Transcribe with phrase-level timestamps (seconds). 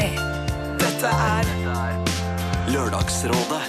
[0.00, 0.08] P3.
[0.80, 1.48] Dette er
[2.72, 3.62] Lørdagsrådet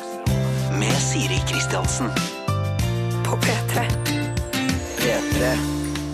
[0.79, 2.07] med Siri Kristiansen.
[3.26, 3.84] på P3.
[4.97, 5.55] P3.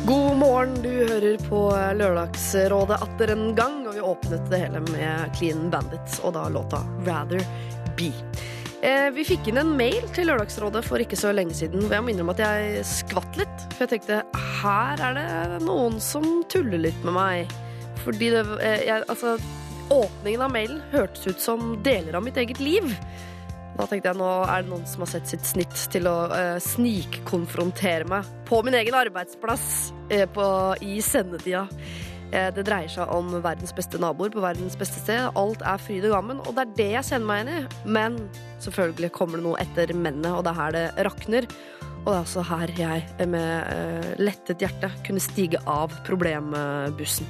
[0.06, 1.62] God morgen, du hører på
[1.98, 6.82] Lørdagsrådet atter en gang, og vi åpnet det hele med Clean Bandits og da låta
[7.06, 7.44] Rather
[7.98, 8.12] Be.
[8.82, 12.06] Eh, vi fikk inn en mail til Lørdagsrådet for ikke så lenge siden, og jeg
[12.06, 13.70] må innrømme at jeg skvatt litt.
[13.76, 14.24] For jeg tenkte
[14.64, 15.22] her er
[15.58, 17.58] det noen som tuller litt med meg.
[18.06, 19.38] Fordi det eh, jeg, Altså,
[19.94, 22.88] åpningen av mailen hørtes ut som deler av mitt eget liv.
[23.78, 26.58] Da tenkte jeg nå er det noen som har sett sitt snitt til å eh,
[26.64, 29.68] snikkonfrontere meg på min egen arbeidsplass
[30.10, 30.48] eh, på,
[30.82, 31.68] i sendetida.
[32.32, 35.30] Eh, det dreier seg om verdens beste naboer på verdens beste sted.
[35.40, 37.82] Alt er fryd og gammen, og det er det jeg kjenner meg igjen i.
[38.00, 38.20] Men
[38.66, 41.50] selvfølgelig kommer det noe etter mennene, og det er her det rakner.
[42.02, 47.30] Og det er også her jeg med eh, lettet hjerte kunne stige av problembussen.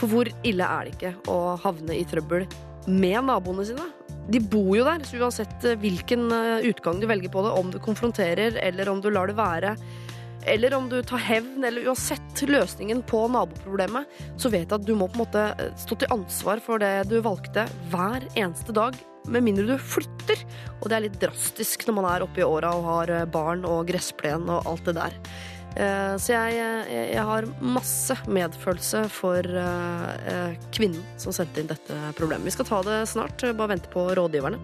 [0.00, 2.46] For hvor ille er det ikke å havne i trøbbel
[2.90, 3.86] med naboene sine?
[4.32, 7.70] De bor jo der, så uansett eh, hvilken eh, utgang du velger på det, om
[7.72, 9.74] du konfronterer eller om du lar det være,
[10.48, 14.08] eller om du tar hevn, eller uansett løsningen på naboproblemet,
[14.40, 17.06] så vet jeg at du må på en måte eh, stå til ansvar for det
[17.12, 20.40] du valgte hver eneste dag, med mindre du flytter.
[20.82, 23.86] Og det er litt drastisk når man er oppe i åra og har barn og
[23.88, 25.16] gressplen og alt det der.
[25.74, 26.58] Eh, Så jeg,
[26.90, 32.46] jeg, har masse medfølelse for eh, eh, kvinnen som sendte inn dette problemet.
[32.46, 34.60] Vi skal ta det snart, bare vente på rådgiverne.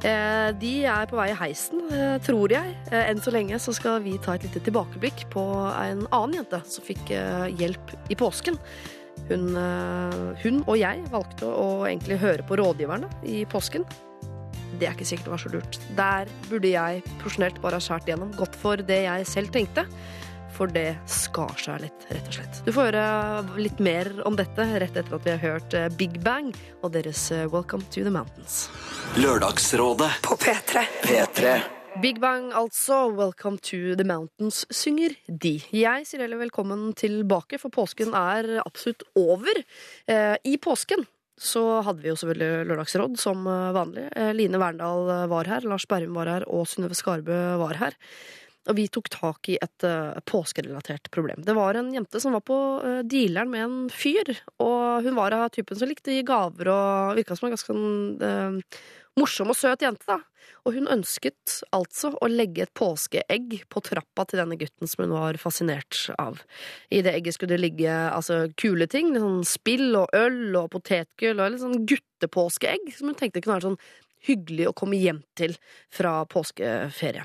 [0.00, 1.82] De er på vei i heisen,
[2.24, 2.70] tror jeg.
[2.88, 5.42] Enn så lenge så skal vi ta et lite tilbakeblikk på
[5.76, 7.12] en annen jente som fikk
[7.60, 8.56] hjelp i påsken.
[9.28, 9.44] Hun,
[10.40, 13.84] hun og jeg valgte å egentlig høre på rådgiverne i påsken.
[14.80, 15.78] Det er ikke sikkert det var så lurt.
[16.00, 19.84] Der burde jeg profesjonelt bare ha skåret gjennom, gått for det jeg selv tenkte.
[20.60, 22.58] For det skar seg litt, rett og slett.
[22.66, 26.18] Du får høre litt mer om dette rett etter at vi har hørt eh, Big
[26.20, 26.50] Bang
[26.84, 28.66] og deres eh, Welcome to the Mountains.
[29.16, 30.10] Lørdagsrådet.
[30.26, 30.82] På P3.
[31.06, 31.54] P3.
[32.02, 33.06] Big Bang, altså.
[33.08, 35.54] Welcome to the mountains, synger de.
[35.72, 39.62] Jeg sier heller velkommen tilbake, for påsken er absolutt over.
[40.12, 41.06] Eh, I påsken
[41.40, 44.10] så hadde vi jo selvfølgelig Lørdagsråd som eh, vanlig.
[44.12, 47.96] Eh, Line Verndal var her, Lars Berrum var her, og Synnøve Skarbø var her.
[48.68, 51.40] Og vi tok tak i et eh, påskerelatert problem.
[51.46, 55.36] Det var en jente som var på eh, dealeren med en fyr, og hun var
[55.36, 58.82] av typen som likte å gi gaver og virka som en ganske sånn eh,
[59.18, 60.20] morsom og søt jente, da.
[60.68, 65.14] Og hun ønsket altså å legge et påskeegg på trappa til denne gutten som hun
[65.16, 66.42] var fascinert av.
[66.92, 71.40] I det egget skulle det ligge altså, kule ting, sånn spill og øl og potetgull
[71.40, 73.82] og litt sånn guttepåskeegg, som hun tenkte kunne være sånn
[74.28, 75.56] hyggelig å komme hjem til
[75.92, 77.24] fra påskeferie.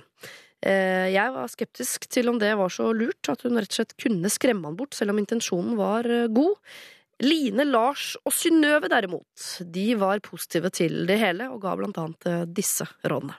[0.66, 3.96] Eh, Jeg var skeptisk til om det var så lurt at hun rett og slett
[4.02, 6.58] kunne skremme han bort, selv om intensjonen var eh, god.
[7.24, 12.28] Line, Lars og Synnøve derimot, de var positive til det hele og ga blant annet
[12.28, 13.38] eh, disse rådene.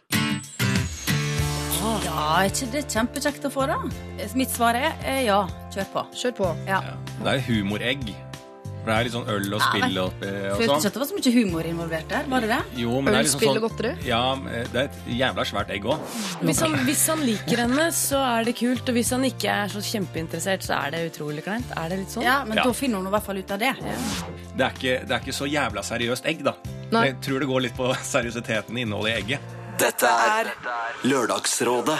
[2.07, 3.77] Ja, er ikke det kjempekjekt å få, da?
[4.39, 5.43] Mitt svar er ja.
[5.75, 6.07] Kjør på.
[6.19, 6.49] Kjør på.
[6.67, 6.81] Ja.
[7.21, 8.09] Det er humoregg.
[8.87, 10.77] For det er litt sånn øl og spill og, og Følte sånn.
[10.79, 12.29] ikke at det var så mye humor involvert der.
[12.31, 12.59] Var det det?
[12.79, 13.91] Jo, men det er liksom spill sånn og godteri?
[14.07, 14.21] Ja,
[14.71, 16.05] det er et jævla svært egg òg.
[16.47, 18.87] Hvis han, hvis han liker henne, så er det kult.
[18.87, 21.75] Og hvis han ikke er så kjempeinteressert, så er det utrolig kleint.
[21.75, 22.23] Er det litt sånn?
[22.29, 22.69] Ja, men Ja.
[22.71, 23.75] da finner hun i hvert fall ut av det.
[23.83, 26.55] Det, er ikke- det er ikke så jævla seriøst egg, da.
[26.95, 27.07] Nei.
[27.11, 29.41] Jeg tror det går litt på seriøsiteten i innholdet i egget.
[29.83, 30.55] Dette er
[31.05, 31.99] Lørdagsrådet.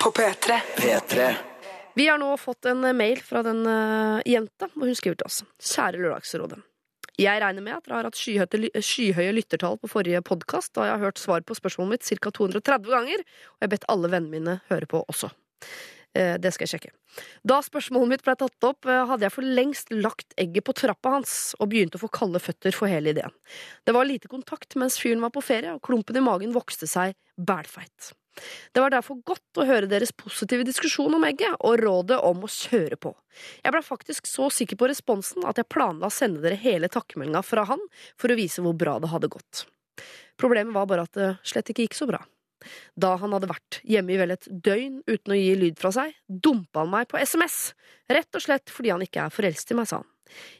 [0.00, 0.56] på P3.
[0.76, 1.34] P3.
[1.94, 5.42] Vi har nå fått en mail fra den eh, jenta, og hun skriver til oss.
[5.62, 6.58] Kjære Lørdagsrådet.
[7.14, 10.96] Jeg regner med at dere har hatt skyhøye, skyhøye lyttertall på forrige podkast, da jeg
[10.96, 12.32] har hørt svar på spørsmålet mitt ca.
[12.34, 15.30] 230 ganger, og jeg har bedt alle vennene mine høre på også.
[16.14, 16.92] Eh, Det skal jeg sjekke.
[17.44, 21.10] Da spørsmålet mitt ble tatt opp, eh, hadde jeg for lengst lagt egget på trappa
[21.18, 23.34] hans og begynte å få kalde føtter for hele ideen.
[23.84, 27.14] Det var lite kontakt mens fyren var på ferie, og klumpen i magen vokste seg
[27.38, 28.14] bælfeit.
[28.74, 32.50] Det var derfor godt å høre deres positive diskusjon om egget og rådet om å
[32.50, 33.14] kjøre på.
[33.62, 37.44] Jeg ble faktisk så sikker på responsen at jeg planla å sende dere hele takkemeldinga
[37.46, 37.82] fra han
[38.18, 39.66] for å vise hvor bra det hadde gått.
[40.36, 42.24] Problemet var bare at det slett ikke gikk så bra.
[42.96, 46.14] Da han hadde vært hjemme i vel et døgn uten å gi lyd fra seg,
[46.28, 47.74] dumpa han meg på SMS,
[48.10, 50.10] rett og slett fordi han ikke er forelsket i meg, sa han.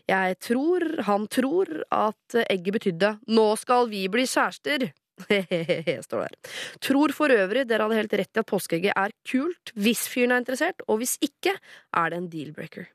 [0.08, 4.92] Jeg tror han tror at egget betydde 'nå skal vi bli kjærester'.
[5.28, 6.54] Hehehe, står der.
[6.82, 10.42] Tror for øvrig dere hadde helt rett i at påskeegget er kult hvis fyren er
[10.42, 12.88] interessert, og hvis ikke er det en deal-breaker.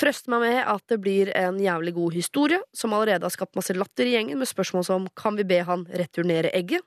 [0.00, 3.76] Trøster meg med at det blir en jævlig god historie, som allerede har skapt masse
[3.76, 6.82] latter i gjengen med spørsmål som kan vi be han returnere egget?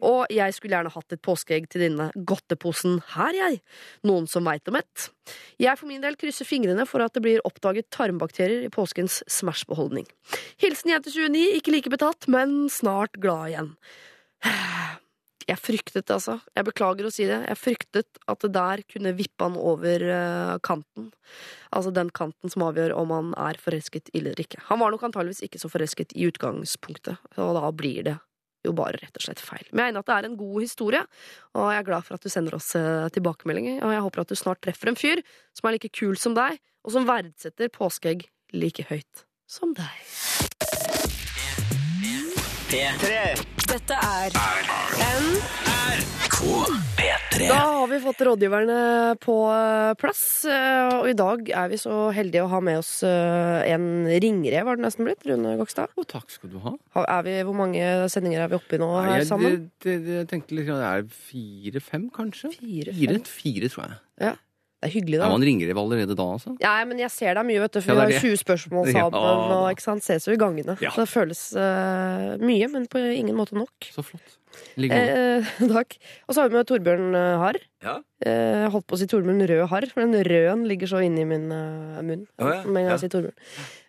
[0.00, 3.60] Og jeg skulle gjerne hatt et påskeegg til denne godteposen her, jeg.
[4.08, 5.08] Noen som veit om et?
[5.62, 10.06] Jeg for min del krysser fingrene for at det blir oppdaget tarmbakterier i påskens Smash-beholdning.
[10.62, 13.74] Hilsen jente 29, ikke like betatt, men snart glad igjen.
[15.46, 16.40] Jeg fryktet, altså.
[16.58, 17.38] Jeg beklager å si det.
[17.46, 21.12] Jeg fryktet at det der kunne vippe han over eh, kanten.
[21.70, 24.58] Altså den kanten som avgjør om han er forelsket eller ikke.
[24.72, 28.16] Han var nok antageligvis ikke så forelsket i utgangspunktet, og da blir det
[28.66, 29.62] jo bare rett og slett feil.
[29.70, 31.02] Men jeg er enig at det er en god historie,
[31.54, 33.78] og jeg er glad for at du sender oss eh, tilbakemeldinger.
[33.86, 35.22] Og jeg håper at du snart treffer en fyr
[35.54, 38.26] som er like kul som deg, og som verdsetter påskeegg
[38.56, 39.94] like høyt som deg.
[43.66, 44.85] Dette er
[46.96, 47.46] P3.
[47.48, 48.76] Da har vi fått rådgiverne
[49.22, 52.90] på eh, plass, eh, og i dag er vi så heldige å ha med oss
[53.06, 55.94] eh, en ringrev, har det nesten blitt, Rune Gokstad.
[55.96, 56.74] Å, takk skal du ha.
[57.06, 59.70] Er vi, hvor mange sendinger er vi oppe i nå her sammen?
[59.80, 62.52] Jeg, jeg, jeg tenkte litt, det er fire-fem, kanskje?
[62.58, 64.36] Fire, Fire, fire, tror jeg.
[64.76, 65.24] Det er hyggelig, da.
[65.24, 66.52] Ja, man ringer dem allerede da, altså?
[66.60, 68.40] Ja, men jeg ser deg mye, vet du, for Ja, vi har det er 20
[68.42, 70.76] spørsmål Ja, sammen, og ikke sant, ses jo i gangene.
[70.84, 70.92] Ja.
[70.92, 73.88] Så det føles uh, mye, men på ingen måte nok.
[73.94, 74.36] Så flott.
[74.76, 75.96] Eh, takk.
[76.28, 77.58] Og så har vi med Torbjørn eh, Harr.
[77.84, 77.96] Ja.
[78.24, 81.48] Eh, holdt på å si Torbjørn Rød Harr, for den røden ligger så inni min
[81.52, 82.24] uh, munn.
[82.40, 82.62] Oh, ja.
[82.64, 82.94] Med en gang Ja.
[82.96, 83.36] jeg sier Torbjørn.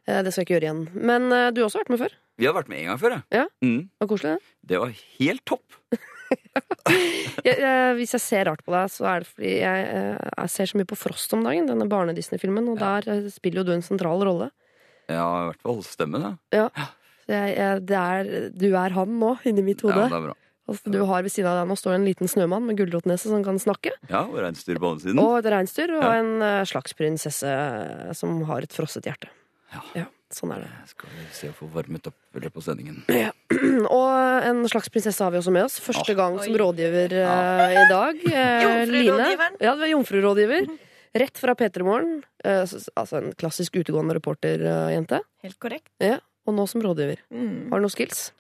[0.08, 0.84] Eh, det skal jeg ikke gjøre igjen.
[1.12, 2.16] Men uh, du har også vært med før.
[2.38, 3.46] Vi har vært med en gang før, Ja.
[3.66, 3.80] Mm.
[3.88, 4.72] Det var koselig, det.
[4.72, 5.82] Det var helt topp.
[7.46, 10.50] Jeg, jeg, hvis jeg ser rart på deg, så er det fordi jeg, eh, jeg
[10.54, 13.72] ser så mye på Frost om dagen, denne barne-Disney-filmen, og der eh, spiller jo du
[13.76, 14.48] en sentral rolle.
[15.12, 16.70] Ja, i hvert fall stemmen, ja.
[17.28, 17.38] Det
[18.00, 20.08] er, du er han nå, inni mitt Ja, hode.
[20.10, 20.36] det er bra.
[20.68, 23.44] Altså, du har ved siden av deg nå står en liten snømann med gulrotnese som
[23.46, 25.22] kan snakke, Ja, og reinsdyr på andre siden.
[25.24, 26.14] og et reinsdyr, og Ja.
[26.20, 27.54] en eh, slags prinsesse
[28.20, 29.30] som har et frosset hjerte.
[29.96, 30.08] Ja.
[30.34, 30.72] sånn er det.
[30.92, 33.04] Skal vi se å få varmet opp i løpet av sendingen.
[33.98, 35.78] Og en slags prinsesse har vi også med oss.
[35.84, 36.18] Første Ah.
[36.20, 38.20] gang som rådgiver eh, i dag.
[38.28, 39.56] Eh, Jomfrurådgiveren.
[39.58, 39.64] Line.
[39.64, 40.68] Ja, du er jomfrurådgiver.
[41.18, 42.18] Rett fra P3 Morgen.
[42.44, 45.22] Eh, s- altså en klassisk utegående reporterjente.
[45.44, 45.88] Helt korrekt.
[46.48, 47.24] Og nå som rådgiver.
[47.32, 47.70] Mm.
[47.72, 48.32] Har du noen skills?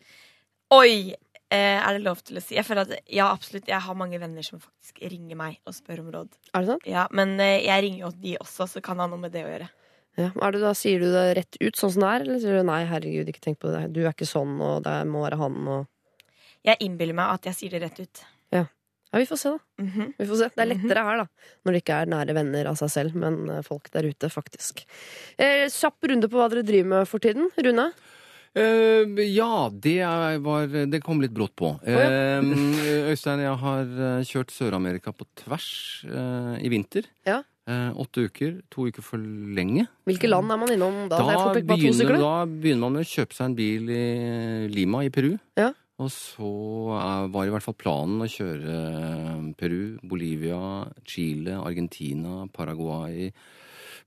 [0.75, 1.15] Oi!
[1.49, 2.57] Eh, er det lov til å si?
[2.57, 3.69] Jeg føler at ja, absolutt.
[3.71, 6.33] Jeg har mange venner som faktisk ringer meg og spør om råd.
[6.51, 6.87] Er det sant?
[6.91, 9.51] Ja, Men eh, jeg ringer jo de også, så kan ha noe med det å
[9.53, 9.69] gjøre.
[10.17, 10.31] Ja.
[10.33, 12.65] Er det da, sier du det rett ut sånn som det er, eller sier du
[12.65, 15.61] nei, herregud, ikke tenk på det, du er ikke sånn, og det må være han,
[15.69, 15.85] og
[16.65, 18.21] Jeg innbiller meg at jeg sier det rett ut.
[18.51, 18.63] Ja,
[19.13, 19.83] ja vi får se, da.
[19.85, 20.09] Mhm.
[20.17, 20.47] Vi får se.
[20.55, 21.51] Det er lettere her, da.
[21.63, 24.83] Når det ikke er nære venner av seg selv, men eh, folk der ute, faktisk.
[25.37, 27.47] Eh, Kjapp runde på hva dere driver med for tiden.
[27.55, 27.87] Rune?
[28.57, 30.01] Uh, ja, det
[30.41, 31.75] var Det kom litt brått på.
[31.85, 32.51] Eh,
[33.13, 33.93] Øystein, jeg har
[34.25, 35.69] kjørt Sør-Amerika på tvers
[36.09, 37.05] uh, i vinter.
[37.27, 37.43] Ja.
[37.67, 38.61] Eh, åtte uker.
[38.71, 39.87] To uker for lenge.
[40.07, 41.19] Hvilke land er man innom da?
[41.19, 44.05] Da, begynner, da begynner man med å kjøpe seg en bil i
[44.71, 45.33] Lima i Peru.
[45.59, 45.73] Ja.
[45.99, 46.49] Og så
[46.95, 50.59] er, var i hvert fall planen å kjøre eh, Peru, Bolivia,
[51.09, 53.31] Chile, Argentina, Paraguay,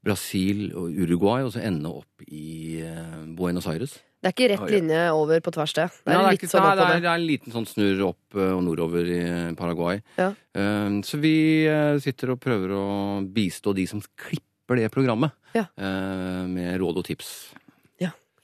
[0.00, 3.98] Brasil og Uruguay, og så ende opp i eh, Buenos Aires.
[4.20, 5.86] Det er ikke rett linje over på tvers, det.
[6.04, 8.02] Det Nei, er litt ikke- sånn nei, det, er, det er en liten sånn snurr
[8.10, 9.20] opp eh, og nordover i
[9.56, 10.02] Paraguay.
[10.18, 10.34] Ja.
[10.54, 11.32] Eh, så vi
[11.66, 12.84] eh, sitter og prøver å
[13.32, 15.64] bistå de som klipper det programmet, Ja.
[15.80, 17.54] uh, med råd og tips.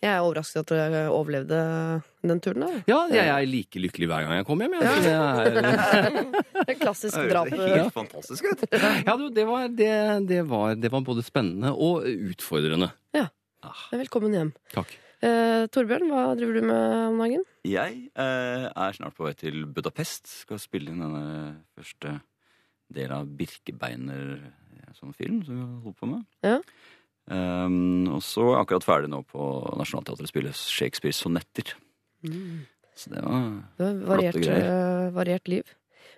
[0.05, 1.57] Jeg er overrasket at dere overlevde
[2.23, 2.61] den turen.
[2.61, 4.75] da Ja, jeg er like lykkelig hver gang jeg kommer hjem.
[4.77, 5.07] Jeg.
[5.09, 5.45] Ja.
[5.47, 6.19] det er,
[6.67, 7.49] Det er Klassisk Det drap.
[7.49, 9.89] helt fantastisk ja, du, det, var, det,
[10.29, 12.91] det, var, det var både spennende og utfordrende.
[13.91, 14.53] Velkommen hjem.
[14.77, 14.93] Takk.
[15.27, 17.45] Eh, Torbjørn, hva driver du med om dagen?
[17.67, 20.29] Jeg eh, er snart på vei til Budapest.
[20.45, 22.19] Skal spille inn denne første
[22.95, 26.23] delen av Birkebeiner eh, som film som vi har holdt på med.
[26.47, 26.61] Ja.
[27.27, 29.43] Um, og så er jeg akkurat ferdig nå på
[29.81, 31.73] Nationaltheatret spille Shakespeares sonetter.
[32.97, 33.49] Så det var
[33.81, 34.69] Det var variert, Flotte greier.
[34.71, 35.75] eh, variert liv.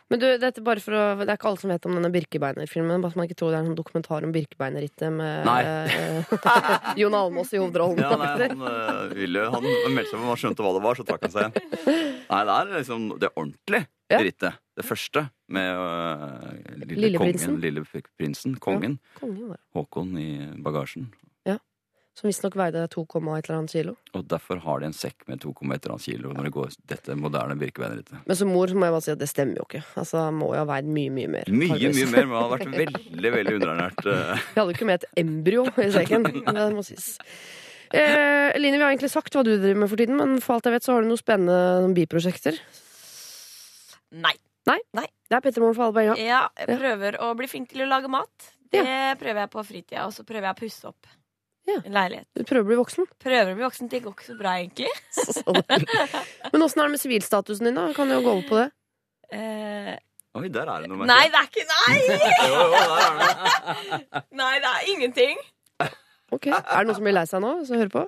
[0.09, 3.03] Men du, dette bare for å, Det er ikke alle som vet om denne Birkebeiner-filmen.
[3.05, 5.51] Bare så man ikke tror det er en sånn dokumentar om Birkebeiner-rittet med
[5.93, 6.33] eh,
[7.03, 8.01] Jon Almaas i hovedrollen.
[8.01, 11.05] Ja, nei, han øh, ville Han meldte seg, på, han skjønte hva det var, så
[11.11, 12.09] trakk han seg igjen.
[12.29, 14.23] Nei, det er liksom det ordentlige Ja.
[14.25, 14.57] rittet.
[14.79, 17.59] Det første med øh, lille Lilleprinsen.
[17.59, 17.83] kongen, lille
[18.17, 19.57] prinsen, kongen, Kongen.
[19.77, 20.29] Håkon i
[20.65, 21.11] bagasjen.
[22.19, 23.03] Som visstnok veide 2,
[23.39, 23.93] et eller annet kilo.
[24.19, 28.25] Og derfor har de en sekk med 2,1 kilo når det går dette moderne Birkebeinerrittet.
[28.27, 29.85] Men som mor så må jeg bare si at det stemmer jo ikke.
[30.03, 31.53] Altså, Han må jo ha veid mye, mye mer.
[31.53, 32.01] Mye, faktisk.
[32.01, 34.03] mye mer, men han har vært veldig, veldig underernært.
[34.03, 34.33] øh.
[34.51, 36.27] Vi hadde jo ikke med et embryo i sekken.
[36.59, 37.07] Det må sies.
[37.95, 40.67] Eh, Line, vi har egentlig sagt hva du driver med for tiden, men for alt
[40.67, 42.59] jeg vet så har du noen spennende noen biprosjekter.
[44.27, 44.35] Nei.
[44.67, 44.81] Nei?
[45.31, 46.19] Det er Petter Moren for alle poenga.
[46.21, 48.51] Ja, jeg prøver å bli flink til å lage mat.
[48.75, 48.85] Det
[49.23, 51.15] prøver jeg på fritida, og så prøver jeg å pusse opp
[51.69, 51.79] Ja.
[51.85, 52.27] en leilighet.
[52.35, 53.07] Du prøver å bli voksen.
[53.21, 53.89] Prøver å bli voksen.
[53.93, 54.89] Det går ikke så bra, egentlig.
[56.53, 57.89] Men åssen er det med sivilstatusen din, da?
[57.97, 58.69] Kan du jo gå over på det?
[59.37, 59.95] Eh,
[60.39, 61.05] Oi, der er det noe.
[61.09, 61.99] nei, det er ikke Nei!
[62.49, 64.25] Jo, jo, der er det.
[64.41, 65.45] Nei, det er ingenting.
[66.33, 68.03] Ok, Er det noen som blir lei seg nå, som hører på?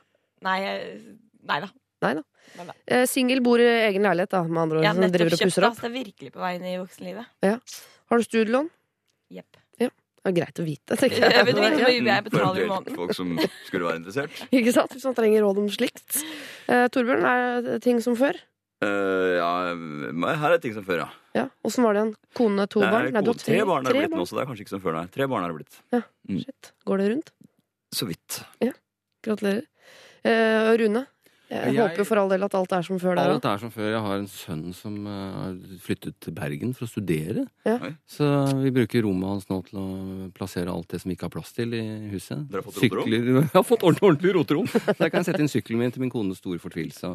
[0.44, 0.58] Nei,
[1.48, 1.70] nei da.
[2.04, 2.24] Nei da.
[2.88, 4.86] Eh, Singel bor i egen leilighet, da, med andre ord.
[4.88, 5.76] Ja, som driver nettopp og kjøpt pusser opp.
[5.76, 7.76] altså, Det er virkelig på vei inn i voksenlivet.
[8.10, 8.70] Har du studielån?
[9.36, 9.59] Jepp.
[10.20, 11.44] Det er greit å vite, tenker Jeg jeg.
[11.48, 12.96] vet ikke hvor mye jeg For betaler i måneden.
[12.98, 13.30] folk som
[13.64, 14.40] skulle være interessert.
[14.58, 14.92] Ikke sant?
[14.92, 16.18] Hvis man trenger råd om slikt.
[16.68, 18.36] Eh, Torbjørn, er det ting som før?
[18.84, 19.48] Uh, ja,
[20.40, 21.08] her er ting som før, ja.
[21.36, 21.46] Ja.
[21.68, 22.12] Åssen var det igjen?
[22.36, 23.08] Kone, to er barn?
[23.12, 24.72] Nei, du har tre, tre barn er det blitt nå, så det er kanskje ikke
[24.72, 25.06] som før, nei.
[25.12, 25.80] Tre barn er det blitt.
[25.92, 26.00] Ja,
[26.44, 26.70] Shit.
[26.88, 27.32] Går det rundt?
[27.96, 28.38] Så vidt.
[29.24, 29.66] Gratulerer.
[30.24, 31.04] Eh, Rune,
[31.50, 33.70] jeg, Jeg- håper for all del at alt er som før der Alt er som
[33.74, 33.88] før.
[33.90, 37.46] Jeg har en sønn som eh, har flyttet til Bergen for å studere.
[37.66, 37.78] Ja.
[38.06, 38.24] Så
[38.62, 39.86] vi bruker rommet hans nå til å
[40.36, 42.46] plassere alt det som vi ikke har plass til i huset.
[42.50, 43.04] Dere har fått roterom?
[43.10, 44.66] Sykler- Jeg har fått ordentlig, ordentlig roterom.
[44.96, 47.10] Så jeg kan sette inn sykkelen min til min kones store fortvilelse.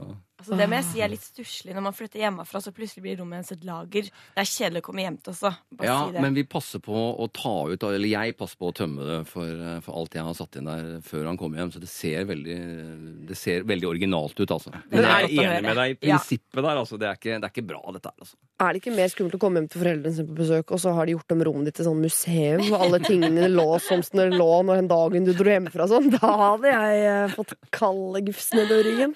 [0.46, 3.18] Altså, det må jeg si er litt stusslig når man flytter hjemmefra, så plutselig blir
[3.18, 4.04] rommet ens et lager.
[4.36, 5.52] Det er kjedelig å komme hjem til også.
[5.74, 6.22] Bare Ja, si det.
[6.22, 9.50] men vi passer på å ta ut, eller jeg passer på å tømme det for,
[9.50, 11.72] eh, for alt jeg har satt inn der før han kommer hjem.
[11.74, 14.70] Så det ser veldig, det ser veldig originalt ut, altså.
[14.92, 16.18] Men jeg er enig med deg i Ja.
[16.20, 17.00] prinsippet der, altså.
[17.02, 18.36] Det er ikke, det er ikke bra, dette her, altså.
[18.62, 20.94] Er det ikke mer skummelt å komme hjem til foreldrene sine på besøk, og så
[20.96, 24.30] har de gjort om rommet ditt til sånn museum, og alle tingene lå som de
[24.32, 26.10] lå når den dagen du dro hjemmefra sånn?
[26.16, 29.16] Da hadde jeg eh, fått kalde gufs i ryggen.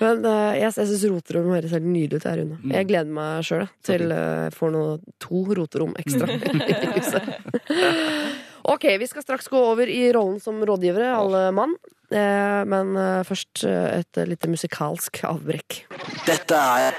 [0.00, 2.28] Men uh, jeg, jeg syns roterom høres helt nydelig ut.
[2.28, 2.60] Jeg, Rune.
[2.62, 2.74] Mm.
[2.76, 7.30] jeg gleder meg sjøl til uh, får noe, to roterom ekstra i huset.
[8.62, 11.72] Ok, vi skal straks gå over i rollen som rådgivere, alle mann.
[12.12, 15.84] Eh, men eh, først eh, et lite musikalsk avbrekk.
[16.28, 16.98] Dette er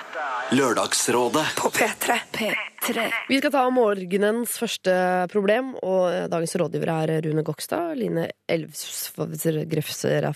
[0.53, 1.45] Lørdagsrådet.
[1.57, 2.19] På P3.
[2.33, 3.11] P3.
[3.29, 4.93] Vi skal ta morgenens første
[5.31, 10.33] problem, og dagens rådgiver er Rune Gokstad, Line Elvsgrefseragen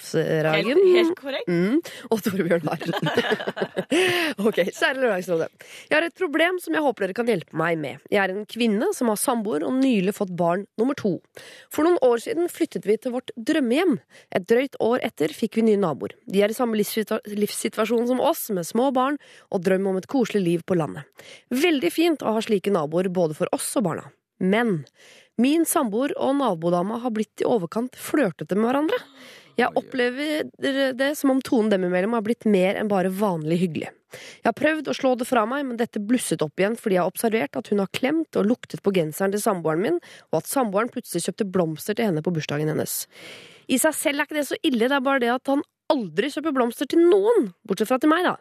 [0.55, 1.47] Helt, helt korrekt.
[1.51, 2.87] Mm, og Torbjørn Harr.
[4.47, 5.49] ok, kjære Lørdagsrådet.
[5.89, 7.95] Jeg har et problem som jeg håper dere kan hjelpe meg med.
[8.09, 11.13] Jeg er en kvinne som har samboer og nylig fått barn nummer to.
[11.73, 13.99] For noen år siden flyttet vi til vårt drømmehjem.
[14.33, 16.17] Et drøyt år etter fikk vi nye naboer.
[16.27, 19.15] De er i samme livssituasjon som oss, med små barn
[19.53, 21.07] og drøm om et koselig liv på landet.
[21.53, 24.09] Veldig fint å ha slike naboer både for oss og barna.
[24.37, 24.83] Men
[25.37, 28.97] min samboer og nabodama har blitt i overkant flørtete med hverandre.
[29.57, 30.49] Jeg opplever
[30.93, 33.89] det som om tonen dem imellom har blitt mer enn bare vanlig hyggelig.
[34.13, 37.03] Jeg har prøvd å slå det fra meg, men dette blusset opp igjen fordi jeg
[37.03, 39.99] har observert at hun har klemt og luktet på genseren til samboeren min,
[40.31, 43.01] og at samboeren plutselig kjøpte blomster til henne på bursdagen hennes.
[43.67, 46.29] I seg selv er ikke det så ille, det er bare det at han aldri
[46.31, 48.37] kjøper blomster til noen, bortsett fra til meg, da.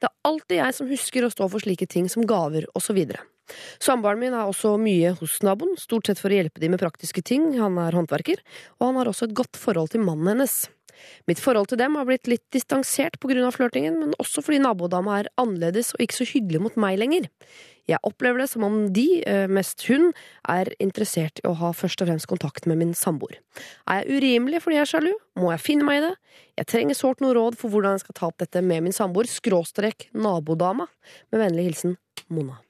[0.00, 2.96] Det er alltid jeg som husker å stå for slike ting som gaver og så
[2.96, 3.22] videre.
[3.82, 7.22] Samboeren min er også mye hos naboen, stort sett for å hjelpe dem med praktiske
[7.26, 8.42] ting, han er håndverker,
[8.78, 10.62] og han har også et godt forhold til mannen hennes.
[11.30, 15.32] Mitt forhold til dem har blitt litt distansert av flørtingen, men også fordi nabodama er
[15.40, 17.28] annerledes og ikke så hyggelig mot meg lenger.
[17.90, 20.12] Jeg opplever det som om de, eh, mest hun,
[20.48, 23.40] er interessert i å ha først og fremst kontakt med min samboer.
[23.88, 25.12] Er jeg urimelig fordi jeg er sjalu?
[25.36, 26.16] Må jeg finne meg i det?
[26.58, 29.26] Jeg trenger sårt noe råd for hvordan jeg skal ta opp dette med min samboer,
[29.26, 30.86] skråstrek nabodama.
[31.32, 31.96] Med vennlig hilsen
[32.28, 32.60] Mona.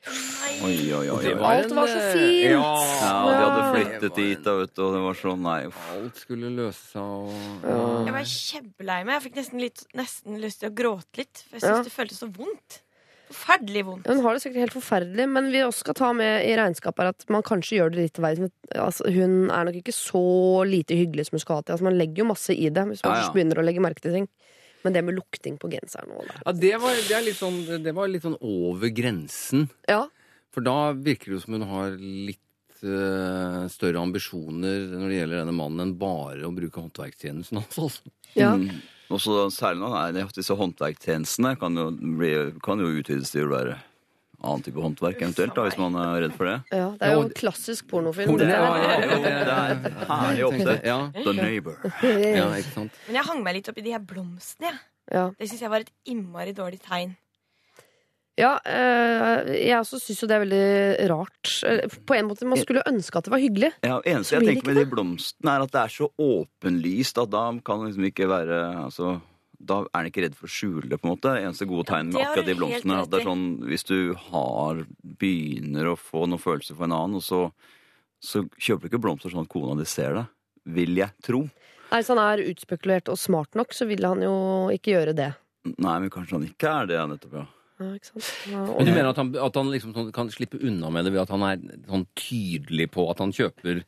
[0.00, 1.08] Oi, oi, oi.
[1.12, 1.32] Oi.
[1.36, 2.36] var Alt var så fint.
[2.48, 2.60] Ja,
[3.00, 5.80] Ja, de hadde flyttet dit, da, vet du, og det var så Nei, uff.
[5.94, 9.14] Alt skulle løse seg og Jeg var kjempelei meg.
[9.18, 11.44] Jeg fikk nesten, litt, nesten lyst til å gråte litt.
[11.48, 11.82] For jeg syns Ja.
[11.84, 12.80] det føltes så vondt.
[13.30, 14.06] Forferdelig vondt.
[14.10, 17.28] Hun har det sikkert helt forferdelig, men vi også skal ta med i regnskapet at
[17.30, 18.50] man kanskje gjør det litt verre.
[18.74, 21.72] Altså, hun er nok ikke så lite hyggelig som hun skal ha til.
[21.76, 23.22] Altså, man legger jo masse i det hvis man Ja, ja.
[23.22, 24.28] først begynner å legge merke til ting.
[24.84, 26.36] Men det med lukting på genseren og da.
[26.44, 29.68] Ja, det var, det, er litt sånn, det var litt sånn over grensen.
[29.90, 30.06] Ja,
[30.54, 35.42] For da virker det jo som hun har litt uh, større ambisjoner når det gjelder
[35.42, 37.76] denne mannen, enn bare å bruke håndverkstjenesten hans.
[37.76, 38.16] Altså.
[38.38, 38.54] ja.
[38.56, 38.80] Mm.
[39.10, 43.78] Også, særlig nå er disse håndverktjenestene kan jo, bli, kan jo utvides til å være
[44.40, 46.56] annen type håndverk eventuelt, da, hvis man er redd for det.
[46.72, 46.90] ja.
[46.98, 48.36] Det er jo en klassisk pornofilm.
[48.40, 48.60] Det er,
[49.04, 49.74] jo, det er
[50.10, 50.84] herlig oppsett.
[50.88, 51.80] Ja, The Neighbor.
[52.40, 53.00] ja, ikke sant.
[53.08, 54.76] Men jeg hang meg litt opp i de her blomstene.
[55.10, 55.26] Ja.
[55.36, 57.16] Det syns jeg var et innmari dårlig tegn.
[58.40, 61.50] Ja, eh, jeg også syns jo det er veldig rart.
[61.66, 63.72] Eh, På en måte, Man skulle ønske at det var hyggelig.
[63.84, 67.42] Ja, eneste jeg tenker med de blomstene, er at det er så åpenlyst at da
[67.66, 69.18] kan det liksom ikke være altså,
[69.60, 71.34] Da er en ikke redd for å skjule det, på en måte.
[71.36, 74.80] Eneste gode tegn med akkurat de blomstene at det er sånn Hvis du har
[75.20, 77.42] begynner å få noen følelser for en annen, og så,
[78.24, 80.26] så kjøper du ikke blomster sånn at kona di ser det.
[80.80, 81.44] Vil jeg tro.
[81.90, 84.34] Nei, Hvis han er utspekulert og smart nok, så vil han jo
[84.72, 85.30] ikke gjøre det.
[85.76, 87.46] Nei, men kanskje han ikke er det, nettopp, ja.
[87.80, 88.26] Ja, ikke sant?
[88.52, 91.22] Men du mener at han, at han liksom sånn, kan slippe unna med det ved
[91.22, 93.80] at han er sånn tydelig på at han kjøper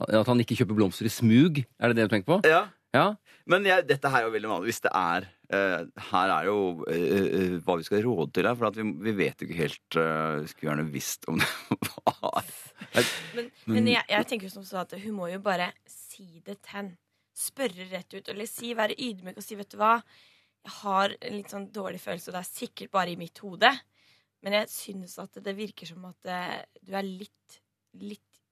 [0.00, 1.62] At han ikke kjøper blomster i smug?
[1.80, 2.38] Er det det du tenker på?
[2.48, 2.66] Ja.
[2.94, 3.12] Ja?
[3.50, 4.70] Men jeg, dette her er jo veldig vanlig.
[4.70, 8.56] Hvis det er uh, Her er jo uh, uh, hva vi skal råde til her.
[8.58, 11.38] For at vi, vi vet jo ikke helt uh, Skulle gjerne visst om
[11.70, 12.50] det var
[13.36, 16.58] Men, men jeg, jeg tenker jo som så at hun må jo bare si det
[16.58, 16.98] til henne.
[17.40, 18.26] Spørre rett ut.
[18.28, 19.94] Eller si, være ydmyk og si, vet du hva,
[20.66, 23.70] jeg har en litt sånn dårlig følelse, og det er sikkert bare i mitt hode.
[24.44, 27.60] Men jeg synes at det virker som at du er litt,
[28.02, 28.42] litt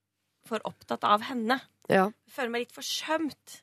[0.49, 1.59] for opptatt av henne.
[1.91, 2.07] ja.
[2.09, 3.59] Jeg føler meg litt forsømt.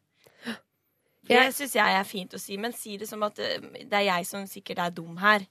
[1.28, 4.08] Det syns jeg er fint å si, men si det som at eh, det er
[4.12, 5.46] jeg som sikkert er dum her.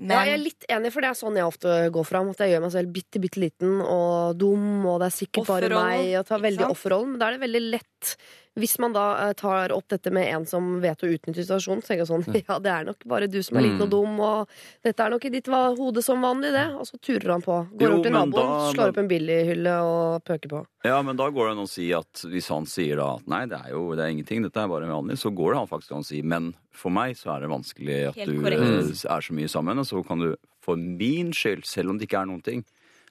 [0.00, 2.30] Men Ja, jeg er litt enig, for det er sånn jeg ofte går fram.
[2.32, 5.68] At jeg gjør meg selv bitte, bitte liten og dum, og det er sikkert bare
[5.74, 6.06] meg.
[6.18, 7.12] Og tar veldig offerrollen.
[7.12, 8.14] Men da er det veldig lett,
[8.58, 11.88] hvis man da eh, tar opp dette med en som vet å utnytte situasjonen, så
[11.92, 14.50] tenker jeg sånn Ja, det er nok bare du som er liten og dum, og
[14.84, 16.66] dette er nok i ditt hode som vanlig, det.
[16.76, 17.56] Og så turer han på.
[17.80, 20.62] Går Jo, opp til naboen, da- slår opp en billighylle og pøker på.
[20.84, 23.44] Ja, men da går det an å si at hvis han sier da at nei,
[23.46, 25.92] det er jo det er ingenting, dette er bare vanlig, så går det an faktisk
[25.96, 28.62] an å si men for meg så er det vanskelig at Helt du korrekt.
[28.62, 30.32] eh, er så mye sammen, og så kan du
[30.62, 32.64] for min skyld, selv om det ikke er noen ting,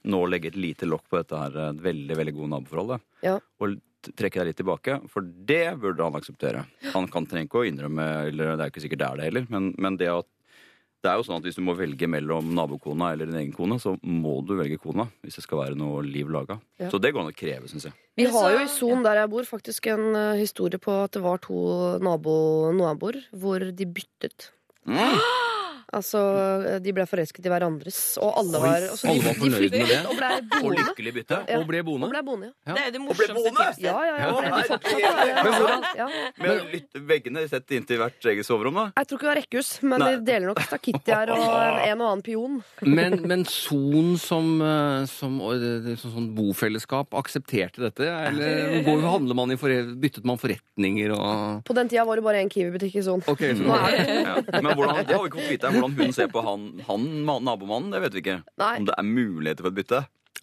[0.08, 3.02] nå legge et lite lokk på dette her eh, veldig, veldig gode naboforholdet.
[3.26, 3.40] Ja.
[3.62, 3.76] Og
[4.10, 6.66] trekke deg litt tilbake, for det burde han akseptere.
[6.96, 9.28] Han kan trenger ikke å innrømme, eller det er jo ikke sikkert det er det
[9.30, 10.30] heller, men, men det at
[11.02, 13.80] det er jo sånn at Hvis du må velge mellom nabokona eller din egen kone,
[13.82, 16.60] så må du velge kona hvis det skal være noe liv laga.
[16.82, 16.92] Ja.
[16.94, 17.96] Så det går an å kreve, syns jeg.
[18.20, 21.24] Vi har jo i Son, der jeg bor, faktisk en eh, historie på at det
[21.24, 21.58] var to
[22.04, 22.36] nabo,
[22.78, 24.52] naboer hvor de byttet.
[25.92, 26.20] Altså,
[26.80, 29.90] de ble forelsket i hverandres, og alle Oi, var altså, så alle var fornøyd med
[29.92, 29.98] det?
[30.08, 30.30] Og ble
[30.62, 31.40] Og lykkelig bytte.
[31.52, 31.58] Ja.
[31.60, 32.74] Og ble Og ble boende, ja.
[32.78, 33.66] det er jo det Og ble morsomste boende?
[33.68, 33.84] tipset.
[33.84, 34.30] Ja, ja, ja.
[35.02, 36.08] Ja, ja, Men hvordan- ja.
[36.72, 38.86] Litt veggene sett inntil hvert eget soverom, da?
[39.02, 40.10] Jeg tror ikke det var rekkehus, men Nei.
[40.16, 42.56] de deler nok stakittier og en, og annen pion.
[42.88, 44.48] Men, men Son som,
[45.12, 48.08] som, som, det- som sånn bofellesskap aksepterte dette?
[48.08, 52.24] Eller går, handler man i forre, byttet man forretninger og På den tida var det
[52.26, 53.24] bare én Kiwi-butikk i Son.
[53.28, 54.36] Ok, så Nå det Ja.
[54.62, 55.72] Men hvordan, det har vi ikke fått vite.
[55.82, 58.42] Hvordan hun ser på han, han nabomannen, det vet vi ikke.
[58.62, 60.02] Nei, Om det er muligheter for et bytte.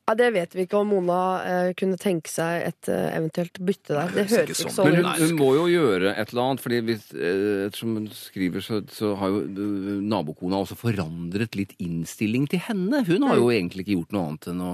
[0.08, 3.96] ja, det vet vi ikke om Mona eh, kunne tenke seg et eh, eventuelt bytte
[3.96, 4.14] der.
[4.14, 6.78] Det høres ikke sånn sånn Men hun, hun må jo gjøre et eller annet, fordi
[6.88, 12.48] hvis, eh, ettersom hun skriver, så, så har jo uh, nabokona også forandret litt innstilling
[12.48, 13.04] til henne.
[13.08, 14.72] Hun har jo egentlig ikke gjort noe annet enn å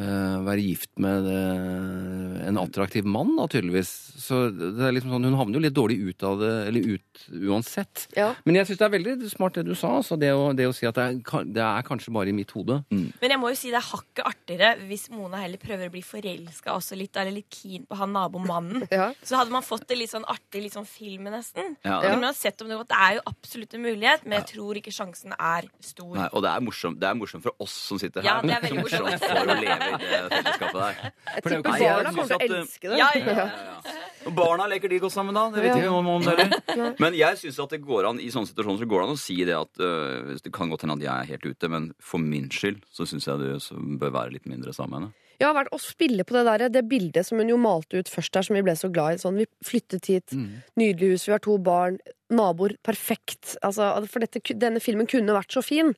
[0.00, 3.90] være gift med eh, en attraktiv mann, da, tydeligvis.
[4.20, 7.24] Så det er liksom sånn, hun havner jo litt dårlig ut av det, eller ut
[7.50, 8.06] uansett.
[8.16, 8.30] Ja.
[8.46, 10.74] Men jeg syns det er veldig smart det du sa, altså det, å, det å
[10.76, 12.80] si at det er, det er kanskje bare i mitt hode.
[12.90, 16.02] Men jeg må jo si det er hakket artigere hvis Mona heller prøver å bli
[16.04, 18.86] forelska også litt, eller litt keen på han nabomannen.
[18.90, 19.12] Ja.
[19.24, 21.76] Så hadde man fått det litt sånn artig, litt sånn film nesten.
[21.86, 22.00] Ja.
[22.04, 22.16] ja.
[22.18, 25.32] man sett om det, det er jo absolutt en mulighet, men jeg tror ikke sjansen
[25.36, 26.10] er stor.
[26.18, 28.56] Nei, og det er, morsomt, det er morsomt for oss som sitter her, Ja, det
[28.56, 29.22] er veldig morsomt.
[29.22, 31.00] for å leve det fellesskapet der.
[31.00, 33.00] Jeg er tipper barna kommer til å elske det.
[33.00, 33.96] Ja, ja, ja.
[34.28, 35.46] Og barna leker de godt sammen da?
[35.54, 36.52] Det vet ikke om, om heller.
[37.02, 39.22] Men jeg syns at det går an i sånne situasjoner så går det an å
[39.22, 42.22] si det at øh, Det kan godt hende at jeg er helt ute, men for
[42.22, 45.16] min skyld så syns jeg du bør være litt mindre sammen med henne.
[45.40, 48.10] Jeg har vært å spille på det der, det bildet som hun jo malte ut
[48.12, 49.20] først der, som vi ble så glad i.
[49.22, 50.34] Sånn, vi flyttet hit,
[50.76, 51.96] nydelig hus, vi har to barn,
[52.28, 53.54] naboer, perfekt.
[53.64, 55.94] Altså, for dette, denne filmen kunne vært så fin.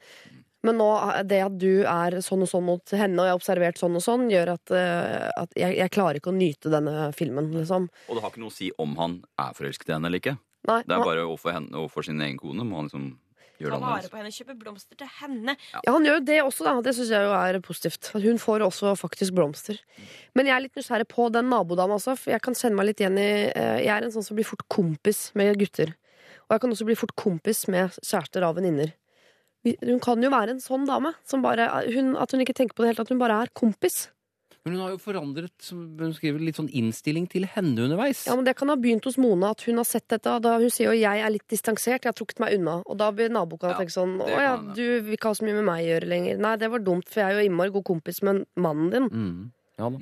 [0.62, 0.88] Men nå,
[1.27, 4.05] det at du er sånn og sånn mot henne, og jeg har observert sånn og
[4.05, 7.88] sånn, gjør at, eh, at jeg, jeg klarer ikke å nyte denne filmen, liksom.
[8.09, 10.37] Og det har ikke noe å si om han er forelsket i henne eller ikke.
[10.70, 13.09] Nei, Det er bare overfor henne overfor sin egen kone må han liksom
[13.59, 14.11] gjøre Ta det vare annerledes.
[14.12, 15.57] på henne, kjøpe blomster til henne.
[15.75, 16.77] ja, han gjør jo det også, da.
[16.87, 18.12] Det syns jeg jo er positivt.
[18.22, 19.79] Hun får også faktisk blomster.
[20.38, 23.03] Men jeg er litt nysgjerrig på den nabodama også, for jeg kan kjenne meg litt
[23.03, 25.94] igjen i eh, Jeg er en sånn som blir fort kompis med gutter.
[26.46, 28.94] Og jeg kan også bli fort kompis med kjærester av venninner.
[29.64, 31.14] Hun kan jo være en sånn dame.
[31.25, 34.09] Som bare, hun, at hun ikke tenker på det helt, at Hun bare er kompis.
[34.64, 38.20] Men hun har jo forandret som hun skriver, litt sånn innstilling til henne underveis.
[38.29, 40.37] Ja, men Det kan ha begynt hos Mona, at hun har sett dette.
[40.40, 42.77] Da hun sier jo jeg er litt distansert, jeg har trukket meg unna.
[42.87, 45.35] Og da blir naboen Ja, tenke sånn det Å ja, kan du vil ikke ha
[45.35, 46.38] så mye med meg å gjøre lenger.
[46.38, 49.09] Nei, det var dumt, for jeg er jo innmari god kompis med mannen din.
[49.11, 49.51] Mm.
[49.79, 49.98] Ja da.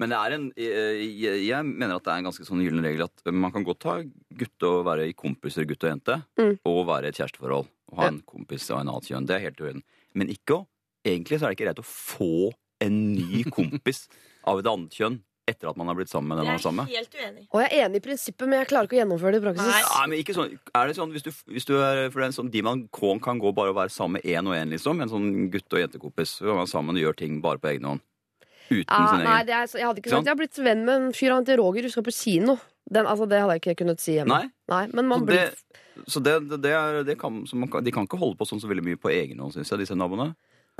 [0.00, 2.82] Men det er en, jeg, jeg- jeg mener at det er en ganske sånn gyllen
[2.82, 3.98] regel at man kan godt ha
[4.32, 6.56] gutte og være i kompiser, gutt og jente, Mm.
[6.64, 7.68] og være i et kjæresteforhold.
[7.90, 9.26] Og ha en kompis av en annen kjønn.
[9.26, 9.82] Det er helt uenig.
[10.14, 10.66] Men ikke å
[11.00, 12.50] Egentlig så er det ikke greit å få
[12.84, 14.02] en ny kompis
[14.44, 15.14] av et annet kjønn
[15.48, 16.96] etter at man har blitt sammen med den man er Jeg sammen er med.
[16.98, 17.44] helt uenig.
[17.50, 19.70] Og jeg er enig i prinsippet, men jeg klarer ikke å gjennomføre det i praksis.
[19.72, 19.80] Nei.
[19.96, 22.28] Nei men ikke sånn, er det sånn hvis du, hvis du er, For det er
[22.28, 24.70] en sånn, De man kan, kan gå bare og være sammen med én og én,
[24.76, 25.00] liksom.
[25.02, 26.36] En sånn gutte- og jentekompis.
[26.36, 28.04] Så kan man sammen og gjøre ting bare på egen hånd.
[28.70, 29.46] uten Ja, sin nei, egen.
[29.48, 31.42] det er, jeg hadde ikke sagt sagt Jeg har blitt venn med en fyr han
[31.48, 32.60] heter Roger, du skal på kino.
[32.90, 34.32] Den, altså, det hadde jeg ikke kunnet si hjemme.
[34.32, 34.50] Nei.
[34.70, 35.52] Nei men man Så blir
[36.08, 38.60] så det, det, det er, det kan, så man de kan ikke holde på sånn
[38.62, 40.30] så veldig mye på egen hånd, syns jeg, disse naboene.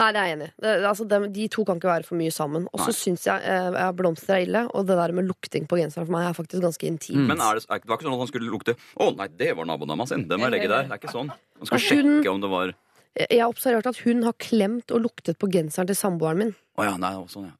[0.01, 0.71] Nei, det er jeg enig i.
[0.89, 2.65] Altså, de, de to kan ikke være for mye sammen.
[2.73, 5.77] Og så syns jeg eh, jeg blomster er ille, og det der med lukting på
[5.77, 7.27] genseren for meg er faktisk ganske intimt.
[7.29, 9.51] Men er det, er, det var ikke sånn at han skulle lukte Å nei, det
[9.59, 10.25] var nabodama sin.
[10.31, 10.89] Den må jeg legge der.
[10.89, 11.35] Det er ikke sånn.
[11.61, 12.73] Han skal hun- sjekke om det var
[13.19, 16.55] Jeg har observert at hun har klemt og luktet på genseren til samboeren min.
[16.79, 17.57] Oh, ja, nei, det sånn, ja.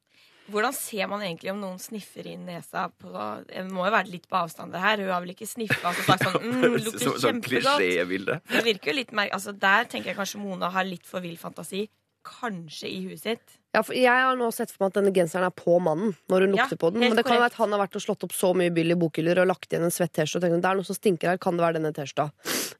[0.51, 3.11] Hvordan ser man egentlig om noen sniffer inn nesa på
[3.47, 5.01] Det må jo være litt på avstand, det her.
[5.01, 8.45] Hun har vel ikke sniffa og sagt sånn mm, lukter som sånn kjempegodt.
[8.51, 11.39] Det virker jo litt mer altså Der tenker jeg kanskje Mona har litt for vill
[11.39, 11.87] fantasi.
[12.27, 13.57] Kanskje i huet sitt.
[13.73, 16.45] Ja, for jeg har nå sett for meg at denne genseren er på mannen når
[16.45, 17.01] hun Ja, lukter på den.
[17.05, 19.41] Men det kan være at han har vært og slått opp så mye billig bokhyller
[19.41, 21.57] og lagt igjen en svett T-skjorte og tenkt det er noe som stinker her, kan
[21.57, 22.27] det være denne T-skjorta?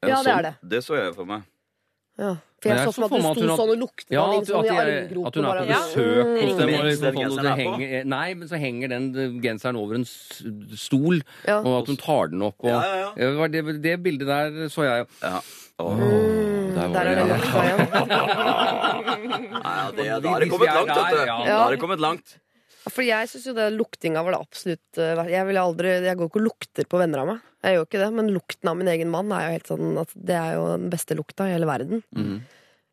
[0.04, 0.54] Ja, det er det.
[0.60, 1.48] sånn, det så jeg for meg.
[2.18, 2.34] Ja.
[2.62, 4.22] For jeg jeg så for meg at du at hun sto sånn og luktet Ja,
[4.22, 5.26] at, sånn at, er, armgropen.
[5.26, 5.78] at hun er på besøk Ja.
[5.82, 6.68] hos dem.
[6.68, 9.94] Og liksom sånn, og det er henger, nei, men så henger den eh, genseren over
[9.98, 10.04] en
[10.76, 11.56] stol, Ja.
[11.58, 12.54] og at hun tar den opp.
[12.62, 13.48] Og, Ja, ja, ja.
[13.48, 15.06] Det, det, det bildet der så jeg.
[15.22, 15.40] Ja.
[15.80, 15.96] Åh.
[15.96, 17.40] Mm, Der var der er det, det
[19.62, 19.90] ja.
[19.96, 21.26] det, da har det kommet langt, vet du.
[21.26, 21.38] ja.
[21.46, 22.38] Da har det kommet langt.
[22.90, 26.30] For jeg syns jo det luktinga var det absolutt eh, Jeg, vil aldri, jeg går
[26.30, 27.44] ikke og lukter på venner av meg.
[27.62, 30.16] Jeg gjør ikke det, Men lukten av min egen mann er jo helt sånn at
[30.16, 32.02] det er jo den beste lukta i hele verden.
[32.16, 32.40] Mhm.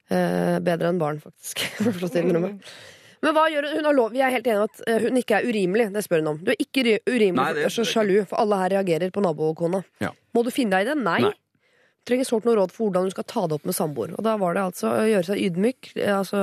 [0.10, 1.62] Eh, bedre enn barn, faktisk.
[3.19, 3.75] Men hva gjør hun?
[3.75, 5.89] hun har lov, vi er helt enige om at eh, hun ikke er urimelig.
[5.93, 6.38] Det spør hun om.
[6.45, 9.84] Du er ikke urimelig, Nei, det- så sjalu, for alle her reagerer på nabokona.
[10.02, 10.13] Ja.
[10.34, 10.97] Må du finne deg i det?
[11.04, 11.19] Nei.
[11.28, 11.34] Nei.
[12.08, 14.14] Trenger sårt noe råd for hvordan du skal ta det opp med samboer.
[14.18, 16.40] Og da var det altså å gjøre seg ydmyk, altså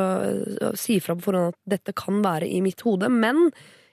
[0.79, 3.49] si fra på forhånd at dette kan være i mitt hode, men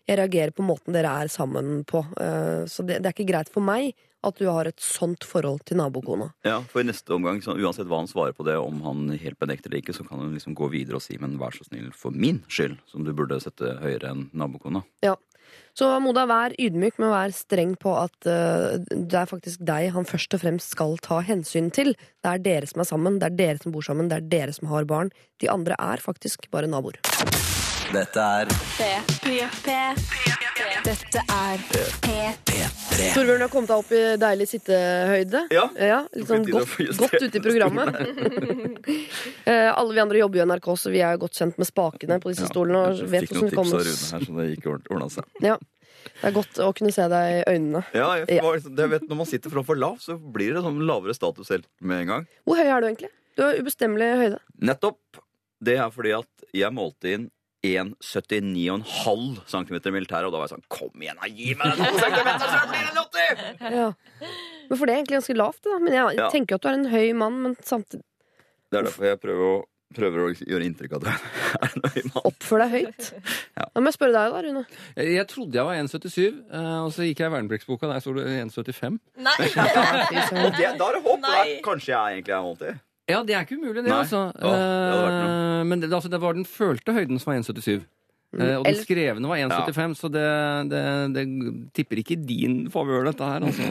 [0.05, 2.03] jeg reagerer på måten dere er sammen på.
[2.19, 5.65] Eh, Så det, det er ikke greit for meg at du har et sånt forhold
[5.67, 6.29] til nabokona.
[6.47, 9.39] Ja, for i neste omgang, så uansett hva han svarer på det, om han helt
[9.39, 11.89] benekter det ikke, så kan han liksom gå videre og si men vær så snill
[11.91, 14.83] for min skyld, som du burde sette høyere enn nabokona.
[15.73, 20.05] Så Moda, vær ydmyk, men vær streng på at uh, det er faktisk deg han
[20.05, 21.95] først og fremst skal ta hensyn til.
[22.21, 24.53] Det er dere som er sammen, det er dere som bor sammen, det er dere
[24.53, 25.09] som har barn.
[25.41, 27.01] De andre er faktisk bare naboer.
[27.93, 29.73] Dette er P3.
[30.83, 31.61] Dette er
[32.01, 32.63] P3.
[33.13, 35.43] Torbjørn har kommet deg opp i deilig sittehøyde.
[35.53, 35.99] Ja.
[36.15, 37.93] litt sånn godt, godt ute i programmet.
[39.43, 41.67] Eh, alle vi andre jobber jo i NRK, så vi er jo godt kjent med
[41.67, 42.79] spakene på disse stolene.
[42.93, 43.81] Og vet Fikk noen det tips av.
[43.83, 45.27] Rune her, så det gikk ordna seg.
[45.43, 45.57] Ja.
[46.07, 47.81] Det er godt å kunne se deg i øynene.
[47.95, 48.53] Ja, jeg Ja.
[48.87, 52.07] vet, Når man sitter for lav, så blir det sånn lavere status helt med en
[52.13, 52.27] gang.
[52.47, 53.11] Hvor høy er du egentlig?
[53.35, 54.39] Du har ubestemmelig høyde.
[54.61, 55.19] Nettopp.
[55.63, 57.29] Det er fordi at jeg målte inn
[57.63, 61.85] 1,79,5 cm i militæret, og da var jeg sånn Kom igjen, da, gi meg den
[61.85, 63.75] 2 cm, så blir det 80!
[63.79, 63.89] Ja.
[64.69, 65.61] Men for det er egentlig ganske lavt.
[65.67, 65.77] Da.
[65.83, 66.29] Men jeg Ja.
[66.33, 68.03] tenker at du er en høy mann, men samtidig
[68.71, 69.55] Det er derfor jeg prøver å,
[69.93, 71.17] prøver å gjøre inntrykk av at jeg
[71.61, 72.23] er en høy mann.
[72.31, 73.11] Oppfør deg høyt.
[73.59, 73.67] Ja.
[73.69, 74.63] Da må jeg spørre deg, da, Rune.
[74.97, 77.89] Jeg, jeg trodde jeg var 1,77, eh, og så gikk jeg i vernepliktsboka.
[77.91, 78.97] Der står det 1,75.
[79.21, 79.35] Nei!
[80.43, 81.27] Og det, da er det håp.
[81.67, 82.81] Kanskje jeg egentlig er 80.
[83.09, 83.97] Ja, det er ikke umulig, det, Nei.
[84.03, 84.29] altså.
[84.31, 85.17] Åh, det.
[85.19, 87.83] Eh, Men det, altså, det var den følte høyden som var 1,77.
[88.33, 90.23] Eh, og den skrevne var 1,75, så det,
[90.71, 90.79] det,
[91.13, 91.23] det
[91.77, 93.43] tipper ikke din favør, dette her.
[93.45, 93.67] Altså.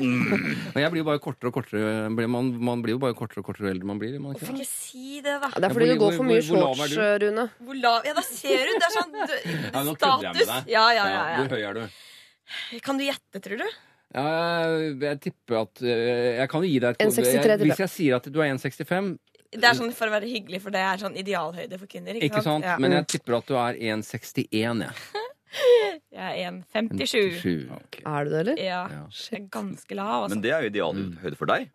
[0.71, 1.95] Og jeg blir jo bare kortere og kortere.
[2.15, 4.15] Man, man blir jo bare kortere og kortere eldre man blir.
[4.23, 5.49] Man ikke ikke si det, da?
[5.57, 6.95] Det er fordi hvor- du går for mye shorts.
[7.25, 7.49] Rune.
[7.67, 8.75] Hvor lav Ja, da ser du!
[8.79, 9.35] Det er sånn du,
[9.73, 10.53] Ja, nå kødder jeg med status.
[10.53, 10.71] deg.
[10.77, 12.81] Ja, ja, ja, Hvor høy er du?
[12.87, 13.67] Kan du gjette, tror du?
[14.13, 14.25] Ja,
[14.69, 17.61] jeg, jeg tipper at eh, Jeg kan jo gi deg et 1,63 jeg.
[17.65, 19.13] Hvis jeg sier at du er 1,65,
[19.57, 22.19] Det er sånn for å være hyggelig, for det er sånn idealhøyde for kvinner.
[22.19, 22.67] Ikke, ikke sant?
[22.69, 22.79] Ja.
[22.83, 24.97] Men jeg tipper at du er 1,61, jeg.
[26.13, 27.41] Jeg er 1,57.
[27.43, 28.03] 57.
[28.09, 28.57] Er du det, eller?
[28.61, 28.83] Ja.
[28.89, 29.03] Ja.
[29.13, 30.33] Jeg er ganske lav, altså.
[30.33, 31.67] Men det er jo idealhøyde for deg.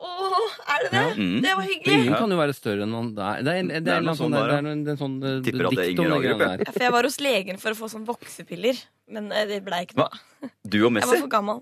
[0.00, 1.02] Åh, er det det?
[1.20, 1.40] Mm.
[1.44, 1.96] Det var hyggelig.
[1.98, 3.42] Ingen kan jo være større enn man det er.
[3.44, 5.34] Det er, det er, Det er noe sånn, sånn der, det er en, sånn eh,
[5.44, 6.62] Tipper at det er dikt om Inger der.
[6.70, 8.80] For jeg var hos legen for å få sånn voksepiller,
[9.12, 10.06] men eh, det ble ikke Hva?
[10.08, 10.52] noe.
[10.64, 11.60] Du og Jeg var for gammel.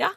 [0.00, 0.10] Ja.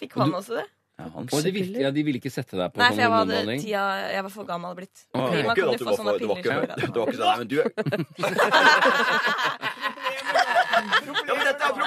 [0.00, 0.66] Fikk han også det?
[1.00, 3.10] Ja, han Og de ville, ja, de ville ikke sette deg på Nei, for jeg
[3.12, 4.98] var, tida, jeg var for gammel blitt.
[5.14, 5.38] Å, okay.
[5.40, 6.36] ikke at du var for- det var
[7.08, 7.56] ikke- sånn, men du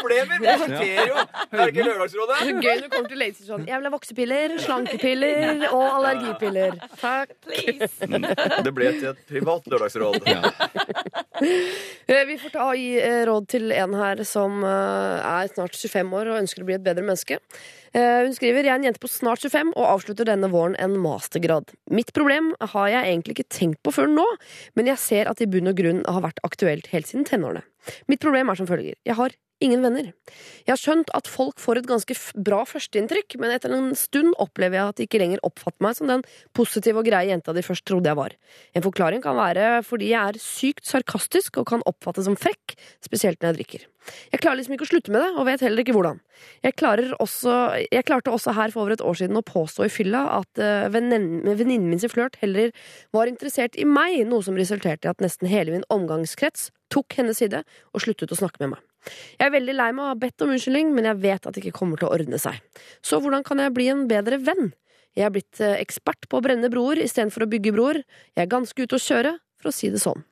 [0.04, 0.42] problemer!
[0.44, 1.24] Vi diskuterer jo!
[1.54, 2.38] Det er ikke Lørdagsrådet.
[2.44, 5.86] Det er gøy når du kommer til legen sånn Jeg vil ha voksepiller, slankepiller og
[5.98, 6.78] allergipiller.
[7.02, 7.34] Takk.
[7.48, 8.10] Please.
[8.68, 10.20] Det ble til et privat lørdagsråd.
[12.08, 15.76] Eh, Vi får ta og gi eh, råd til en her som eh, er snart
[15.80, 17.40] 25 år og ønsker å bli et bedre menneske.
[17.94, 20.96] Eh, Hun skriver jeg er en jente på snart 25 og avslutter denne våren en
[21.04, 21.74] mastergrad.
[21.94, 24.26] Mitt problem har jeg egentlig ikke tenkt på før nå,
[24.78, 27.66] men jeg ser at det i bunn og grunn har vært aktuelt helt siden tenårene.
[28.08, 28.96] Mitt problem er som følger.
[29.08, 30.12] Jeg har ingen venner.
[30.64, 34.80] Jeg har skjønt at folk får et ganske bra førsteinntrykk, men etter en stund opplever
[34.80, 36.26] jeg at de ikke lenger oppfatter meg som den
[36.58, 38.36] positive og greie jenta de først trodde jeg var.
[38.76, 43.42] En forklaring kan være fordi jeg er sykt sarkastisk og kan oppfattes som frekk, spesielt
[43.42, 43.90] når jeg drikker.
[44.34, 46.20] Jeg klarer liksom ikke å slutte med det, og vet heller ikke hvordan.
[46.66, 46.76] Jeg,
[47.24, 50.60] også, jeg klarte også her for over et år siden å påstå i fylla at
[50.60, 52.74] uh, venninnen min sin flørt heller
[53.16, 57.40] var interessert i meg, noe som resulterte i at nesten hele min omgangskrets tok hennes
[57.40, 58.93] side og sluttet å snakke med meg.
[59.40, 61.64] Jeg er veldig lei meg og har bedt om unnskyldning, men jeg vet at det
[61.64, 62.60] ikke kommer til å ordne seg.
[63.06, 64.72] Så hvordan kan jeg bli en bedre venn?
[65.18, 68.02] Jeg er blitt eh, ekspert på å brenne broer istedenfor å bygge broer.
[68.34, 70.24] Jeg er ganske ute å kjøre, for å si det sånn.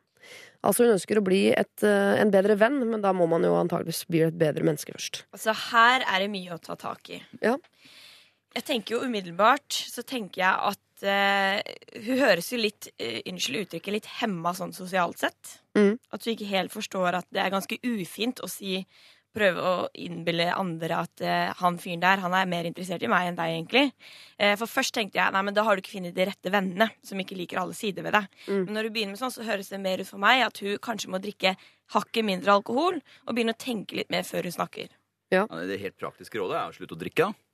[0.66, 3.54] Altså Hun ønsker å bli et, eh, en bedre venn, men da må man jo
[3.58, 5.24] antageligvis bli et bedre menneske først.
[5.34, 7.22] Altså, her er det mye å ta tak i.
[7.42, 7.58] Ja.
[8.56, 13.66] Jeg tenker jo umiddelbart så tenker jeg at eh, hun høres jo litt, eh, unnskyld
[13.66, 15.56] uttrykket, litt hemma sånn sosialt sett.
[15.78, 15.96] Mm.
[16.12, 18.82] At hun ikke helt forstår at det er ganske ufint å si
[19.32, 23.30] Prøve å innbille andre at eh, han fyren der han er mer interessert i meg
[23.30, 23.84] enn deg, egentlig.
[24.36, 26.90] Eh, for først tenkte jeg nei, men da har du ikke funnet de rette vennene
[27.08, 28.28] som ikke liker alle sider ved deg.
[28.50, 28.66] Mm.
[28.66, 30.76] Men når du begynner med sånn, så høres det mer ut for meg at hun
[30.84, 31.56] kanskje må drikke
[31.96, 34.92] hakket mindre alkohol og begynne å tenke litt mer før hun snakker.
[35.32, 37.32] Ja, det helt praktiske rådet er å slutte å drikke.
[37.32, 37.51] da.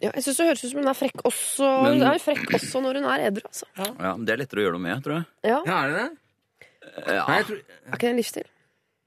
[0.00, 2.54] Ja, jeg syns det høres ut som hun er frekk også Men- Hun er frekk
[2.56, 3.66] også når hun er edru, altså.
[3.76, 5.26] Ja, men Det er lettere å gjøre noe med, tror jeg.
[5.44, 6.10] Ja, Ja, er det det?
[7.06, 8.46] Ja, Nei, jeg tror, Er ikke det en livsstil?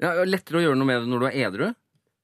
[0.03, 1.75] ja, lettere å gjøre noe med det når du er edru.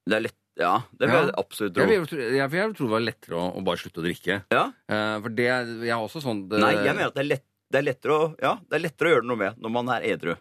[0.10, 1.26] det er lett, ja, det vil Ja.
[1.26, 2.18] jeg absolutt Jeg, tro.
[2.18, 4.44] vil- jeg, jeg, jeg tror det var lettere å, å bare slutte å drikke.
[4.52, 4.64] Ja?
[4.90, 7.44] Eh, for det Jeg har også sånn det, Nei, jeg mener at det er, lett,
[7.72, 10.02] det, er lettere å, ja, det er lettere å gjøre noe med når man er
[10.14, 10.36] edru.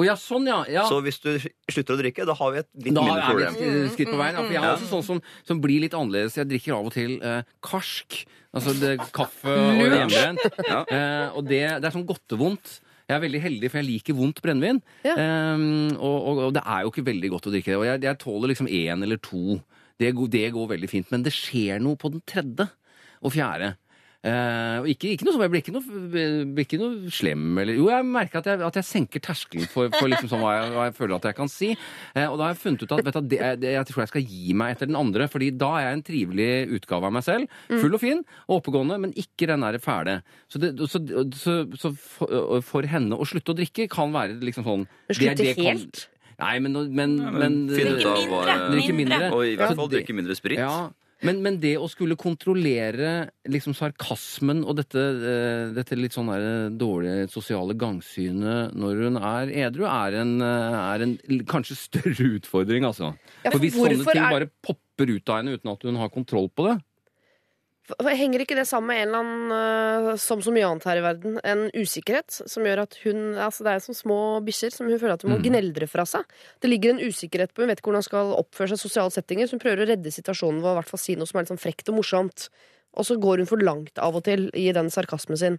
[0.00, 0.58] Å ja, sånn, ja.
[0.72, 0.84] ja.
[0.88, 1.30] Så hvis du
[1.70, 3.56] slutter å drikke, da har vi et litt Da mindre er vi problem.
[3.84, 4.34] et skritt på veien.
[4.38, 4.74] Ja, for jeg er Ja.
[4.76, 6.38] også sånn som, som blir litt annerledes.
[6.40, 8.22] Jeg drikker av og til eh, karsk.
[8.56, 10.46] Altså det, kaffe og hjemmebrent.
[10.66, 10.80] Ja.
[10.88, 12.78] Eh, og det, det er sånn godtevondt.
[13.10, 14.76] Jeg er veldig heldig, for jeg liker vondt brennevin.
[15.02, 15.16] Ja.
[15.18, 17.78] Um, og, og, og det er jo ikke veldig godt å drikke det.
[17.80, 19.58] Og jeg, jeg tåler liksom én eller to.
[19.98, 21.10] Det, går- det går veldig fint.
[21.10, 22.68] Men det skjer noe på den tredje
[23.20, 23.72] og fjerde.
[24.20, 26.00] Eh, og ikke, ikke noe som jeg blir ikke noe,
[26.52, 29.88] blir ikke noe slem eller Jo, jeg merker at jeg, at jeg senker terskelen for,
[29.96, 31.70] for liksom sånn hva, jeg, hva jeg føler at jeg kan si.
[32.12, 34.12] Uh, og da har jeg funnet ut at vet du, det, det, jeg tror jeg
[34.12, 37.24] skal gi meg etter den andre, fordi da er jeg en trivelig utgave av meg
[37.30, 37.56] selv.
[37.72, 40.18] Full og fin og oppegående, men ikke den der fæle.
[40.52, 41.00] Så, det, så,
[41.40, 45.54] så, så for, for henne å slutte å drikke kan være liksom sånn slutte det-
[45.54, 46.06] det kan- helt?
[46.40, 49.26] Nei, men, men, men, Finne ut av hva mindre, Drikke mindre.
[49.36, 50.60] Og i hvert fall drikke mindre sprit.
[50.60, 50.90] ja,
[51.26, 56.70] men, men det å skulle kontrollere liksom sarkasmen og dette, eh, dette litt sånn der
[56.80, 61.16] dårlige sosiale gangsynet når hun er edru, er en, eh, er en
[61.50, 63.12] kanskje større utfordring, altså.
[63.44, 66.12] Ja, for for hvis sånne ting bare popper ut av henne uten at hun har
[66.14, 66.78] kontroll på det
[67.98, 69.52] Henger ikke det sammen med en eller annen,
[70.12, 73.64] øh, som så mye annet her i verden, en usikkerhet som gjør at hun altså
[73.64, 75.46] Det er som små bikkjer som hun føler at hun må Mm.
[75.48, 76.24] gneldre fra seg.
[76.60, 79.10] Det ligger en usikkerhet på hun vet ikke hvordan hun skal oppføre seg i sosiale
[79.10, 81.38] settinger, så hun prøver å redde situasjonen ved å i hvert fall si noe som
[81.38, 82.48] er litt sånn frekt og morsomt.
[82.94, 85.58] Og så går hun for langt av og til i den sarkasmen sin.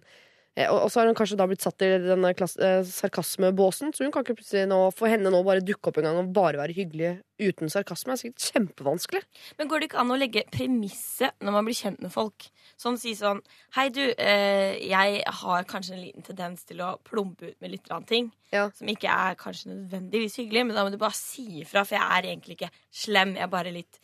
[0.56, 4.12] Eh, Og så har hun kanskje da blitt satt i denne eh, sarkasmebåsen, så hun
[4.12, 6.76] kan ikke plutselig nå, for henne nå bare dukke opp en gang og bare være
[6.76, 8.12] hyggelig uten sarkasme.
[8.12, 9.22] Det er sikkert kjempevanskelig.
[9.58, 12.50] Men går det ikke an å legge premisset når man blir kjent med folk?
[12.80, 13.40] Sånn si sånn
[13.78, 17.88] Hei, du, eh, jeg har kanskje en liten tendens til å plumpe ut med litt
[18.06, 18.30] ting.
[18.52, 18.68] Ja.
[18.76, 22.04] Som ikke er kanskje nødvendigvis hyggelig, men da må du bare si ifra, for jeg
[22.04, 23.36] er egentlig ikke slem.
[23.40, 24.00] Jeg er bare litt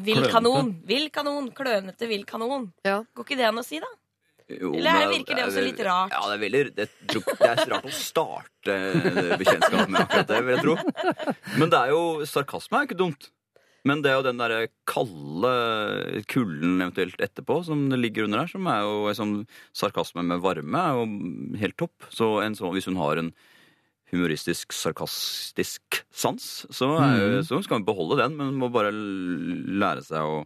[0.00, 0.72] vill kanon.
[0.88, 1.50] Vill kanon.
[1.52, 2.70] Klønete vill kanon.
[2.86, 3.02] Ja.
[3.14, 3.90] Går ikke det an å si, da?
[4.52, 6.12] Jo, Eller men virker det også litt rart?
[6.12, 10.40] Ja, det er veldig det, det er rart å starte eh, bekjentskap med akkurat det,
[10.44, 10.74] vil jeg tro.
[11.62, 13.30] Men det er jo sarkasme er jo ikke dumt.
[13.88, 15.54] Men det er jo den derre kalde
[16.32, 19.34] kulden eventuelt etterpå som det ligger under her, som er jo sånn
[19.76, 22.06] sarkasme med varme, er jo helt topp.
[22.12, 23.32] Så en sånn, hvis hun har en
[24.12, 30.04] humoristisk, sarkastisk sans, så, er, jo- så skal hun beholde den, men må bare lære
[30.06, 30.44] seg å,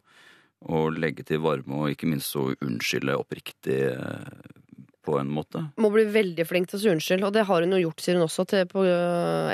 [0.66, 4.31] å legge til varme, og ikke minst å unnskylde oppriktig eh,
[5.09, 5.62] på en måte.
[5.81, 8.18] må bli veldig flink til å si unnskyld, og det har hun jo gjort, sier
[8.18, 8.83] hun også, til, på,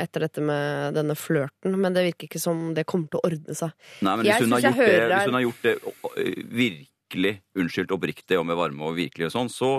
[0.00, 3.54] etter dette med denne flørten, men det virker ikke som det kommer til å ordne
[3.54, 3.70] seg.
[4.02, 4.72] Nei, men hvis hun, det,
[5.12, 6.14] hvis hun har gjort det å-
[6.64, 9.70] virkelig unnskyldt oppriktig og med varme og virkelig og sånn, så,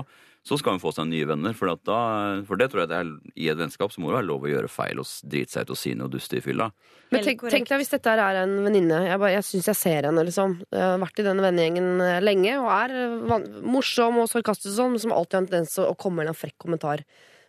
[0.46, 1.56] så skal hun få seg nye venner.
[1.58, 1.98] For, at da,
[2.46, 3.08] for det tror jeg det er
[3.42, 5.74] i et vennskap så må det være lov å gjøre feil og drite seg ut
[5.74, 6.68] og si noe dust i fylla.
[7.14, 9.00] Men tenk, tenk deg hvis dette her er en venninne.
[9.08, 10.58] Jeg, bare- jeg syns jeg ser henne, liksom.
[10.70, 12.96] Jeg har vært i denne vennegjengen eh, lenge og er
[13.30, 16.22] van morsom og sarkastisk og sånn, men som alltid har en tendens til å komme
[16.22, 17.02] med en frekk kommentar.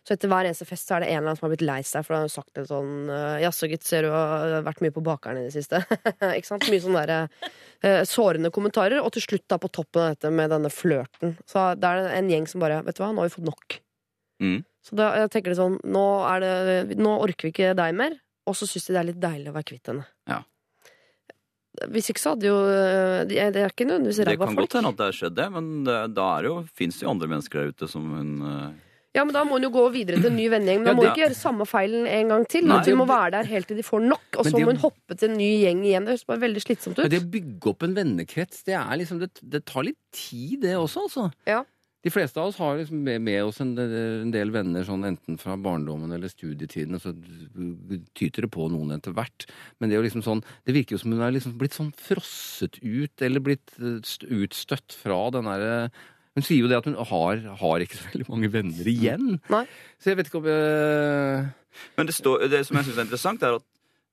[0.07, 1.81] Så etter hver eneste fest så er det en eller annen som har blitt lei
[1.83, 4.79] seg, for da har hun sagt en sånn eh, Jaså, gitt, ser du har vært
[4.85, 5.81] mye på bakeren i det siste?
[6.37, 6.67] ikke sant?
[6.71, 7.49] Mye sånne der,
[7.83, 9.01] uh, sårende kommentarer.
[9.03, 12.15] Og til slutt, da, på toppen av dette med denne flørten, så da er det
[12.21, 13.77] en gjeng som bare Vet du hva, nå har vi fått nok.
[14.39, 14.57] Mm.
[14.87, 16.05] Så da jeg tenker det sånn nå,
[16.39, 18.15] det, nå orker vi ikke deg mer,
[18.47, 20.07] og så syns de det er litt deilig å være kvitt henne.
[20.31, 20.39] Ja.
[21.91, 22.55] Hvis ikke så hadde jo
[23.29, 24.39] Det er ikke nødvendigvis ræva folk.
[24.39, 24.63] Det kan folk.
[24.63, 27.11] godt hende at det har skjedd, det, men det, da det jo, fins det jo
[27.11, 28.31] andre mennesker der ute som hun
[29.15, 30.81] Ja, men Da må hun jo gå videre til en ny vennegjeng.
[30.83, 32.67] Men da Ja, må hun ikke gjøre samme feilen en gang til.
[32.67, 35.15] Nei, hun må være der helt til de får nok, og så må hun hoppe
[35.17, 36.05] til en ny gjeng igjen.
[36.05, 37.11] Det høres bare veldig slitsomt Men ut.
[37.15, 40.75] det å bygge opp en vennekrets, det er liksom Det, det tar litt tid, det
[40.77, 41.31] også, altså.
[41.49, 41.63] Ja.
[42.05, 45.39] De fleste av oss har liksom med, med oss en, en del venner sånn enten
[45.41, 47.11] fra barndommen eller studietiden, og så
[48.15, 49.47] tyter det på noen etter hvert.
[49.79, 51.89] Men det er jo liksom sånn Det virker jo som hun er liksom blitt sånn
[51.97, 53.97] frosset ut, eller blitt eh,
[54.37, 55.89] utstøtt fra den derre
[56.37, 59.39] Hun sier jo det at hun har, har ikke så veldig mange venner igjen.
[59.49, 59.63] Nei.
[59.97, 61.47] Så jeg vet ikke om jeg
[61.97, 63.65] Men det, står, det som jeg syns er interessant, er at,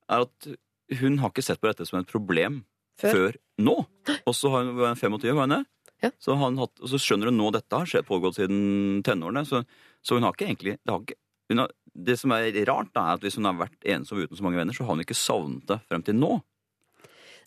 [0.09, 0.47] er at
[1.01, 2.63] hun har ikke sett på dette som et problem
[3.01, 3.13] Før?
[3.13, 3.77] før, nå.
[4.25, 5.61] Og så har hun hun er 25, var hun det?
[6.03, 6.11] Ja.
[6.21, 9.45] Så, har hatt, og så skjønner hun nå dette har skjedd pågått siden tenårene.
[9.47, 9.61] Så,
[10.01, 11.19] så hun har ikke egentlig det, har ikke,
[11.53, 11.73] hun har,
[12.09, 14.59] det som er rart, da, er at hvis hun har vært ensom uten så mange
[14.59, 16.39] venner, så har hun ikke savnet det frem til nå.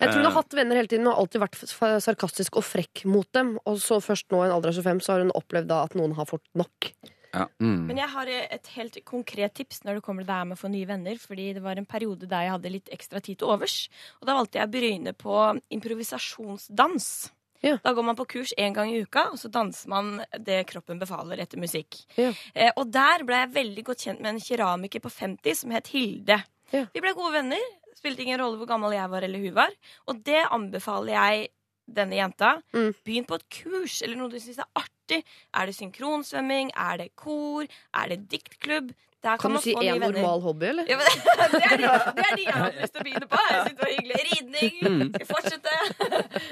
[0.00, 0.36] Jeg tror hun har Eh.
[0.42, 3.58] hatt venner hele tiden og har alltid vært sarkastisk og frekk mot dem.
[3.66, 5.94] Og så først nå i en alder av 25 så har hun opplevd da at
[5.98, 6.92] noen har fått nok.
[7.34, 7.86] mm.
[7.86, 10.60] Men jeg har et helt konkret tips når det kommer til det her med å
[10.62, 11.18] få nye venner.
[11.18, 13.88] Fordi det var en periode der jeg hadde litt ekstra tid til overs.
[14.22, 17.30] Og da valgte jeg å bryne på improvisasjonsdans.
[17.60, 17.76] Ja.
[17.82, 21.00] Da går man på kurs én gang i uka, og så danser man det kroppen
[21.00, 22.04] befaler etter musikk.
[22.16, 22.30] Ja.
[22.54, 25.88] Eh, og der ble jeg veldig godt kjent med en keramiker på 50 som het
[25.90, 26.38] Hilde.
[26.70, 26.84] Ja.
[26.94, 27.58] Vi ble gode venner.
[27.98, 29.74] Spilte ingen rolle hvor gammel jeg var eller hun var.
[30.06, 31.48] Og det anbefaler jeg
[31.88, 32.54] denne jenta.
[32.76, 32.92] Mm.
[33.06, 35.22] Begynn på et kurs eller noe du syns er artig.
[35.56, 36.72] Er det synkronsvømming?
[36.76, 37.66] Er det kor?
[37.96, 38.92] Er det diktklubb?
[39.24, 40.84] Der Kan du si få én normal hobby, eller?
[40.86, 41.06] Ja, men,
[41.52, 43.40] det, er de, det er de jeg har lyst til å begynne på.
[43.48, 44.20] Jeg synes det var hyggelig.
[44.28, 45.08] Ridning.
[45.16, 45.72] Skal fortsette?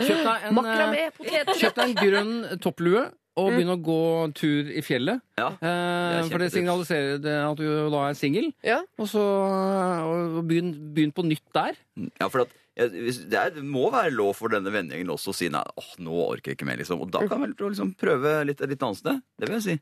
[0.01, 1.61] Kjøp deg en, Makramé, eh, poteter.
[1.61, 3.05] kjøp deg en grønn topplue.
[3.37, 3.69] Og Mm.
[3.69, 5.21] å gå tur i fjellet.
[5.37, 8.53] Ja, Eh, for det signaliserer det at du da er singel.
[8.65, 8.79] Ja.
[8.99, 11.77] Og så og begynn, begynn på nytt der.
[12.21, 15.29] Ja, for at, jeg- hvis- det, er, det må være lov for denne vennegjengen også
[15.33, 17.01] å si nei, åh, nå orker jeg ikke mer, liksom.
[17.01, 19.21] Og da kan vel liksom prøve litt, litt annet sted.
[19.39, 19.81] Det vil jeg si.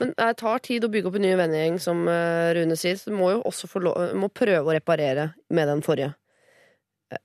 [0.00, 2.94] Men det tar tid å bygge opp en ny vennegjeng, som eh, Rune sier.
[2.96, 6.14] Så du må jo også få lov, må prøve å reparere med den forrige.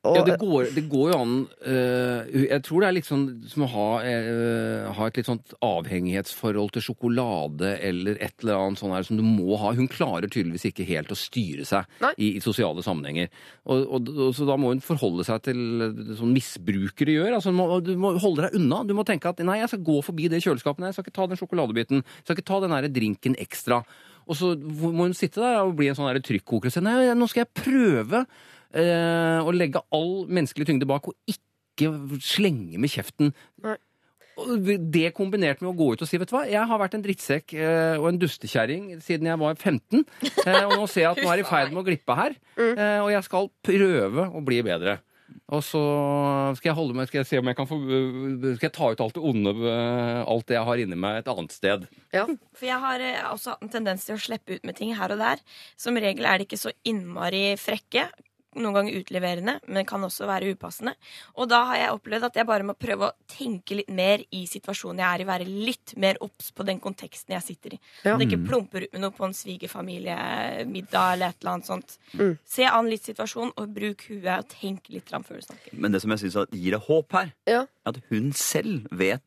[0.08, 1.34] Og, Ja, det går, det går jo an
[1.68, 5.54] uh, Jeg tror det er litt sånn som å ha, uh, ha et litt sånt
[5.64, 9.74] avhengighetsforhold til sjokolade eller et eller annet sånt her som du må ha.
[9.78, 13.32] Hun klarer tydeligvis ikke helt å styre seg i, i sosiale sammenhenger.
[13.68, 15.62] Og, og, og, så da må hun forholde seg til
[16.20, 17.38] sånn misbrukere gjør.
[17.38, 18.84] Altså, du må, du må holde deg unna.
[18.88, 20.84] Du må tenke at nei, jeg skal gå forbi det kjøleskapet.
[20.84, 22.04] Nei, jeg skal ikke ta den sjokoladebiten.
[22.04, 23.82] Jeg skal ikke ta den der drinken ekstra.
[24.28, 27.30] Og så må hun sitte der og bli en sånn trykkoker og si nei, nå
[27.32, 28.26] skal jeg prøve
[28.74, 31.92] eh, å legge all menneskelig tyngde bak og ikke
[32.26, 33.34] slenge med kjeften.
[33.64, 33.78] Nei.
[34.38, 36.94] Og Det kombinert med å gå ut og si vet du hva, jeg har vært
[36.94, 40.04] en drittsekk eh, og en dustekjerring siden jeg var 15,
[40.46, 43.00] eh, og nå ser jeg at nå er i ferd med å glippe her, eh,
[43.02, 45.00] og jeg skal prøve å bli bedre.
[45.52, 45.80] Og så
[46.58, 47.78] skal jeg holde meg, skal jeg se om jeg kan få
[48.58, 51.32] Skal jeg ta ut alt det onde, eh, alt det jeg har inni meg, et
[51.32, 51.88] annet sted.
[52.16, 52.26] ja.
[52.58, 55.14] For jeg har eh, også hatt en tendens til å slippe ut med ting her
[55.16, 55.44] og der.
[55.80, 58.08] Som regel er de ikke så innmari frekke.
[58.58, 60.96] Noen ganger utleverende, men kan også være upassende.
[61.38, 64.46] Og da har jeg opplevd at jeg bare må prøve å tenke litt mer i
[64.50, 65.28] situasjonen jeg er i.
[65.30, 67.80] Være litt mer obs på den konteksten jeg sitter i.
[68.04, 68.16] Ja.
[68.16, 71.98] At jeg ikke plumper ut med noe på en svigerfamiliemiddag eller et eller annet sånt.
[72.18, 72.38] Mm.
[72.48, 75.74] Se an litt situasjon, og bruk huet og tenk litt fram før du snakker.
[75.78, 77.62] Men det som jeg synes gir deg håp her, Ja.
[77.62, 79.24] er at hun selv vet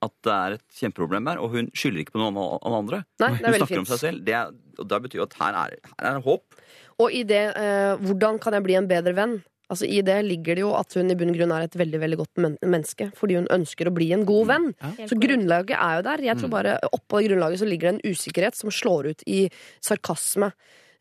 [0.00, 3.02] at det er et kjempeproblem der, og hun skylder ikke på noen av andre.
[3.20, 4.24] Nei, det er hun snakker snakker om seg selv.
[4.24, 6.60] Det, er, og det betyr at her er, her er håp.
[7.00, 9.38] Og i det eh, hvordan kan jeg bli en bedre venn?
[9.70, 12.00] Altså I det ligger det jo at hun i bunn og grunn er et veldig
[12.02, 13.06] veldig godt men menneske.
[13.16, 14.66] Fordi hun ønsker å bli en god venn.
[15.06, 16.24] Så grunnlaget er jo der.
[16.26, 19.44] Jeg tror bare Oppå grunnlaget så ligger det en usikkerhet som slår ut i
[19.84, 20.50] sarkasme.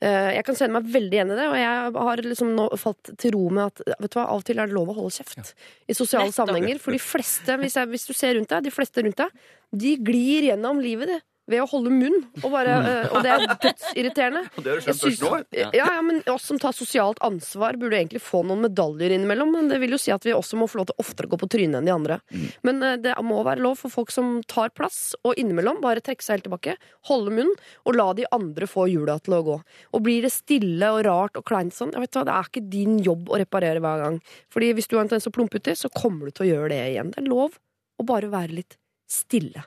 [0.01, 3.09] Eh, Jeg kan kjenne meg veldig igjen i det, og jeg har liksom nå falt
[3.19, 5.11] til ro med at vet du hva, av og til er det lov å holde
[5.17, 5.51] kjeft
[5.91, 6.79] i sosiale sammenhenger.
[6.79, 9.43] For de fleste, hvis, jeg, hvis du ser rundt deg, de fleste rundt deg,
[9.83, 12.17] de glir gjennom livet det, ved å holde munn.
[12.43, 14.43] Og, bare, eh, og det er dødsirriterende.
[14.59, 15.39] Og det har du skjønt først nå.
[15.55, 19.51] Ja, ja, men oss som tar sosialt ansvar, burde egentlig få noen medaljer innimellom.
[19.55, 21.39] Men det vil jo si at vi også må få lov til oftere å gå
[21.41, 22.19] på trynet enn de andre.
[22.67, 26.25] Men eh, det må være lov for folk som tar plass, og innimellom bare trekke
[26.25, 26.75] seg helt tilbake,
[27.09, 27.53] holde munn,
[27.85, 29.57] og la de andre få hjula til å gå.
[29.95, 32.67] Og blir det stille og rart og kleint sånn, jeg vet hva, det er ikke
[32.71, 34.19] din jobb å reparere hver gang.
[34.53, 36.51] Fordi hvis du har en tendens til å plumpe uti, så kommer du til å
[36.53, 37.11] gjøre det igjen.
[37.15, 37.57] Det er lov
[37.99, 39.63] å bare være litt stille.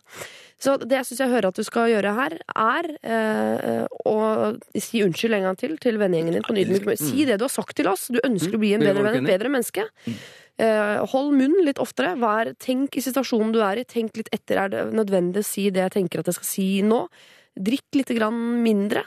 [0.62, 4.18] Så det jeg syns jeg hører at du skal gjøre her, er eh, å
[4.78, 6.46] si unnskyld en gang til til vennegjengen din.
[6.46, 7.02] på Nydelig ydmyk.
[7.02, 8.06] Si det du har sagt til oss.
[8.12, 9.88] Du ønsker å bli en bedre venn, et bedre menneske.
[10.62, 12.14] Eh, hold munn litt oftere.
[12.20, 13.86] Vær, tenk i situasjonen du er i.
[13.88, 14.62] Tenk litt etter.
[14.62, 17.02] Er det nødvendig å si det jeg tenker at jeg skal si nå?
[17.58, 19.02] Drikk litt grann mindre.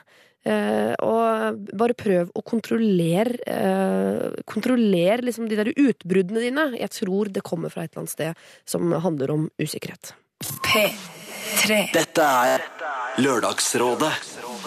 [0.46, 6.68] Eh, og bare prøv å kontrollere eh, Kontroller liksom de der utbruddene dine.
[6.78, 10.14] Jeg tror det kommer fra et eller annet sted som handler om usikkerhet.
[11.46, 11.76] P3.
[11.94, 12.64] Dette er
[13.22, 14.12] Lørdagsrådet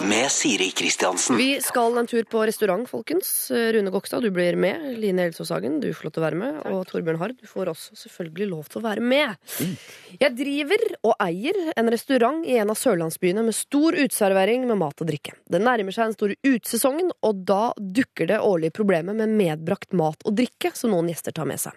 [0.07, 1.35] med Siri Kristiansen.
[1.37, 3.51] Vi skal en tur på restaurant, folkens.
[3.51, 4.85] Rune Gokstad, du blir med.
[4.97, 6.59] Line Elsås Hagen, du får lov til å være med.
[6.71, 9.51] Og Torbjørn Hard, du får også selvfølgelig lov til å være med.
[10.21, 15.03] Jeg driver og eier en restaurant i en av sørlandsbyene med stor uteservering med mat
[15.03, 15.35] og drikke.
[15.51, 20.23] Det nærmer seg den store utesesongen, og da dukker det årlige problemet med medbrakt mat
[20.23, 21.75] og drikke som noen gjester tar med seg.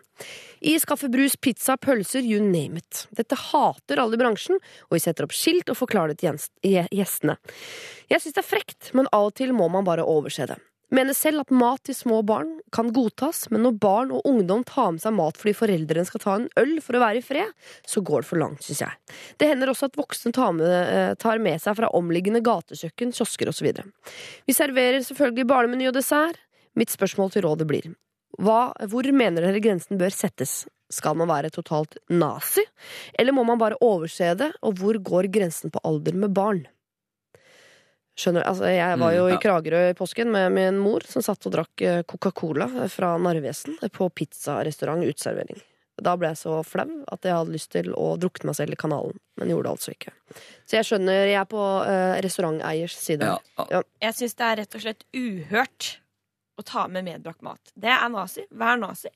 [0.63, 3.07] Is, kaffe, brus, pizza, pølser, you name it.
[3.11, 7.39] Dette hater alle i bransjen, og vi setter opp skilt og forklarer det til gjestene.
[8.13, 10.61] Jeg syns det er frekt, men av og til må man bare overse det.
[10.93, 14.91] Mener selv at mat til små barn kan godtas, men når barn og ungdom tar
[14.93, 17.55] med seg mat fordi foreldrene skal ta en øl for å være i fred,
[17.89, 19.17] så går det for langt, syns jeg.
[19.41, 23.49] Det hender også at voksne tar med, eh, tar med seg fra omliggende gatekjøkken, kiosker
[23.49, 23.73] osv.
[24.45, 26.37] Vi serverer selvfølgelig barnemeny og dessert.
[26.77, 27.89] Mitt spørsmål til rådet blir
[28.41, 30.63] hva, hvor mener dere grensen bør settes?
[30.93, 32.65] Skal man være totalt nazi,
[33.17, 36.67] eller må man bare overse det, og hvor går grensen på alder med barn?
[38.13, 38.49] Skjønner du?
[38.51, 39.41] Altså, jeg var jo Mm, i ja.
[39.41, 44.09] Kragerø i påsken med min mor, som satt og drakk eh, Coca-Cola fra Narvesen på
[44.13, 45.63] pizzarestaurant uteservering.
[46.03, 48.81] Da ble jeg så flau at jeg hadde lyst til å drukne meg selv i
[48.81, 50.13] kanalen, men gjorde det altså ikke.
[50.69, 53.29] Så jeg skjønner, jeg er på uh, restauranteiers side.
[53.33, 53.83] Ja, ja.
[54.03, 55.91] Jeg syns det er rett og slett uhørt
[56.59, 57.73] å ta med medbrakt mat.
[57.75, 58.45] Det er nazi.
[58.51, 59.09] Vær nazi.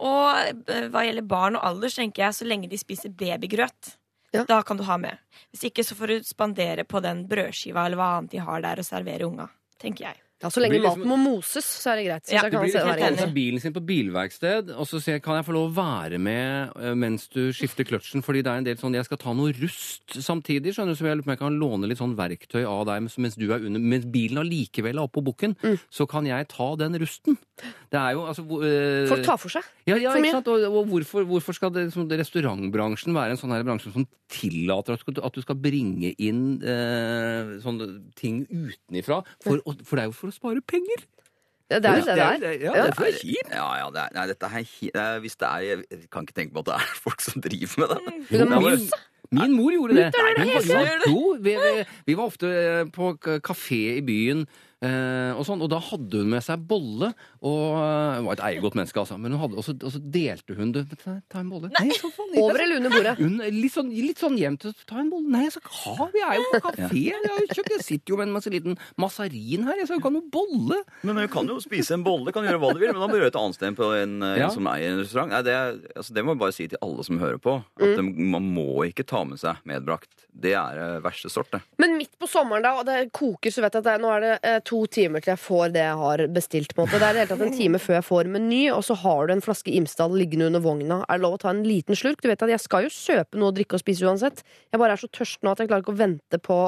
[0.00, 3.94] Og eh, hva gjelder barn og alder, så tenker jeg så lenge de spiser babygrøt,
[4.32, 4.44] Ja.
[4.44, 5.18] da kan du ha med.
[5.52, 8.78] Hvis ikke så får du spandere på den brødskiva eller hva annet de har der,
[8.82, 9.48] og servere unga.
[9.78, 10.20] Tenker jeg.
[10.40, 12.24] Ja, så lenge liksom- maten må moses, så er det greit.
[12.28, 15.34] Så Ja, det blir liksom være tatt bilen sin på bilverksted, og så sier kan
[15.34, 18.64] jeg få lov å være med eh, mens du skifter kløtsjen, fordi det er en
[18.68, 21.34] del sånn, jeg skal ta noe rust samtidig, skjønner du, så jeg lurer på om
[21.34, 24.94] jeg kan låne litt sånn verktøy av deg mens- du er under, mens bilen allikevel
[24.94, 25.78] er oppe på bukken, Mm.
[25.90, 27.36] så kan jeg ta den rusten.
[27.90, 28.42] Det er jo, altså...
[28.62, 29.64] eh, Folk tar for seg.
[29.88, 30.46] ja, ja, for ikke sant?
[30.46, 34.92] Og, og hvorfor, hvorfor skal det, liksom, restaurantbransjen være en sånn her bransje som tillater
[34.94, 39.24] at, at du skal bringe inn eh, sånne ting utenifra?
[39.42, 41.04] For, for det er jo for å spare penger.
[41.70, 42.52] Ja, det er jo det det er.
[42.62, 42.84] Ja, Ja.
[42.88, 43.50] det er kjipt.
[43.52, 44.96] Ja, ja, det er, nei, dette er, kjipt.
[44.96, 47.82] er Hvis det er Jeg kan ikke tenke på at det er folk som driver
[47.82, 48.14] med det.
[48.30, 49.04] Det er Ja.
[49.30, 50.06] Min mor gjorde det.
[50.16, 53.10] Nei, er det Hun var- Jo, vi, vi, vi var ofte eh, på
[53.44, 54.46] kafé i byen.
[54.78, 57.08] Eh, og, sånn, og da hadde hun med seg bolle.
[57.42, 59.16] Og eh, Hun var et eiergodt menneske, altså.
[59.18, 60.84] Men hun hadde, og, så, og så delte hun det.
[61.02, 61.70] Ta, ta en bolle.
[61.74, 63.14] Nei, så faen, Over eller under bordet?
[63.18, 64.68] Hun, litt, sånn, litt sånn jevnt.
[64.86, 65.26] Ta en bolle.
[65.34, 67.02] Nei, så ha, vi er jo på kafé.
[67.10, 67.74] Jeg, kjøkken.
[67.80, 69.80] Jeg sitter jo med en masse liten mazarin her.
[69.82, 70.80] Jeg skal jo ikke ha noe bolle.
[71.08, 73.24] Men du kan jo spise en bolle, kan gjøre hva du vil, men da bør
[73.26, 74.46] du et annet sted enn på en, eh, Ja.
[74.46, 75.34] en som eier en restaurant.
[75.34, 75.58] Nei, det,
[75.98, 77.58] altså, det må jeg bare si til alle som hører på.
[77.82, 80.26] At det, man må ikke ta med seg medbrakt.
[80.38, 81.64] Det er verste sort, det.
[81.82, 84.22] Men midt på sommeren da, og det koker, så vet jeg at det nå er
[84.22, 86.74] det eh, to timer til jeg får det jeg har bestilt.
[86.76, 86.98] på en måte.
[87.00, 89.26] Det er i det hele tatt en time før jeg får meny, og så har
[89.30, 91.00] du en flaske Imsdal liggende under vogna.
[91.08, 92.20] Er det lov å ta en liten slurk?
[92.22, 94.44] Du vet at Jeg skal jo kjøpe noe å drikke og spise uansett.
[94.72, 96.58] Jeg bare er så tørst nå at jeg klarer ikke å vente på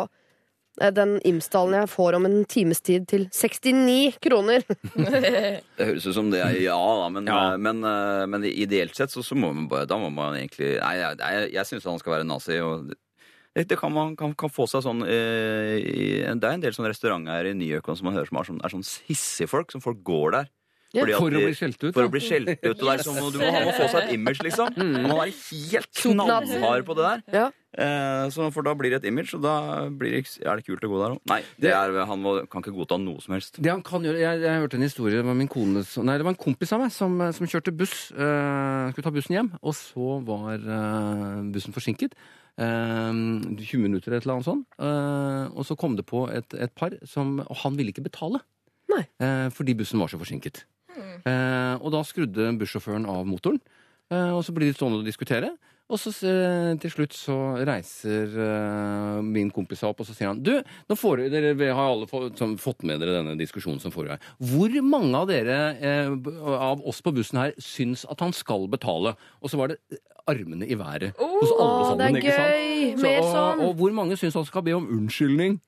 [0.81, 4.65] eh, den Imsdalen jeg får om en times tid til 69 kroner.
[5.77, 7.39] Det høres ut som det er ja, da, men, Ja.
[7.53, 10.77] eh, men, eh, men ideelt sett så, så må man bare Da må man egentlig
[10.81, 12.59] Nei, jeg, jeg, jeg syns han skal være nazi.
[12.65, 12.91] og
[13.55, 16.93] det, kan man kan, kan få seg sånn eh, i, Det er en del sånne
[16.93, 20.03] restauranter i Nyøkon som man hører som er sånn, er sånn hissige folk, som folk
[20.07, 20.51] går der.
[20.91, 21.05] Ja.
[21.07, 21.93] For å bli skjelt ut.
[21.95, 22.09] For da.
[22.09, 22.65] å bli skjelt ut.
[22.67, 24.73] Og det er sånn, du må, må få seg et image, liksom.
[24.75, 24.97] Mm.
[24.97, 25.35] Man må være
[25.71, 27.23] helt knallhard på det der.
[27.37, 27.45] Ja.
[27.71, 29.55] Eh, så for da blir det et image, og da
[29.87, 31.21] blir det, er det kult å gå der òg.
[31.31, 33.61] Nei, det er, han må, kan ikke godta noe som helst.
[33.63, 36.27] Det han kan gjøre, jeg, jeg hørte en historie, det var min kone, nei, det
[36.27, 39.79] var en kompis av meg som, som kjørte buss, eh, skulle ta bussen hjem, og
[39.79, 42.19] så var eh, bussen forsinket.
[42.61, 43.13] Eh,
[43.57, 44.67] 20 minutter eller noe sånt.
[44.79, 48.43] Eh, og så kom det på et, et par som, og han ville ikke betale.
[48.91, 49.05] Nei.
[49.23, 50.67] Eh, fordi bussen var så forsinket.
[50.91, 51.79] Mm.
[51.81, 53.61] og da skrudde bussjåføren av motoren,
[54.11, 55.53] eh, og så blir de stående og diskutere.
[55.91, 57.37] Og så eh, til slutt så
[57.67, 61.95] reiser eh, min kompis seg opp, og så sier han Du, nå får dere, har
[61.97, 64.23] alle fått, som, fått med dere denne diskusjonen som foregår.
[64.53, 66.13] Hvor mange av dere eh,
[66.55, 69.17] av oss på bussen her syns at han skal betale?
[69.43, 69.81] Og så var det
[70.31, 72.21] armene i været hos alle sammen.
[72.21, 72.95] det er gøy!
[72.95, 73.65] Så, Mer og, sånn.
[73.67, 75.59] og hvor mange syns han skal be om unnskyldning?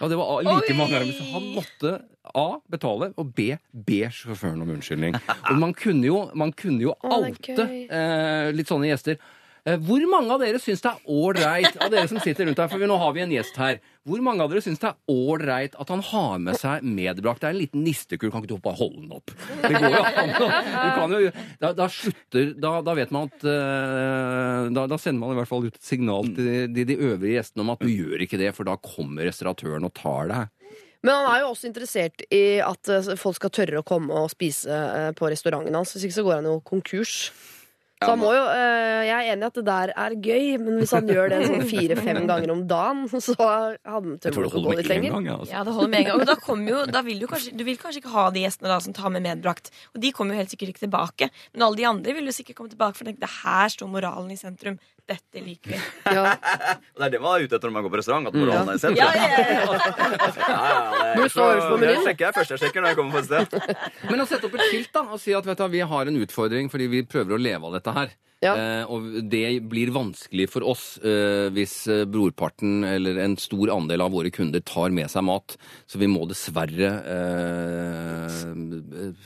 [0.00, 1.92] Ja, det var like mange armer, så han måtte
[2.34, 2.58] A.
[2.70, 3.52] betale, og B.
[3.72, 5.14] be sjåføren om unnskyldning.
[5.50, 9.20] Og man kunne jo, man kunne jo oute eh, litt sånne gjester.
[9.66, 12.68] Eh, Hvor mange av dere syns det er ålreit av dere som sitter rundt her,
[12.70, 13.80] for nå har vi en gjest her.
[14.08, 17.42] Hvor mange av dere syns det er ålreit at han har med seg medbrakt?
[17.42, 19.34] Det er en liten nistekul, kan ikke du bare holde den opp?
[19.64, 21.16] Det går jo an.
[21.18, 25.40] Jo, da, da slutter da, da vet man at eh, da, da sender man i
[25.40, 28.40] hvert fall ut et signal til de, de øvrige gjestene om at du gjør ikke
[28.40, 30.54] det, for da kommer restauratøren og tar deg.
[31.06, 34.32] Men han er jo også interessert i at eh, folk skal tørre å komme og
[34.32, 34.80] spise
[35.18, 35.92] på restauranten hans.
[35.94, 37.18] Hvis ikke så går han jo konkurs.
[37.98, 40.76] Så han må jo, eh, Jeg er enig i at det der er gøy, men
[40.78, 44.76] hvis han gjør det sånn fire-fem ganger om dagen, så hadde han ikke å gå
[44.78, 45.16] litt lenger.
[45.16, 45.30] gang.
[45.34, 45.54] Altså.
[45.54, 46.20] Ja, det holder med en gang.
[46.22, 48.70] Og da kommer jo, da vil du, kanskje, du vil kanskje ikke ha de gjestene
[48.70, 49.72] da som tar med medbrakt.
[49.94, 51.30] Og de kommer jo helt sikkert ikke tilbake.
[51.56, 54.30] Men alle de andre vil jo sikkert komme tilbake, for tenk, det her står moralen
[54.30, 54.78] i sentrum.
[55.08, 55.78] Dette liker vi.
[56.18, 56.34] Ja.
[56.36, 58.28] Det er det man er ute etter når man går på restaurant.
[58.28, 59.00] At moralen er i sentrum.
[59.00, 59.48] Ja, ja, ja.
[59.48, 59.68] Ja,
[61.18, 63.46] ja, det er sjekker jeg først jeg sjekker når jeg kommer på et sted.
[64.10, 66.20] Men å sette opp et skilt da, og si at vet du, vi har en
[66.24, 68.16] utfordring fordi vi prøver å leve av dette her.
[68.38, 68.52] Ja.
[68.54, 74.04] Eh, og det blir vanskelig for oss eh, hvis eh, brorparten eller en stor andel
[74.04, 75.56] av våre kunder tar med seg mat.
[75.90, 78.38] Så vi må dessverre eh,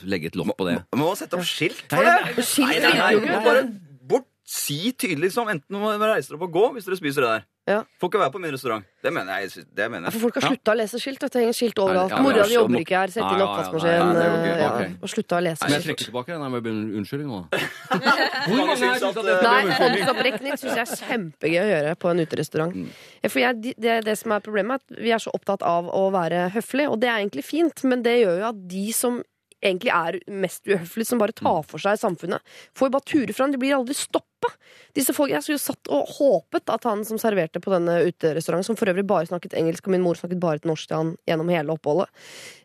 [0.09, 0.79] legge et lokk på det.
[0.97, 2.41] Må må sette opp skilt for det?
[2.41, 3.67] Skilt Nei, nei, nei, bare
[4.01, 4.29] bort.
[4.43, 5.47] Si tydelig, liksom.
[5.47, 7.45] Enten når dere reiser opp og gå hvis dere spiser det der.
[7.65, 7.77] Ja.
[8.01, 8.83] Får ikke være på min restaurant.
[9.03, 9.63] Det mener jeg.
[9.71, 10.13] Det mener Ja, jeg.
[10.13, 10.49] for folk har Ja.
[10.51, 11.19] slutta å lese skilt.
[11.23, 12.09] Det henger skilt overalt.
[12.11, 13.07] Ja, ja, Mora di jobber ikke her.
[13.07, 14.15] Sett inn oppvaskmaskin.
[14.19, 14.97] er.
[15.01, 15.97] Og slutta å lese Men jeg skilt.
[15.97, 16.41] trekker tilbake den.
[16.43, 17.39] Jeg må be om unnskyldning nå.
[18.47, 22.75] Hvor mange syns at Nei, håndsopprekning syns jeg er kjempegøy å gjøre på en uterestaurant.
[23.23, 25.87] Ja, For jeg, det, det som er problemet, er at vi er så opptatt av
[25.87, 29.21] å være høflig, og det er egentlig fint, men det gjør jo at de som
[29.63, 32.43] egentlig er mest uhøflige, som bare tar for seg samfunnet,
[32.77, 33.53] får bare ture fram.
[33.53, 34.51] De blir aldri stoppa.
[34.95, 38.79] Disse folk, Jeg skulle satt og håpet at han som serverte på denne uterestauranten, som
[38.79, 41.51] for øvrig bare snakket engelsk, og min mor snakket bare til norsk til han gjennom
[41.53, 42.09] hele oppholdet,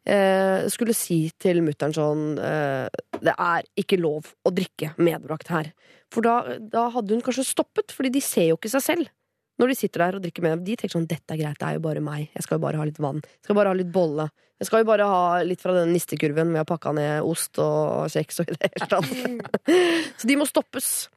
[0.04, 2.88] eh, skulle si til mutter'n sånn eh,
[3.18, 5.72] Det er ikke lov å drikke medbrakt her.
[6.12, 9.14] For da, da hadde hun kanskje stoppet, fordi de ser jo ikke seg selv.
[9.58, 11.66] Når de sitter der og drikker med, dem, de tenker sånn 'dette er greit, det
[11.66, 13.74] er jo bare meg', jeg skal jo bare ha litt vann, jeg skal bare ha
[13.74, 14.28] litt bolle.
[14.58, 18.08] Jeg skal jo bare ha litt fra den nistekurven med å pakke ned ost og
[18.10, 19.66] kjeks og i det hele tatt.
[20.18, 21.08] Så de må stoppes.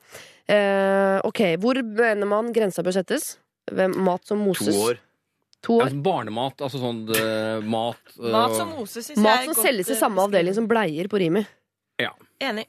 [0.45, 3.37] Eh, ok, hvor mener man grensa bør settes?
[3.71, 4.75] Hvem, mat som moses?
[4.75, 4.99] To år.
[5.61, 5.89] To Ja, år.
[5.89, 9.91] altså barnemat, altså sånn uh, mat uh, Mat som moses syns jeg Mat som selges
[9.91, 11.45] i eh, samme avdeling som bleier på Rimi.
[12.41, 12.65] Enig.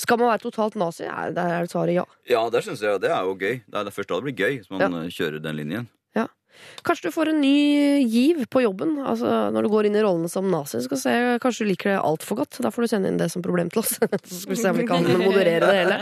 [0.00, 1.04] Skal man være totalt nazi?
[1.08, 2.04] Ja, Der er svaret ja.
[2.28, 3.00] Ja, det synes jeg.
[3.00, 3.60] Det er jo gøy.
[3.66, 4.88] Det er det først da det blir gøy, hvis man Ja.
[5.04, 5.90] eh, kjører den linjen.
[6.86, 10.28] Kanskje du får en ny giv på jobben altså, når du går inn i rollene
[10.30, 10.78] som nazi.
[10.84, 12.60] Skal se, kanskje du liker det altfor godt.
[12.62, 13.96] Da får du sende inn det som problem til oss.
[14.30, 15.98] Så skal vi se om vi kan moderere det hele.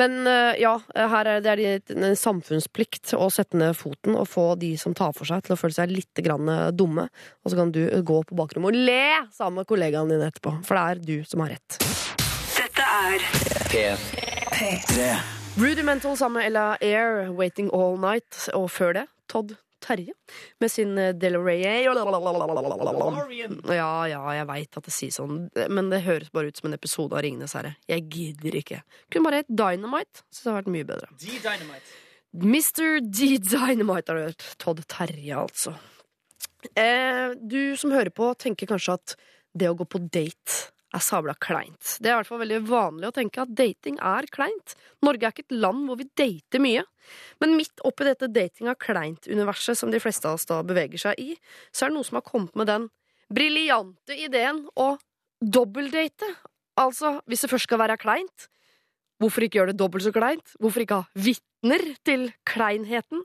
[0.00, 4.72] Men eh, ja, her er det en samfunnsplikt å sette ned foten og få de
[4.80, 7.10] som tar for seg, til å føle seg litt grann eh, dumme.
[7.44, 10.62] Og så kan du gå på bakrommet og le sammen med kollegaene dine etterpå.
[10.64, 12.23] For det er du som har rett.
[12.84, 14.00] Dette er
[14.52, 15.04] P3.
[15.56, 18.50] Rudimental sammen med Ella Air, Waiting All Night.
[18.52, 20.12] Og før det, Todd Terje
[20.60, 21.14] med sin eh,
[23.72, 26.76] Ja, ja, jeg veit at det sies sånn, men det høres bare ut som en
[26.76, 27.72] episode av Ringenes herre.
[27.88, 28.82] Jeg gidder ikke.
[29.08, 30.26] Kunne bare hett Dynamite.
[30.28, 31.08] Syns det hadde vært mye bedre.
[32.44, 33.00] Mr.
[33.00, 34.48] D Dynamite har du hørt.
[34.60, 35.72] Todd Terje, altså.
[36.76, 39.16] Eh, du som hører på, tenker kanskje at
[39.56, 41.96] det å gå på date er sabla kleint.
[42.00, 44.74] Det er i hvert fall veldig vanlig å tenke at dating er kleint.
[45.04, 46.84] Norge er ikke et land hvor vi dater mye.
[47.42, 51.20] Men midt oppi dette dating av kleint-universet som de fleste av oss da beveger seg
[51.20, 51.34] i,
[51.74, 52.88] så er det noe som har kommet med den
[53.34, 54.94] briljante ideen å
[55.44, 56.30] dobbeldate.
[56.80, 58.48] Altså, hvis det først skal være kleint,
[59.22, 60.56] hvorfor ikke gjøre det dobbelt så kleint?
[60.62, 63.22] Hvorfor ikke ha vitner til kleinheten?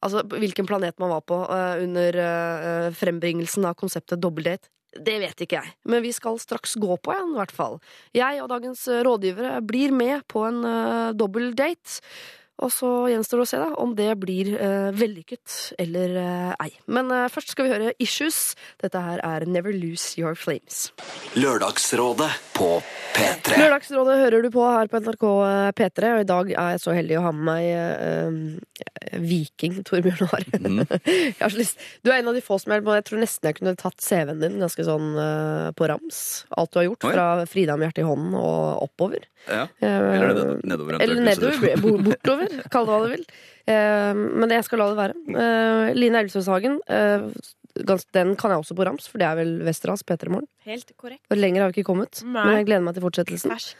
[0.00, 4.72] Altså, hvilken planet man var på uh, under uh, frembringelsen av konseptet dobbeldate.
[4.90, 7.76] Det vet ikke jeg, men vi skal straks gå på en, i hvert fall.
[8.16, 12.00] Jeg og dagens rådgivere blir med på en uh, dobbeldate.
[12.60, 16.70] Og så gjenstår det å se da, om det blir eh, vellykket eller eh, ei.
[16.92, 18.54] Men eh, først skal vi høre Issues.
[18.82, 20.90] Dette her er Never Lose Your Flames.
[21.40, 22.72] Lørdagsrådet på
[23.16, 23.56] P3.
[23.62, 25.26] Lørdagsrådet hører du på her på NRK
[25.78, 30.30] P3, og i dag er jeg så heldig å ha med meg eh, Viking Torbjørn
[30.30, 30.44] Har.
[31.08, 33.50] jeg har så lyst Du er en av de få som jeg, jeg tror nesten
[33.50, 36.22] jeg kunne tatt CV-en din ganske sånn eh, på rams.
[36.52, 37.14] Alt du har gjort, Oi.
[37.16, 39.29] fra Frida med hjertet i hånden og oppover.
[39.48, 39.62] Ja.
[39.80, 40.98] Eh, Eller ned- nedover.
[41.00, 43.24] Eller nedover, bortover, kall det hva du vil.
[43.70, 45.16] Eh, men jeg skal la det være.
[45.44, 47.26] Eh, Line Elvsåshagen, eh,
[48.12, 50.48] den kan jeg også på rams, for det er vel Westerdals P3 Morgen.
[50.66, 51.22] Helt korrekt.
[51.30, 52.44] Og Lenger har vi ikke kommet, Nei.
[52.44, 53.54] men jeg gleder meg til fortsettelsen.
[53.54, 53.76] Fersk.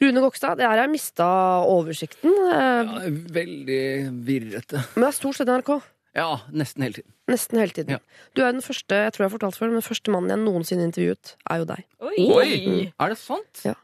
[0.00, 1.26] Rune Gokstad, det her har jeg mista
[1.66, 2.30] oversikten.
[2.30, 3.00] Ja,
[3.34, 3.80] veldig
[4.26, 4.82] virrete.
[4.94, 5.72] Men det er stort sett NRK.
[6.18, 7.12] Ja, nesten hele tiden.
[7.30, 7.96] Nesten hele tiden.
[7.96, 7.98] Ja.
[8.34, 10.40] Du er den første jeg tror jeg har fortalt før, men den første mannen jeg
[10.44, 11.84] noensinne intervjuet, er jo deg.
[12.00, 12.92] Oi!
[12.98, 13.60] Er det sant?
[13.66, 13.74] Ja.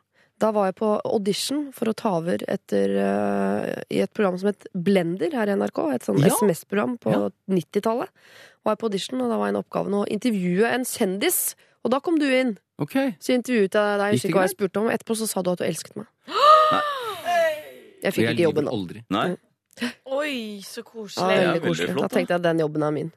[0.45, 4.51] Da var jeg på audition for å ta over etter, uh, i et program som
[4.51, 5.79] het Blender her i NRK.
[5.95, 6.29] Et sånn Ja.
[6.35, 7.31] SMS-program på Ja.
[7.49, 8.11] 90-tallet.
[8.65, 11.55] Var jeg på audition, og da var en oppgave å intervjue en kjendis.
[11.85, 12.59] Og da kom du inn.
[12.79, 13.15] Okay.
[13.21, 14.91] Så intervjuet jeg deg, jeg hva jeg spurte om.
[14.93, 16.07] Etterpå så sa du at du elsket meg.
[18.05, 19.01] Jeg fikk jeg ikke jobben nå da.
[19.09, 19.37] Nei?
[20.13, 21.25] Oi, så koselig.
[21.25, 21.89] veldig koselig.
[21.95, 22.15] flott, Da da.
[22.19, 23.13] tenkte jeg at den jobben er min.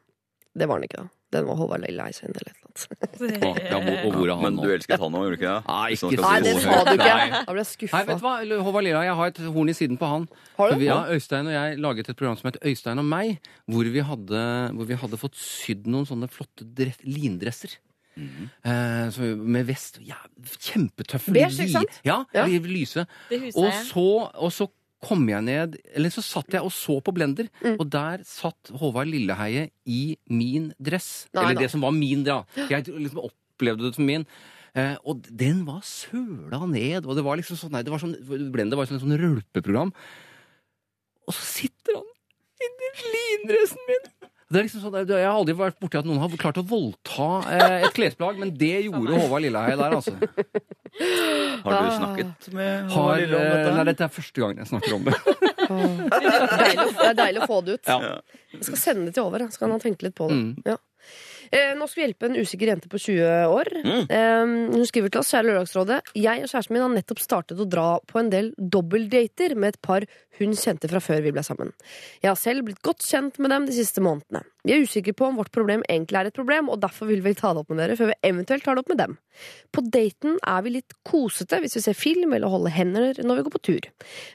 [0.56, 1.10] Det var den ikke, da.
[1.36, 2.66] Den var Håvard lei i eller et eller annet.
[3.72, 4.64] Ja, og hvor er han Men nå?
[4.64, 5.64] du elsket han òg, gjorde du ikke det?
[5.68, 7.08] Nei, ikke skal Nei, det sa du ikke.
[7.10, 7.42] Nei.
[7.48, 8.02] Da ble jeg skuffa.
[8.08, 8.62] vet du hva?
[8.68, 10.28] Håvard Lilla, jeg har et horn i siden på han.
[10.60, 10.78] Har du?
[10.80, 14.06] Vi, ja, Øystein og jeg laget et program som het Øystein og meg, hvor vi
[14.12, 14.46] hadde,
[14.78, 17.76] hvor vi hadde fått sydd noen sånne flotte dress, lindresser.
[18.18, 20.00] Eh, så med vest.
[20.06, 20.18] Ja,
[20.58, 21.34] kjempetøffe.
[21.36, 22.00] Beige, ikke sant?
[22.08, 22.46] Ja, Ja.
[22.48, 23.06] lyse.
[23.30, 24.70] Det huset Og så, og så
[25.04, 27.76] kom jeg ned Eller så satt jeg og så på Blender, Mm.
[27.80, 31.28] og der satt Håvard Lilleheie i min dress.
[31.34, 31.62] Nei eller da.
[31.62, 32.44] det som var min, da.
[32.70, 34.26] Jeg liksom opplevde det som min.
[34.78, 38.18] Eh, og den var søla ned, og det var liksom sånn, nei, det var sånn
[38.52, 39.94] Blender var sånn, sånn rølpeprogram.
[41.28, 42.12] Og så sitter han
[42.68, 44.06] inni lindressen min!
[44.48, 47.28] Det er liksom sånn, Jeg har aldri vært borti at noen har klart å voldta
[47.52, 50.14] eh, et klesplagg, men det gjorde Håvard Lilleheie der, altså.
[51.66, 53.74] Har du snakket med Håvard Lille om eh, dette?
[53.76, 55.18] nei, dette er første gangen jeg snakker om det.
[55.68, 57.92] Deilig, det er deilig å få det ut.
[57.92, 58.14] Ja.
[58.56, 60.40] Jeg skal sende det til Håvard, så kan han tenke litt på det.
[60.40, 60.54] Mm.
[60.72, 60.80] Ja.
[61.52, 63.70] Eh, nå skal vi hjelpe en usikker jente på 20 år.
[63.84, 64.02] Mm.
[64.08, 66.00] Eh, hun skriver til oss, kjære Lørdagsrådet.
[66.18, 69.82] Jeg og kjæresten min har nettopp startet å dra på en del dobbeltdater med et
[69.84, 70.08] par
[70.40, 71.74] hun kjente fra før vi ble sammen.
[72.22, 74.44] Jeg har selv blitt godt kjent med dem de siste månedene.
[74.68, 77.32] Vi er usikre på om vårt problem egentlig er et problem, og derfor vil vi
[77.38, 79.14] ta det opp med dere før vi eventuelt tar det opp med dem.
[79.72, 83.46] På daten er vi litt kosete hvis vi ser film eller holder hender når vi
[83.46, 83.88] går på tur.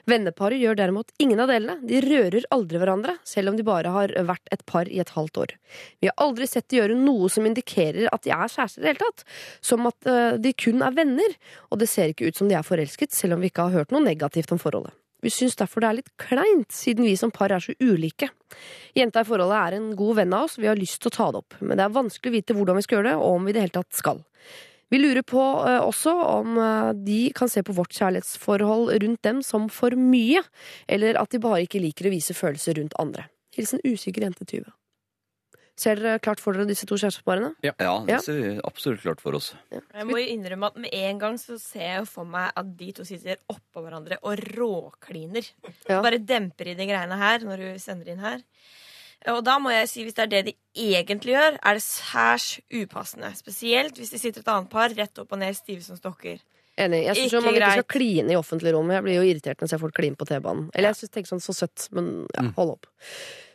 [0.09, 1.77] Venneparet gjør derimot ingen av delene.
[1.85, 5.41] De rører aldri hverandre, selv om de bare har vært et par i et halvt
[5.43, 5.55] år.
[6.01, 8.93] Vi har aldri sett de gjøre noe som indikerer at de er kjærester i det
[8.95, 9.27] hele tatt.
[9.61, 11.37] Som at eh, de kun er venner,
[11.69, 13.93] og det ser ikke ut som de er forelsket, selv om vi ikke har hørt
[13.93, 14.97] noe negativt om forholdet.
[15.23, 18.27] Vi syns derfor det er litt kleint, siden vi som par er så ulike.
[18.97, 21.29] Jenta i forholdet er en god venn av oss, vi har lyst til å ta
[21.31, 23.47] det opp, men det er vanskelig å vite hvordan vi skal gjøre det, og om
[23.47, 24.21] vi i det hele tatt skal.
[24.93, 29.39] Vi lurer på eh, også om eh, de kan se på vårt kjærlighetsforhold rundt dem
[29.45, 30.43] som for mye,
[30.91, 33.25] eller at de bare ikke liker å vise følelser rundt andre.
[33.55, 34.69] Hilsen usikker jente 20.
[35.75, 37.55] Ser dere klart for dere disse to kjæresteparene?
[37.65, 37.93] Ja, Ja.
[38.05, 39.53] det ser vi absolutt klart for oss.
[39.71, 42.91] Jeg må jo innrømme at med en gang så ser jeg for meg at de
[42.93, 45.47] to sitter oppå hverandre og råkliner.
[45.89, 46.01] Ja.
[46.01, 48.43] Bare demper i de greiene her når du sender inn her.
[49.31, 50.53] Og da må jeg si, hvis det er det de
[50.93, 53.31] egentlig gjør, er det særs upassende.
[53.39, 56.41] Spesielt hvis de sitter et annet par rett opp og ned stive som stokker.
[56.77, 57.03] Enig.
[57.05, 58.89] Jeg syns man ikke skal kline i offentlig rom.
[58.91, 60.69] Jeg blir jo irritert når jeg ser folk kline på T-banen.
[60.73, 62.87] Eller jeg synes, tenker sånn så søtt, men ja, hold opp.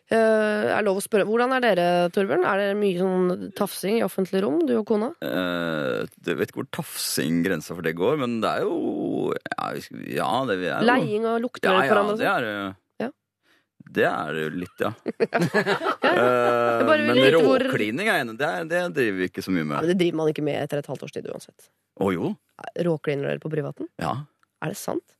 [0.09, 2.47] Eh, er lov å spørre, Hvordan er dere, Torbjørn?
[2.49, 5.11] Er det mye sånn tafsing i offentlig rom, du og kona?
[5.21, 9.73] Uh, jeg vet ikke hvor tafsing grensa for det går, men det er jo Ja,
[10.17, 12.17] ja det er jo Leiing og lukter Ja, ja, hverandre?
[12.17, 12.39] det sånn?
[12.39, 12.77] er det.
[13.89, 14.93] Det er det jo litt, ja.
[16.09, 19.77] Eh, men råklining er enig, det, det driver vi ikke så mye Ja, med.
[19.85, 21.69] men det driver man ikke med etter et halvt års tid uansett.
[22.01, 22.33] Å jo.
[22.89, 23.87] Råkliner dere på privaten?
[24.03, 24.15] Ja.
[24.65, 25.15] Er det sant?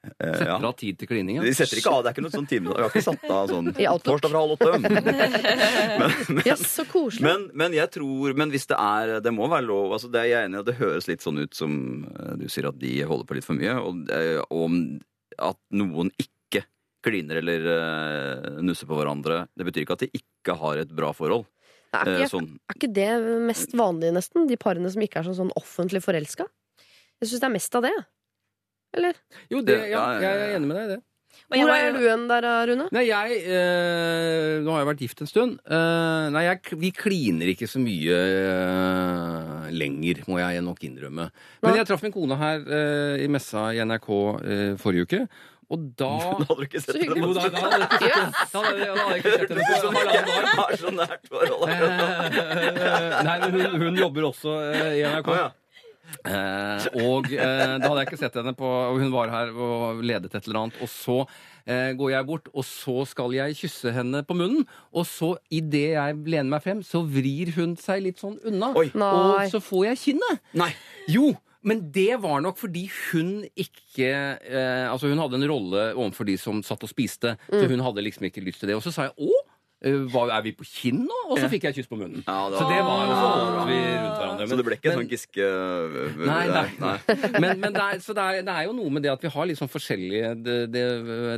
[0.00, 0.56] Eh, Setter ja.
[0.64, 1.44] av tid til kliningen?
[1.44, 2.72] Vi setter ikke av, det er ikke noe sånn time.
[2.72, 3.68] Vi har ikke satt av sånn
[4.06, 4.70] torsdag fra halv åtte.
[4.80, 7.24] Men, men, Ja, så koselig.
[7.26, 9.92] men, men jeg tror Men hvis det er Det må være lov.
[9.98, 11.74] Altså det er jeg enig i, og det høres litt sånn ut som
[12.14, 13.76] eh, du sier at de holder på litt for mye.
[13.76, 14.78] Og, eh, og om
[15.40, 16.64] at noen ikke
[17.04, 21.14] kliner eller uh, nusser på hverandre, det betyr ikke at de ikke har et bra
[21.16, 21.46] forhold.
[21.96, 23.10] er, ikke, sånn, er ikke det
[23.48, 24.44] mest vanlige, nesten?
[24.50, 26.44] De parene som ikke er sånn, sånn offentlig forelska?
[27.20, 27.94] Jeg syns det er mest av det.
[28.96, 29.14] Eller?
[29.52, 31.00] Jo, det, ja, jeg er enig med deg i det.
[31.50, 32.86] Hvor er du hen der, Rune?
[32.94, 35.56] Nei, jeg øh, Nå har jeg vært gift en stund.
[35.66, 41.30] Eh, nei, jeg, vi kliner ikke så mye øh, lenger, må jeg nok innrømme.
[41.64, 44.10] Men jeg traff min kone her øh, i messa i NRK
[44.82, 45.22] forrige uke,
[45.70, 46.10] og da
[46.40, 47.18] Da hadde du ikke sett det.
[47.18, 47.80] Jo, da, da hadde
[49.10, 50.52] jeg ikke sett henne på halvannen dag.
[50.60, 51.66] har så nært forhold.
[53.26, 54.58] Nei, men hun, hun jobber også
[54.98, 55.34] i NRK.
[56.26, 60.02] Eh, og eh, da hadde jeg ikke sett henne på Og hun var her og
[60.04, 60.80] ledet et eller annet.
[60.84, 61.18] Og så
[61.64, 64.66] eh, går jeg bort, og så skal jeg kysse henne på munnen.
[64.92, 68.72] Og så, idet jeg lener meg frem, så vrir hun seg litt sånn unna.
[68.78, 68.90] Oi.
[68.94, 69.12] Nei.
[69.12, 70.42] Og så får jeg kinnet.
[70.60, 70.72] Nei.
[71.10, 71.30] Jo!
[71.60, 76.38] Men det var nok fordi hun ikke eh, Altså, hun hadde en rolle overfor de
[76.40, 78.78] som satt og spiste, så hun hadde liksom ikke lyst til det.
[78.78, 79.42] Og så sa jeg å,
[79.80, 81.18] hva, er vi på kinn nå?
[81.30, 82.20] Og så fikk jeg kyss på munnen.
[82.26, 84.48] Ja, det Så det var jo så holdt vi rundt hverandre.
[84.50, 86.66] Så det ble ikke en sånn Giske øh, Nei, nei.
[86.82, 86.96] nei.
[87.42, 89.30] Men, men det, er, så det, er, det er jo noe med det at vi
[89.32, 90.84] har litt sånn forskjellige det, det,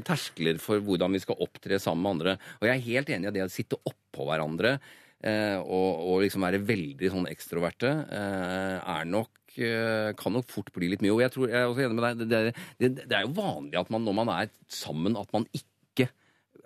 [0.09, 2.35] terskler for hvordan vi skal opptre sammen med andre.
[2.59, 6.47] Og jeg er helt enig i det å sitte oppå hverandre eh, og, og liksom
[6.47, 11.15] være veldig sånn ekstroverte eh, er nok eh, kan nok fort bli litt mye.
[11.15, 12.25] Og jeg, tror, jeg er også enig med deg.
[12.25, 15.47] Det, det, det, det er jo vanlig at man når man er sammen, at man
[15.53, 15.72] ikke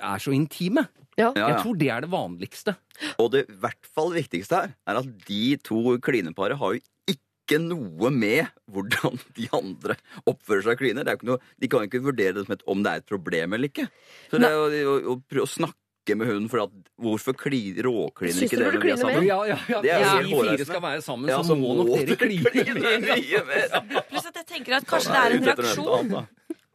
[0.01, 0.86] er så intime.
[1.16, 1.30] Ja.
[1.32, 2.74] Ja, Jeg tror det er det vanligste.
[3.22, 7.61] Og det i hvert fall viktigste her er at de to klineparet har jo ikke
[7.62, 9.94] noe med hvordan de andre
[10.26, 11.07] oppfører seg og kliner.
[11.07, 12.92] Det er jo ikke noe, de kan jo ikke vurdere det som et, om det
[12.92, 13.88] er et problem eller ikke.
[14.32, 16.51] Så det er jo å, å prøve å snakke med hunden.
[16.53, 19.24] For at, hvorfor kli, råkliner ikke dere når vi er sammen?
[19.26, 19.80] Ja, ja, ja.
[19.82, 22.53] Det er Hvis jo vi fire skal være sammen, Ja, så må nok dere kline
[22.53, 22.99] kline mer.
[23.09, 24.03] mye mer.
[24.12, 26.16] Pluss at jeg tenker at kanskje det er en reaksjon.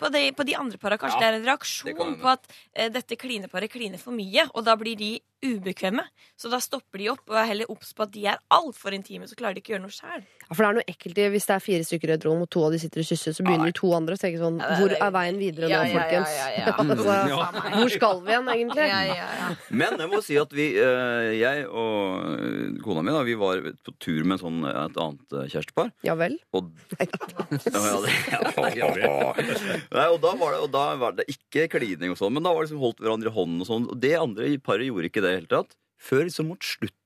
[0.01, 0.97] På de, på de andre para.
[1.01, 4.65] Kanskje Ja, det er en reaksjon på at eh, dette klineparet kliner for mye, og
[4.65, 5.13] da blir de
[5.45, 6.03] ubekvemme.
[6.39, 9.27] Så da stopper de opp og er heller obs på at de er altfor intime,
[9.29, 10.23] så klarer de ikke å gjøre noe sjæl.
[10.41, 12.43] Ja, for det er noe ekkelt i hvis det er fire stykker i et rom,
[12.45, 14.59] og to av de sitter og kysser, så begynner de to andre å tenke sånn
[14.59, 16.33] Hvor er veien videre nå, Ja, ja, ja, folkens?
[16.35, 16.73] ja, ja.
[16.81, 18.87] altså, hvor skal vi igjen, egentlig?
[18.91, 19.49] Ja, ja, ja.
[19.81, 23.63] Men jeg må si at vi, eh, jeg og eh, kona mi da, vi var
[23.85, 25.91] på tur med sånn, et annet eh, kjærestepar.
[26.07, 26.37] Ja vel?
[26.57, 26.69] Og,
[26.99, 27.07] ja,
[28.75, 29.33] ja, det, ja.
[29.97, 32.53] Nei, og da var det, og da var det ikke klining og sånn, men da
[32.53, 33.87] var det liksom holdt hverandre i hånden og sånn.
[33.91, 35.77] Og det andre paret gjorde ikke det det hele tatt.
[36.01, 37.00] Før liksom mot slutten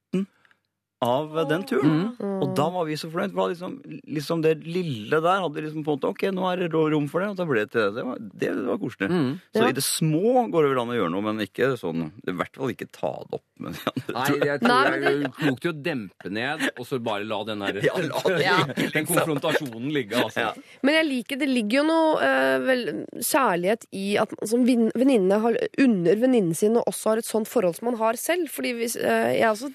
[1.04, 2.16] av den turen.
[2.40, 3.34] Og da var vi så fornøyd.
[3.36, 3.74] For liksom,
[4.16, 7.22] liksom det lille der hadde liksom på en måte Ok, nå er det rom for
[7.22, 7.30] det.
[7.34, 7.92] Og da ble det til det.
[7.98, 9.10] Det var, det var koselig.
[9.12, 9.32] Mm.
[9.52, 9.70] Så Ja.
[9.70, 12.56] i det små går det vel an å gjøre noe, men ikke sånn I hvert
[12.56, 14.16] fall ikke ta det opp med de andre.
[14.16, 17.82] Nei, jeg tror det er klokt å dempe ned, og så bare la den der
[17.86, 18.58] Ja, la det ja.
[18.96, 20.48] Den konfrontasjonen ligge, altså.
[20.48, 20.80] Ja.
[20.86, 22.86] Men jeg liker, det ligger jo noe uh, vel,
[23.20, 27.50] kjærlighet i at man som venninne har under venninnen sin og også har et sånt
[27.52, 28.48] forhold som man har selv.
[28.54, 29.72] Fordi hvis, uh, jeg også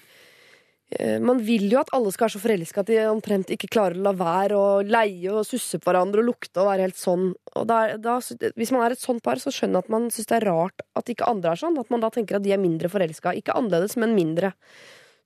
[1.23, 4.03] man vil jo at alle skal være så forelska at de omtrent ikke klarer å
[4.09, 7.29] la være å leie og susse på hverandre og lukte og være helt sånn.
[7.55, 8.17] Og da, er- da,
[8.59, 10.83] hvis man er et sånt par, så skjønner jeg at man syns det er rart
[10.99, 11.79] at ikke andre er sånn.
[11.79, 13.31] At man da tenker at de er mindre forelska.
[13.39, 14.51] Ikke annerledes, men mindre.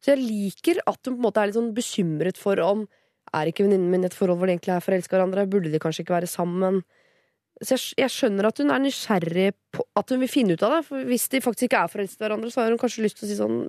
[0.05, 2.85] Så jeg liker at hun på en måte er litt sånn bekymret for om
[3.33, 5.47] er ikke venninnen min i et forhold hvor de egentlig er forelska hverandre?
[5.49, 6.83] Burde de kanskje ikke være sammen?
[7.63, 9.45] Så jeg, jeg skjønner at hun er nysgjerrig
[9.75, 10.79] på at hun vil finne ut av det.
[10.89, 13.27] For hvis de faktisk ikke er forelsket i hverandre, så har hun kanskje lyst til
[13.27, 13.59] å si sånn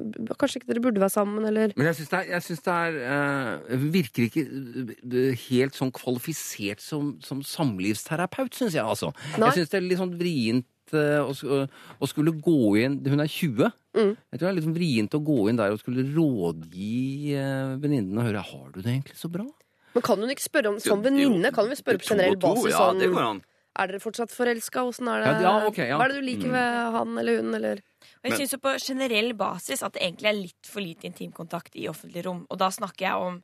[0.40, 2.76] Kanskje ikke dere burde være sammen, eller Men jeg syns det er, jeg synes det
[2.76, 9.12] er eh, Virker ikke eh, helt sånn kvalifisert som, som samlivsterapeut, syns jeg, altså.
[9.36, 9.52] Nei.
[9.52, 11.62] Jeg syns det er litt sånn vrient eh, å,
[12.02, 13.70] å skulle gå inn Hun er 20.
[13.96, 14.12] Mm.
[14.18, 17.76] Jeg tror det er litt sånn vrient å gå inn der og skulle rådgi uh,
[17.80, 19.46] venninnen og høre Har du det egentlig så bra.
[19.94, 22.88] Men kan hun ikke spørre om Som venninne kan hun spørre på generell basis Ja,
[22.90, 23.44] sånn det går an.
[23.76, 24.84] Er dere fortsatt forelska?
[25.04, 25.98] Ja, ja, ok, ja.
[25.98, 27.82] Hva er det du liker ved han eller hun, eller
[28.22, 31.88] Og jeg syns på generell basis at det egentlig er litt for lite intimkontakt i
[31.90, 32.46] offentlig rom.
[32.50, 33.38] Og da snakker jeg om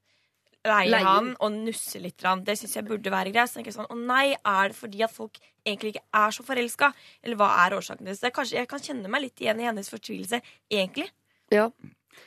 [0.63, 2.23] leie han og nusse litt.
[2.47, 3.51] Det syns jeg burde være greit.
[3.51, 6.47] Så tenker jeg sånn, Å nei, er det fordi at folk egentlig ikke er så
[6.47, 6.93] forelska?
[7.23, 8.19] Eller hva er årsaken til det?
[8.21, 11.09] Så er kanskje, jeg kan kjenne meg litt igjen i hennes fortvilelse, egentlig.
[11.53, 11.69] Ja.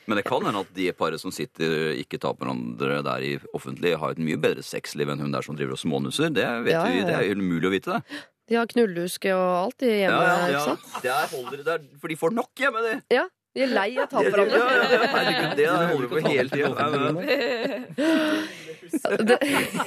[0.06, 3.32] Men det kan hende at de paret som sitter ikke tar på hverandre der i
[3.56, 6.30] offentlig, har et mye bedre sexliv enn hun der som driver og smånusser.
[6.34, 8.02] Det vet Ja, ja, ja, Vi, det er umulig å vite det.
[8.46, 10.84] De har knullehuske og alt i hjemme, Ja, ja, ikke sant?
[11.02, 12.94] Det er, holder, det er, for de får nok hjemme, de.
[13.16, 13.24] Ja.
[13.56, 14.58] De er lei av å ta på Ja, ja, hverandre.
[14.60, 16.70] ja, herregud, det holder vi på hele tida.
[19.26, 19.38] Det,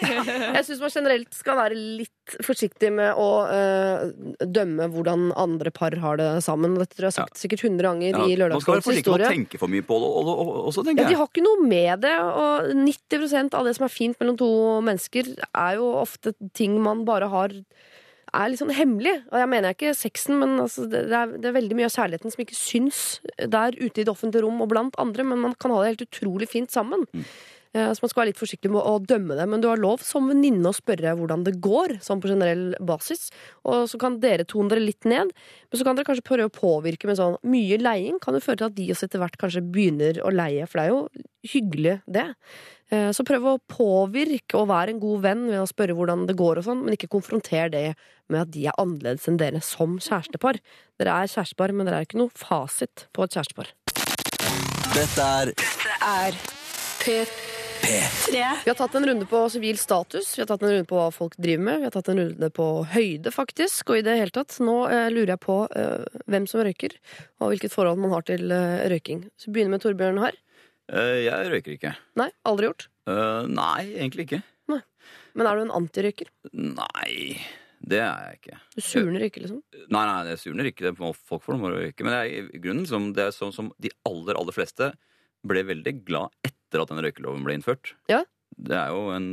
[0.55, 5.95] jeg syns man generelt skal være litt forsiktig med å uh, dømme hvordan andre par
[6.03, 6.77] har det sammen.
[6.79, 9.25] Dette tror jeg har sagt sikkert 100 ganger i Man skal være Lørdagsrådets forsiktig med
[9.27, 11.67] å tenke for mye på det og- og- og- også, Ja, de har ikke noe
[11.67, 14.49] med det, og 90% av det som er fint mellom to
[14.81, 17.49] mennesker, er jo ofte ting man bare har
[18.33, 19.15] er litt sånn hemmelig.
[19.31, 22.33] Og jeg mener ikke sexen, men altså, det, er, det er veldig mye av kjærligheten
[22.33, 22.99] som ikke syns
[23.41, 26.05] der ute i det offentlige rom og blant andre, men man kan ha det helt
[26.09, 27.07] utrolig fint sammen.
[27.15, 27.23] Eh,
[27.69, 30.25] Så man skal være litt forsiktig med å dømme det, men du har lov som
[30.25, 33.27] venninne å spørre hvordan det går, sånn på generell basis.
[33.61, 36.55] Og så kan dere tone dere litt ned, men så kan dere kanskje prøve å
[36.55, 39.61] påvirke med sånn Mye leiing kan jo føre til at de også etter hvert kanskje
[39.61, 42.25] begynner å leie, for det er jo hyggelig, det.
[42.89, 46.37] Eh, Så prøv å påvirke og være en god venn ved å spørre hvordan det
[46.39, 47.93] går og sånn, men ikke konfronter det
[48.29, 50.57] med at de er annerledes enn dere som kjærestepar.
[50.97, 53.71] Dere er kjærestepar, men dere er ikke noe fasit på et kjærestepar.
[54.97, 55.53] Dette er
[55.99, 56.33] Er
[57.03, 57.48] P3.
[57.83, 61.07] Vi har tatt en runde på sivil status, vi har tatt en runde på hva
[61.13, 64.33] folk driver med, vi har tatt en runde på høyde, faktisk, og i det hele
[64.35, 64.57] tatt.
[64.63, 66.93] Nå eh, lurer jeg på eh, hvem som røyker,
[67.39, 69.23] og hvilket forhold man har til eh, røyking.
[69.39, 70.37] Så vi begynner med Torbjørn her.
[70.91, 71.95] Eh, Jeg røyker ikke.
[72.19, 72.87] Nei, aldri gjort.
[73.09, 74.43] Eh, Nei, egentlig ikke.
[75.37, 76.27] Men er du en antirøyker?
[76.57, 77.37] Nei,
[77.79, 78.57] det er jeg ikke.
[78.75, 79.59] Du surner ikke, liksom?
[79.93, 80.89] Nei, nei, det surner ikke.
[80.89, 82.03] Det må folk får noe å røyke.
[82.03, 84.89] Men det er, i grunnen liksom, det er sånn som de aller, aller fleste
[85.47, 86.33] ble veldig glad
[86.69, 87.95] etter at den røykeloven ble innført.
[88.11, 88.21] Ja.
[88.55, 89.29] Det er jo en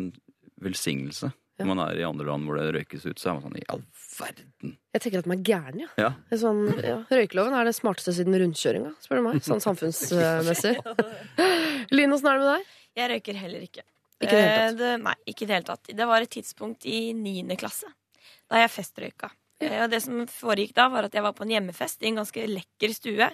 [0.64, 1.30] velsignelse.
[1.56, 1.64] Ja.
[1.64, 3.64] Når man er i andre land hvor det røykes ut, så er man sånn i
[3.72, 3.82] all
[4.16, 4.74] verden.
[4.96, 5.88] Jeg tenker at man er gæren, ja.
[6.00, 6.10] Ja.
[6.32, 6.96] Er sånn, ja.
[7.12, 9.38] Røykeloven er det smarteste siden rundkjøringa, spør du meg.
[9.44, 10.74] Sånn samfunnsmessig.
[11.96, 12.74] Line, åssen er det med deg?
[12.96, 13.86] Jeg røyker heller ikke.
[14.20, 14.68] Ikke i det hele tatt?
[14.72, 15.90] Eh, det, nei, ikke i det hele tatt.
[16.00, 17.88] Det var et tidspunkt i niende klasse
[18.46, 19.32] da jeg festrøyka.
[19.64, 22.20] Eh, Og det som foregikk da, var at jeg var på en hjemmefest i en
[22.20, 23.26] ganske lekker stue.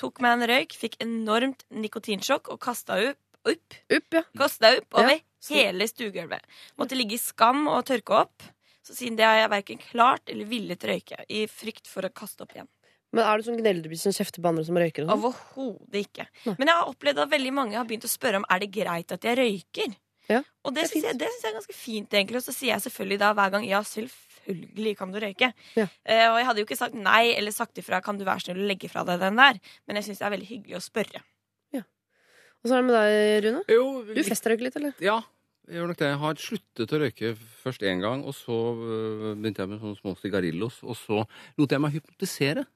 [0.00, 4.22] Tok meg en røyk, fikk enormt nikotinsjokk og kasta opp, opp, Upp, ja.
[4.36, 5.18] kasta opp over Ja.
[5.50, 6.42] hele stuegulvet.
[6.78, 8.42] Måtte ligge i skam og tørke opp.
[8.82, 12.42] Så siden det har jeg verken klart eller villet røyke, i frykt for å kaste
[12.42, 12.68] opp igjen.
[13.12, 15.04] Men er du sånn gnellebitt som kjefter på andre som røyker?
[15.06, 15.18] sånn?
[15.18, 16.26] Overhodet ikke.
[16.58, 19.10] Men jeg har opplevd at veldig mange har begynt å spørre om er det greit
[19.12, 19.96] at jeg røyker.
[20.30, 22.36] Ja, Og det det syns jeg, jeg er ganske fint, egentlig.
[22.38, 25.52] Og så sier jeg selvfølgelig da hver gang ja, selvfølgelig kan du røyke.
[25.76, 25.86] Ja.
[26.04, 28.62] Eh, og jeg hadde jo ikke sagt nei eller sagt ifra kan du være snill
[28.62, 31.22] å legge fra deg den der, men jeg syns det er veldig hyggelig å spørre.
[32.60, 33.62] Og så er det med deg, Rune.
[33.72, 33.84] Jo,
[34.14, 34.92] Du festrøyker litt, eller?
[35.00, 35.18] Ja,
[35.70, 36.10] jeg gjør nok det.
[36.10, 37.32] Jeg har sluttet å røyke
[37.62, 41.22] først én gang, og så øh, begynte jeg med sånne små sigarillos, og så
[41.60, 42.66] lot jeg meg hypnotisere.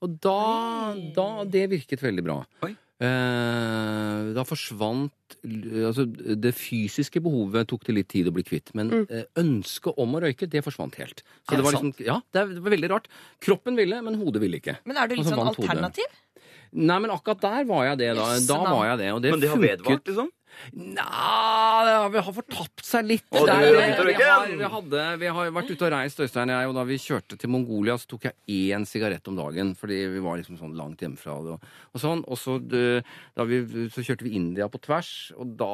[0.00, 2.36] Og da, da Det virket veldig bra.
[2.62, 2.76] Oi.
[2.98, 5.12] Eh, da forsvant
[5.46, 6.02] Altså,
[6.40, 9.04] det fysiske behovet tok det litt tid å bli kvitt, men Mm.
[9.12, 11.20] eh, ønsket om å røyke, det forsvant helt.
[11.46, 13.06] Så det det var liksom, ja, det var veldig rart.
[13.44, 14.78] Kroppen ville, men hodet ville ikke.
[14.88, 16.08] Men er du litt sånn alternativ?
[16.08, 16.27] hodet.
[16.72, 18.10] Nei, men akkurat der var jeg det.
[18.18, 19.78] Da, da var jeg det, og det Men det har funket.
[19.78, 20.28] vedvart, liksom?
[20.74, 23.26] Nja, vi har fortapt seg litt.
[23.30, 23.70] Å, Der, vi,
[24.16, 26.84] vi, har, vi, hadde, vi har vært ute og reist, Øystein og jeg, og da
[26.88, 28.34] vi kjørte til Mongolia, så tok jeg
[28.74, 29.74] én sigarett om dagen.
[29.78, 31.36] Fordi vi var liksom sånn langt hjemmefra.
[31.38, 32.24] Og, og sånn.
[32.26, 33.62] Og så, da vi,
[33.94, 35.72] så kjørte vi India på tvers, og da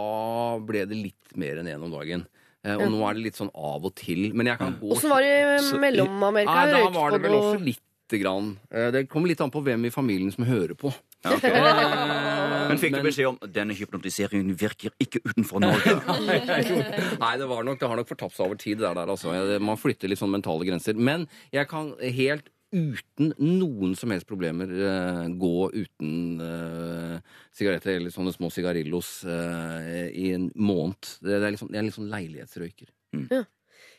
[0.65, 2.27] ble det litt mer enn én om dagen.
[2.65, 4.31] Eh, og nå er det litt sånn av og til.
[4.37, 6.61] Men jeg kan gå Åssen var det i Mellom-Amerika?
[6.71, 7.65] Da Røykt var det på vel noe- også
[8.15, 8.55] lite grann.
[8.71, 10.93] Eh, Det kommer litt an på hvem i familien som hører på.
[11.25, 11.45] Ja, ok.
[12.71, 15.99] Men fikk du beskjed om denne hypnotiseringen virker ikke utenfor Norge?
[17.23, 18.81] Nei, det, var nok, det har nok fortapt seg over tid.
[18.81, 19.35] Der, der, altså.
[19.61, 20.97] Man flytter litt sånn mentale grenser.
[20.97, 27.19] Men jeg kan helt uten noen som helst problemer eh, gå uten uh,
[27.55, 30.99] sigaretter eller sånne små sigarillos uh, i en måned.
[31.21, 32.91] Det, det er liksom, jeg er litt sånn leilighetsrøyker.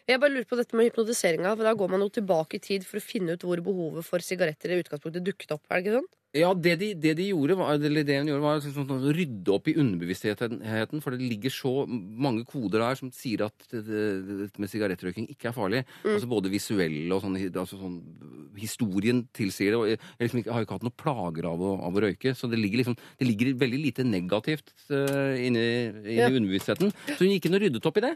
[0.05, 1.55] Jeg bare lurer på dette med hypnotiseringa.
[1.55, 4.21] For da går man jo tilbake i tid for å finne ut hvor behovet for
[4.21, 5.63] sigaretter i utgangspunktet dukket opp.
[5.69, 6.11] Er det ikke sånn?
[6.35, 9.13] Ja, det de, det de gjorde, var, eller det hun gjorde, var liksom sånn å
[9.15, 10.99] rydde opp i underbevisstheten.
[11.01, 15.55] For det ligger så mange koder der som sier at det, med sigarettrøyking ikke er
[15.55, 15.81] farlig.
[16.03, 18.01] Altså Både visuelle og sånn, altså sånn
[18.59, 19.79] Historien tilsier det.
[19.79, 22.35] Og jeg, jeg liksom ikke, har ikke hatt noen plager av å, av å røyke.
[22.37, 25.65] Så det ligger liksom Det ligger veldig lite negativt uh, inni,
[26.03, 26.29] inni Ja.
[26.29, 26.93] underbevisstheten.
[27.15, 28.13] Så hun gikk inn og ryddet opp i det.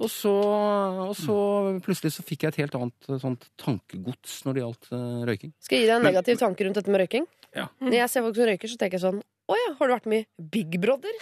[0.00, 1.36] Og så, og så
[1.84, 5.52] plutselig så fikk jeg et helt annet eh, sånt tankegods når det gjaldt uh, røyking.
[5.62, 7.28] Skal jeg gi deg en negativ tanke rundt dette med røyking?
[7.52, 7.68] Ja.
[7.84, 9.18] Når jeg ser folk som røyker, så tenker jeg sånn
[9.52, 11.12] Å ja, har du vært med i Big Brother?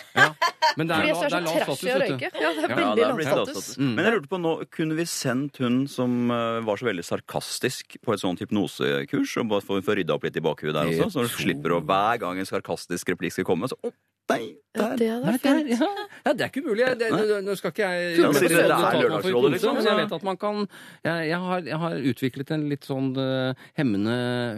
[0.78, 2.28] Men det Fordi er, jeg så det er så lav status, å røyke.
[2.30, 3.70] Ja, det er Ja, veldig ja, lav status.
[3.80, 3.88] Mm.
[3.96, 7.98] Men jeg lurte på nå, kunne vi sendt hun som uh, var så veldig sarkastisk
[8.06, 11.26] på et sånt hypnosekurs, og bare få rydda opp litt i bakhuet der også, så
[11.26, 13.90] du slipper å hver gang en sarkastisk replikk skal komme, så å,
[14.30, 14.96] nei, Ja, der.
[15.00, 15.70] det hadde vært det er, fint.
[15.74, 16.06] ja.
[16.26, 16.84] ja, det er ikke umulig.
[17.00, 20.14] Det, det, nå skal ikke jeg jeg vet Det er Lørdagsrådet, liksom, Men jeg vet
[20.14, 20.60] at man kan
[21.02, 24.14] Jeg, jeg, har, jeg har utviklet en litt sånn uh, hemmende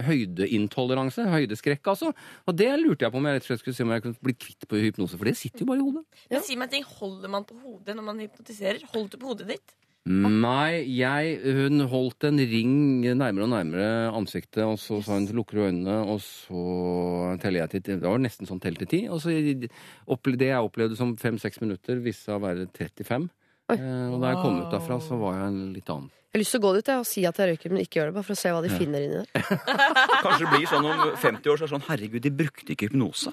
[0.09, 1.25] høydeintoleranse.
[1.33, 2.13] Høydeskrekk, altså.
[2.47, 4.29] Og det lurte jeg på om jeg rett og slett skulle se om jeg kunne
[4.29, 6.05] bli kvitt på hypnose, for det sitter jo bare i hodet.
[6.33, 8.85] Men si meg en ting, Holder man på hodet når man hypnotiserer?
[8.93, 9.75] Holder du på hodet ditt?
[10.03, 15.61] Nei, jeg, hun holdt en ring nærmere og nærmere ansiktet, og så sa hun lukker
[15.61, 19.05] du øynene, og så teller jeg til Det var nesten sånn tell til ti.
[19.07, 23.31] Og så det jeg opplevde som fem-seks minutter, viste seg å være 35.
[23.71, 23.79] Oi.
[23.79, 26.11] Eh, og da jeg kom ut derfra, så var jeg en litt annen.
[26.33, 27.99] Jeg har lyst til å gå dit jeg, og si at jeg røyker, men ikke
[27.99, 28.13] gjør det.
[28.17, 29.59] Bare for å se hva de finner inni der.
[30.25, 32.89] Kanskje det blir sånn om 50 år, så er det sånn herregud, de brukte ikke
[32.89, 33.33] hypnose.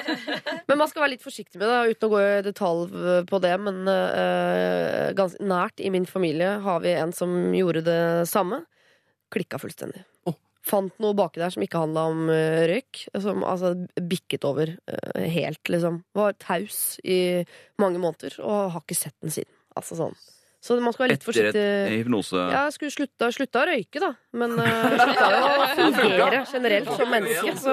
[0.70, 2.96] Men man skal være litt forsiktig med det, uten å gå i detalj
[3.28, 3.52] på det.
[3.66, 8.00] Men uh, ganske nært i min familie har vi en som gjorde det
[8.32, 8.62] samme.
[9.36, 10.00] Klikka fullstendig.
[10.24, 10.40] Oh.
[10.64, 13.10] Fant noe baki der som ikke handla om uh, røyk.
[13.12, 16.00] Som altså bikket over uh, helt, liksom.
[16.16, 17.42] Var taus i
[17.76, 19.52] mange måneder og har ikke sett den siden.
[19.76, 20.16] Altså sånn.
[20.62, 21.98] Så man skal være litt Etter et forsiktig.
[22.04, 22.38] hypnose.
[22.52, 24.10] Ja, jeg skulle slutta, slutta å røyke, da.
[24.38, 25.64] Men uh, slutta jo å
[25.98, 27.54] fungere generelt som menneske.
[27.58, 27.72] Så,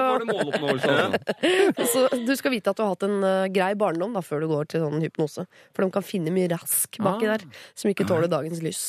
[1.92, 4.48] så du skal vite at du har hatt en uh, grei barndom da, før du
[4.50, 5.46] går til sånn hypnose.
[5.76, 7.36] For de kan finne mye rask baki Ah.
[7.36, 7.46] der
[7.78, 8.82] som ikke tåler dagens lys.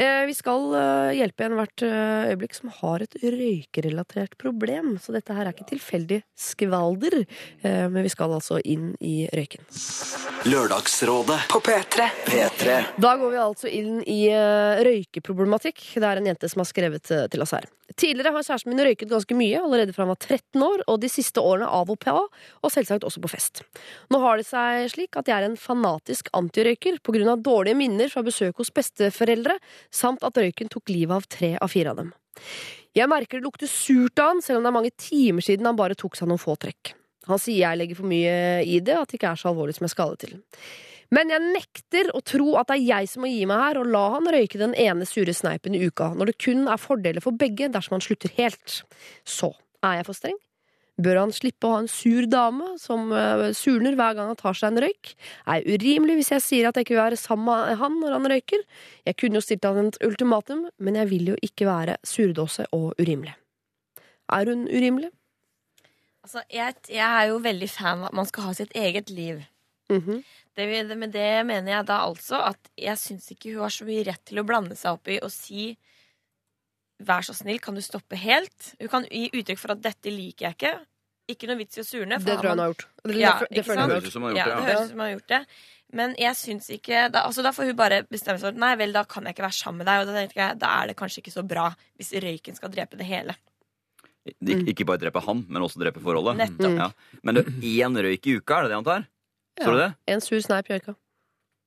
[0.00, 4.96] Uh, vi skal uh, hjelpe en hvert øyeblikk som har et røykerelatert problem.
[5.02, 7.20] Så dette her er ikke tilfeldig skvalder,
[7.62, 9.64] eh, men vi skal altså inn i røyken.
[10.46, 12.06] Lørdagsrådet På P3.
[12.26, 15.82] P3 Da går vi altså inn i eh, røykeproblematikk.
[15.96, 17.66] Det er en jente som har skrevet eh, til oss her.
[17.96, 21.10] Tidligere har kjæresten min røyket ganske mye, allerede fra han var 13 år, og de
[21.10, 23.62] siste årene av og på, og selvsagt også på fest.
[24.12, 27.78] Nå har det seg slik at jeg er en fanatisk antirøyker på grunn av dårlige
[27.78, 29.58] minner fra besøk hos besteforeldre,
[29.94, 32.12] samt at røyken tok livet av tre av fire av dem.
[32.96, 35.78] Jeg merker det lukter surt av han, selv om det er mange timer siden han
[35.78, 36.94] bare tok seg noen få trekk.
[37.26, 39.86] Han sier jeg legger for mye i det, at det ikke er så alvorlig som
[39.86, 40.36] jeg skal det til.
[41.14, 43.90] Men jeg nekter å tro at det er jeg som må gi meg her og
[43.92, 47.36] la han røyke den ene sure sneipen i uka, når det kun er fordeler for
[47.38, 48.82] begge dersom han slutter helt.
[49.22, 49.52] Så
[49.86, 50.38] er jeg for streng?
[50.96, 54.56] Bør han slippe å ha en sur dame som eh, surner hver gang han tar
[54.56, 55.10] seg en røyk?
[55.44, 58.16] Er jeg urimelig hvis jeg sier at jeg ikke vil være sammen med han når
[58.16, 58.64] han røyker?
[59.04, 62.96] Jeg kunne jo stilt han et ultimatum, men jeg vil jo ikke være surdåse og
[62.96, 63.36] urimelig.
[64.32, 65.12] Er hun urimelig?
[66.24, 69.44] Altså, jeg, jeg er jo veldig fan av at man skal ha sitt eget liv.
[69.92, 70.24] Mhm.
[70.56, 74.06] Det, med det mener jeg da altså at jeg syns ikke hun har så mye
[74.08, 75.74] rett til å blande seg opp i og si
[77.04, 78.70] Vær så snill, kan du stoppe helt?
[78.80, 80.78] Hun kan gi uttrykk for at 'dette liker jeg ikke'.
[81.28, 82.16] Ikke noe vits i å surne.
[82.22, 82.84] Det tror jeg hun har gjort.
[83.04, 84.64] Det, Ja, høres ut som han har gjort det det.
[84.64, 85.40] høres ut som hun har gjort det.
[85.92, 88.94] Men jeg syns ikke da, altså da får hun bare bestemme seg for Nei vel,
[88.96, 90.00] da kan jeg ikke være sammen med deg.
[90.00, 91.66] Og da tenker jeg, da er det kanskje ikke så bra
[91.98, 93.36] hvis røyken skal drepe det hele.
[94.26, 96.40] Ik ikke bare drepe han, men også drepe forholdet.
[96.40, 96.80] Nettopp.
[96.80, 96.88] Ja.
[97.22, 99.06] Men én røyk i uka, er det det han tar?
[99.64, 99.90] Så du det?
[100.12, 100.94] En sur sneip i øyka.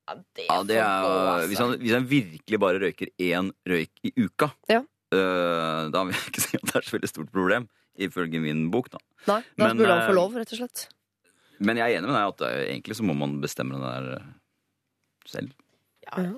[0.08, 1.46] Ja, det, Ja, det er, jo- altså.
[1.48, 4.80] hvis, han, hvis han virkelig bare røyker én røyk i uka, Ja.
[5.14, 7.68] øh, da vil jeg ikke si at det er så veldig stort problem,
[7.98, 8.90] ifølge min bok.
[8.90, 8.98] da.
[9.26, 10.88] Nei, da Men, burde han få eh, lov, rett og slett.
[11.60, 14.22] Men jeg er enig med deg at øh, egentlig så må man bestemme det der
[15.26, 15.50] selv.
[16.06, 16.32] Ja, Ja,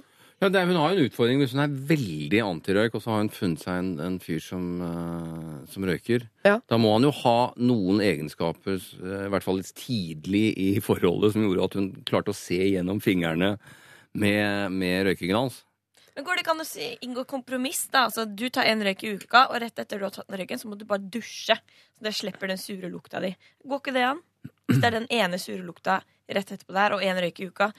[0.50, 3.20] det er, hun har jo en utfordring hvis hun er veldig antirøyk, og så har
[3.20, 6.24] hun funnet seg en, en fyr som, uh, som røyker.
[6.46, 6.56] Ja.
[6.66, 11.34] Da må han jo ha noen egenskaper, uh, i hvert fall litt tidlig i forholdet,
[11.34, 13.54] som gjorde at hun klarte å se gjennom fingrene
[14.18, 15.62] med, med røykingen hans.
[16.16, 17.86] Men går det ikke an å si, inngå kompromiss?
[17.92, 18.06] da?
[18.08, 20.60] Altså, Du tar en røyk i uka, og rett etter du har tatt den røyken,
[20.60, 21.56] så må du bare dusje.
[21.96, 23.32] Så det slipper den sure lukta di.
[23.64, 24.20] Går ikke det an?
[24.68, 27.70] Hvis det er den ene sure lukta rett etterpå der, og én røyk i uka.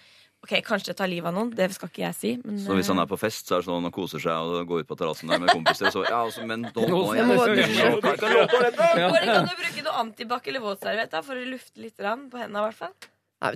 [0.44, 2.34] Ok, Kanskje det tar livet av noen, det skal ikke jeg si.
[2.44, 4.68] Men, Så hvis han er på fest, så er det sånn han koser seg og
[4.68, 7.64] går ut på terrassen der med kompiser, så ja, altså, men nå, nå, må jeg,
[7.64, 7.90] dusje.
[8.20, 12.04] Kan eh, å bruke noe antibac eller våtserviett da, for å lufte litt på
[12.42, 12.60] hendene?
[12.60, 12.96] i hvert fall?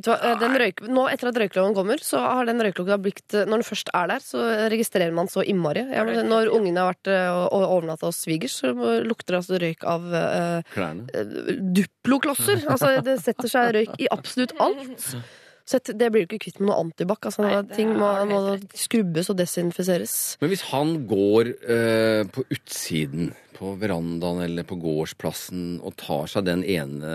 [0.04, 3.62] Du eh, røyk, nå Etter at røykeloven kommer, så har den røykelukta blitt eh, Når
[3.62, 5.86] den først er der, så registrerer man så innmari.
[6.28, 8.74] Når ungene har vært eh, og og overnatta hos svigers, så
[9.06, 11.36] lukter det altså røyk av uh, eh,
[11.78, 12.66] Duplo-klosser.
[12.68, 15.12] Altså, det setter seg røyk i absolutt alt.
[15.68, 17.26] Så det blir du ikke kvitt med noe antibac.
[17.28, 18.38] Altså, Nei, ting må, må
[18.72, 20.14] skrubbes og desinfiseres.
[20.40, 26.46] Men hvis han går eh, på utsiden, på verandaen eller på gårdsplassen, og tar seg
[26.48, 27.12] den ene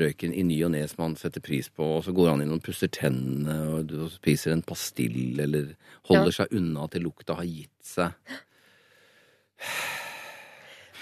[0.00, 2.54] røyken i ny og ne som han setter pris på, og så går han inn
[2.54, 5.74] og pusser tennene og, og spiser en pastill, eller
[6.08, 8.14] holder seg unna til lukta har gitt seg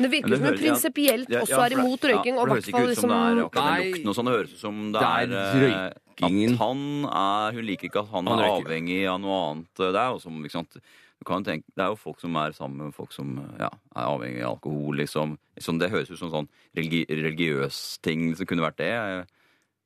[0.00, 2.34] det virker Men det som hun prinsipielt ja, Ja, også er imot røyking.
[2.34, 4.28] ja, og det høres ikke ut som det er liksom akkurat den lukten og sånn.
[4.30, 6.09] Det høres ut som det, Det er, er eh.
[6.22, 9.70] At han er Hun liker ikke at han, Han er avhengig av noe annet.
[9.76, 10.76] Det er jo som, ikke sant
[11.20, 14.06] du kan tenke, det er jo folk som er sammen med folk som ja, er
[14.08, 15.34] avhengig av alkohol, liksom.
[15.60, 18.88] Sånn, det høres ut som sånn religi religiøs ting som kunne vært det.
[18.88, 19.26] Jeg-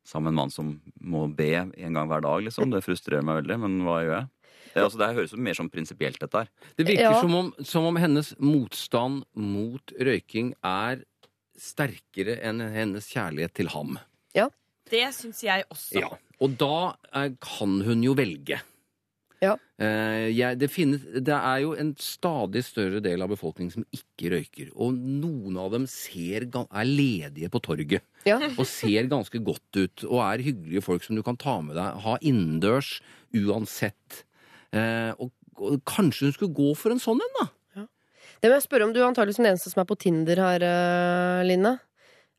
[0.07, 2.70] Sammen med en mann som må be en gang hver dag, liksom.
[2.70, 4.28] Det frustrerer meg veldig, men hva gjør jeg?
[4.74, 6.49] Det, altså, det høres ut mer som prinsipielt, dette her.
[6.76, 7.20] Det virker Ja.
[7.20, 11.03] som, om, som om hennes motstand mot røyking er
[11.59, 13.99] sterkere enn hennes kjærlighet til ham.
[14.91, 16.03] Det syns jeg også.
[16.03, 16.12] Ja,
[16.45, 16.76] og da
[17.14, 18.61] eh, kan hun jo velge.
[19.45, 19.55] Ja.
[19.82, 24.32] Eh, jeg, det, finnes, det er jo en stadig større del av befolkningen som ikke
[24.35, 24.70] røyker.
[24.74, 28.05] Og noen av dem ser, er ledige på torget.
[28.28, 28.39] Ja.
[28.55, 30.07] Og ser ganske godt ut.
[30.09, 32.05] Og er hyggelige folk som du kan ta med deg.
[32.07, 32.97] Ha innendørs
[33.35, 34.24] uansett.
[34.74, 37.51] Eh, og, og kanskje hun skulle gå for en sånn en, da?
[38.45, 38.91] Det må jeg spørre om.
[38.93, 41.78] Du er antakeligvis den eneste som er på Tinder her, eh, Line.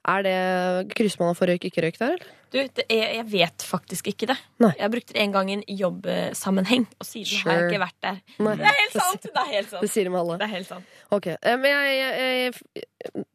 [0.05, 2.33] Er det Krysser man av for røyk, ikke røyk der, eller?
[2.53, 4.35] Du, det er, jeg vet faktisk ikke det.
[4.63, 4.69] Nei.
[4.77, 7.97] Jeg har brukt det en gang i en jobbsammenheng, og siden har jeg ikke vært
[8.05, 8.19] der.
[8.45, 8.53] Nei.
[8.59, 9.25] Det er helt sant!
[9.25, 10.37] Det er helt Det sier de alle.
[10.39, 10.93] Det er helt sant.
[11.17, 12.85] Ok, eh, men jeg, jeg, jeg,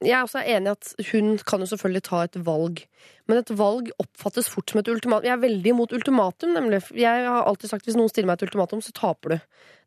[0.07, 2.85] jeg er også enig i at hun kan jo selvfølgelig ta et valg.
[3.31, 5.27] Men et valg oppfattes fort som et ultimatum.
[5.27, 6.81] Jeg er veldig imot ultimatum, nemlig.
[6.99, 9.37] Jeg har alltid sagt at hvis noen stiller meg et ultimatum, så taper du.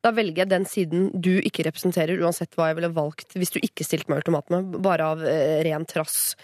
[0.03, 3.59] Da velger jeg den siden du ikke representerer, uansett hva jeg ville valgt hvis du
[3.63, 6.35] ikke stilte meg ultimatumet, bare av eh, ren trass.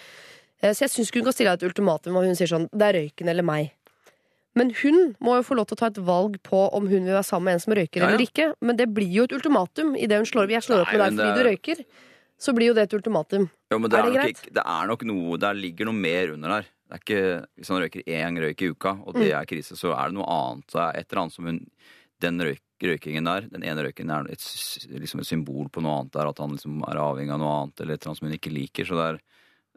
[0.62, 2.88] Eh, så jeg syns hun kan stille deg et ultimatum og hun sier sånn det
[2.90, 3.72] er røyken eller meg.
[4.58, 7.14] Men hun må jo få lov til å ta et valg på om hun vil
[7.16, 8.16] være sammen med en som røyker Ja, ja.
[8.16, 8.48] eller ikke.
[8.66, 11.14] Men det blir jo et ultimatum i det hun slår Jeg slår opp med deg
[11.14, 11.36] fordi er...
[11.38, 11.86] du er- røyker.
[12.40, 13.50] Så blir jo det et ultimatum.
[13.72, 14.38] Jo, men det Er er, det greit?
[14.40, 16.68] ikke, det er nok noe Der ligger noe mer under der.
[16.90, 17.24] Det er ikke,
[17.60, 19.20] hvis han røyker én røyk i uka, og Mm.
[19.22, 20.76] det er krise, så er det noe annet.
[20.76, 21.60] Er et eller annet som hun
[22.20, 24.40] Den røyk, røykingen der, den ene røyken er et,
[24.92, 26.28] liksom et symbol på noe annet der.
[26.28, 28.52] At han liksom er avhengig av noe annet, eller et eller annet som hun ikke
[28.56, 28.84] liker.
[28.90, 29.20] Så det er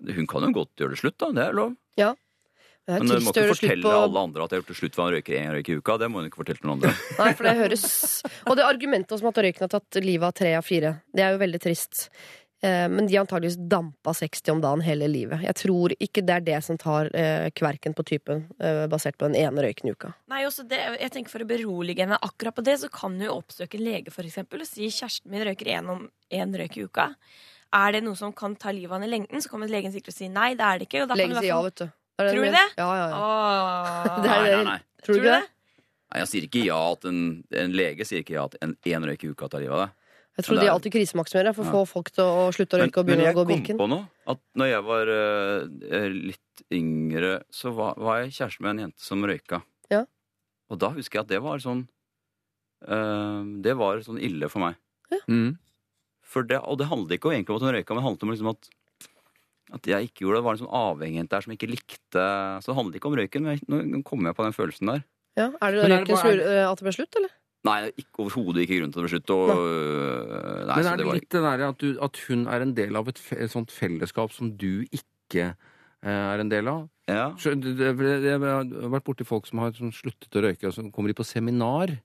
[0.02, 1.30] Hun kan jo godt gjøre det slutt, da.
[1.36, 1.74] Det er lov.
[2.82, 4.70] Det er Men hun må å ikke fortelle på alle andre at jeg har gjort
[4.72, 5.94] det slutt for han røyker én røyk i uka.
[6.02, 6.94] Det må hun ikke fortelle til noen andre.
[7.20, 7.84] Nei, for det høres
[8.42, 11.36] Og det argumentet om at røyken har tatt livet av tre av fire, det er
[11.36, 12.00] jo veldig trist.
[12.66, 15.44] Eh, Men de har antageligvis dampa 60 om dagen hele livet.
[15.46, 19.30] Jeg tror ikke det er det som tar eh, kverken på typen, eh, basert på
[19.30, 20.10] den ene røyken i uka.
[20.34, 23.28] Nei, også det, jeg tenker For å berolige henne akkurat på det, så kan hun
[23.28, 27.12] jo oppsøke en lege for eksempel, og si kjæresten min røyker én røyk i uka.
[27.72, 30.12] Er det noe som kan ta livet av henne i lengden, så kommer legen sikkert
[30.12, 30.50] og sier nei.
[30.54, 31.02] det er det ikke.
[31.04, 31.84] Og da Legen sier ja, vet du.
[32.20, 32.66] Er Tror du det?
[32.76, 33.16] Ja, ja, ja.
[33.16, 34.78] Åh, Det er Nei, nei, nei.
[35.02, 35.40] Tror Tror du ikke det?
[35.40, 35.82] det?
[36.12, 37.20] Nei, jeg sier ikke ja at en,
[37.64, 39.94] en lege sier ikke ja at en én røyk i uka tar livet av deg.
[40.36, 41.72] Jeg tror det de er- alltid krisemaksimerer for å Ja.
[41.72, 43.48] få folk til å slutte å røyke og begynne å gå Birken.
[43.48, 44.04] Men jeg kom på noe.
[44.32, 49.04] At når jeg var uh, litt yngre, så var, var jeg kjæreste med en jente
[49.04, 49.62] som røyka.
[49.92, 50.04] Ja.
[50.72, 51.82] Og da husker jeg at det var sånn
[52.88, 54.78] uh, Det var sånn ille for meg.
[55.12, 55.20] Ja.
[55.28, 55.56] Mm.
[56.32, 58.32] For det, og det handlet ikke egentlig om at hun røyka, men det handlet om
[58.34, 58.70] liksom at
[59.72, 60.40] at jeg ikke gjorde det.
[60.42, 62.24] Det var en sånn avhengighet der som jeg ikke likte.
[62.60, 65.04] Så det handlet ikke om røyken, men jeg, nå kom jeg på den følelsen der.
[65.38, 67.32] Ja, er det røyken som gjorde eh, at det ble slutt, eller?
[67.64, 69.36] Nei, ikke, overhodet ikke grunn til å beslutte.
[69.38, 72.64] Og, øh, nei, Men er det var litt det der at, du, at hun er
[72.66, 76.68] en del av et, fe, et sånt fellesskap som du ikke eh, er en del
[76.68, 76.82] av?
[77.08, 77.30] Ja.
[77.40, 80.66] Så det- det- det- Jeg har vært borti folk som har sånn sluttet å røyke,
[80.68, 81.96] og så kommer de på seminar.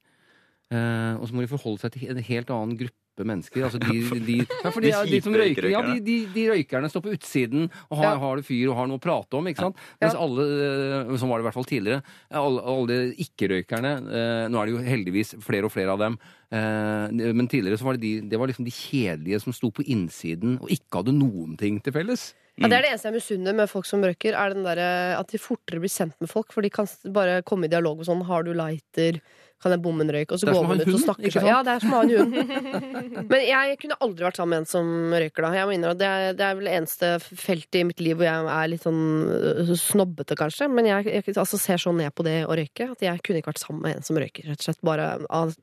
[0.71, 2.95] Eh, og så må de forholde seg til en helt annen gruppe
[3.25, 3.65] mennesker.
[3.65, 6.91] Altså de, de, ja, for de, De ja, de som røyker, ja, de, de, røykerne
[6.91, 9.49] står på utsiden og har, har det fyr og har noe å prate om.
[9.49, 9.83] ikke sant?
[10.03, 14.43] Mens alle, eh, som var det i hvert fall tidligere, alle, alle de ikke-røykerne eh,
[14.51, 16.17] Nå er det jo heldigvis flere og flere av dem.
[16.53, 19.85] Eh, men tidligere så var det de, det var liksom de kjedelige som sto på
[19.87, 22.29] innsiden og ikke hadde noen ting til felles.
[22.57, 24.79] Ja, det er det eneste jeg misunner med folk som røyker, er den der,
[25.17, 26.49] at de fortere blir sendt med folk.
[26.55, 29.21] For de kan bare komme i dialog og sånn 'Har du lighter?'
[29.57, 30.31] Kan jeg bomme en røyk?
[30.35, 31.47] Og så går man ut og snakker sånn.
[31.49, 32.35] Ja, det er som å ha en hund.
[33.31, 35.49] Men jeg kunne aldri vært sammen med en som røyker, da.
[35.57, 38.51] Jeg innrømme, det, er, det er vel det eneste feltet i mitt liv hvor jeg
[38.53, 39.01] er litt sånn
[39.33, 40.69] øh, snobbete, kanskje.
[40.69, 43.55] Men jeg, jeg altså, ser så ned på det å røyke at jeg kunne ikke
[43.55, 44.45] vært sammen med en som røyker.
[44.45, 45.55] Rett og slett bare av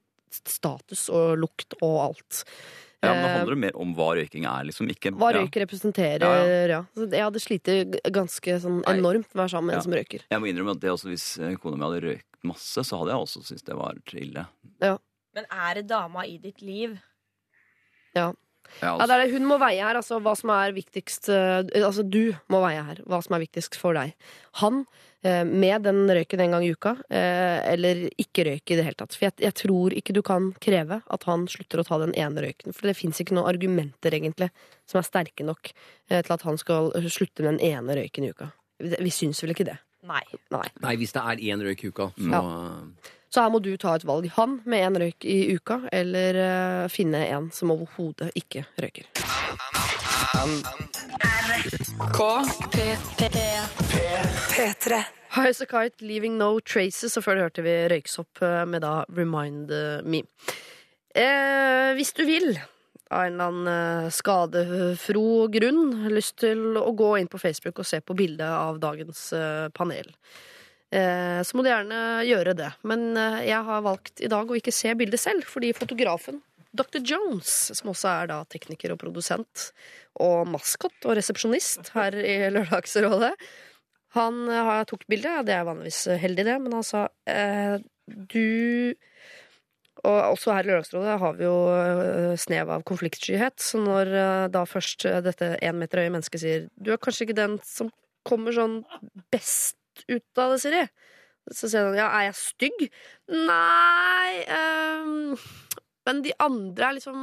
[0.43, 2.43] status og lukt og alt.
[3.03, 4.91] Ja, men det handler handler mer om hva røyking er, liksom.
[4.93, 5.41] Ikke hva ja.
[5.43, 6.67] røyk representerer, Ja, ja.
[6.71, 6.81] ja.
[7.05, 7.71] Jeg hadde slitt
[8.15, 9.81] ganske sånn enormt med å være sammen med Ja.
[9.81, 10.25] en som røyker.
[10.31, 13.15] Jeg må innrømme at det også, hvis eh, kona mi hadde røykt masse, så hadde
[13.15, 14.47] jeg også syntes det var ille.
[15.35, 16.99] Men er det dama i ditt liv?
[18.15, 18.33] Ja,
[18.81, 19.33] Ja, altså, det er det.
[19.35, 23.03] Hun må veie her, altså hva som er viktigst eh, Altså du må veie her,
[23.09, 24.15] hva som er viktigst for deg.
[24.61, 24.83] Han,
[25.23, 28.99] eh, med den røyken en gang i uka, eh, eller ikke røyk i det hele
[29.01, 29.17] tatt.
[29.17, 32.45] For jeg, jeg tror ikke du kan kreve at han slutter å ta den ene
[32.47, 32.75] røyken.
[32.77, 34.51] For det fins ikke noen argumenter, egentlig,
[34.91, 35.73] som er sterke nok
[36.11, 38.53] til at han skal slutte med den ene røyken i uka.
[38.83, 39.79] Vi vi syns vel ikke det.
[40.05, 40.23] Nei.
[40.53, 40.67] Nei.
[40.85, 42.43] Nei, hvis det er én røyk i uka, så Ja.
[43.35, 44.29] Så her må du ta et valg.
[44.37, 49.09] Han med én røyk i uka, eller uh, finne en som overhodet ikke røyker.
[54.55, 55.03] P3.
[55.35, 59.01] High a Kite, Leaving No Traces, og før det hørte vi Røyksopp eh, med da
[59.11, 59.75] Remind
[60.07, 60.23] Me.
[61.11, 62.53] Eh, hvis du vil,
[63.11, 67.91] av en eller annen eh, skadefro grunn, lyst til å gå inn på Facebook og
[67.91, 69.27] se på bildet av dagens
[69.75, 70.15] panel,
[70.95, 72.71] så må du gjerne gjøre det.
[72.87, 76.43] Men eh, jeg har valgt i dag å ikke se bildet selv, fordi fotografen
[76.75, 77.01] Dr.
[77.07, 79.69] Jones, som også er da tekniker og produsent,
[80.23, 83.33] og maskot og resepsjonist her i Lørdagsrådet,
[84.15, 87.77] han eh, tok bildet, det er vanligvis heldig det, men han sa eh,
[88.07, 88.95] du
[90.05, 94.49] Og også her i Lørdagsrådet har vi jo eh, snev av konfliktskyhet, så når eh,
[94.55, 97.91] da først eh, dette én meter høye mennesket sier du er kanskje ikke den som
[98.29, 98.83] kommer sånn
[99.33, 99.79] best
[100.09, 100.85] ut av det, Siri.
[101.53, 102.85] Så sier han ja, er jeg stygg?
[103.29, 105.35] Nei um,
[106.09, 107.19] Men de andre er liksom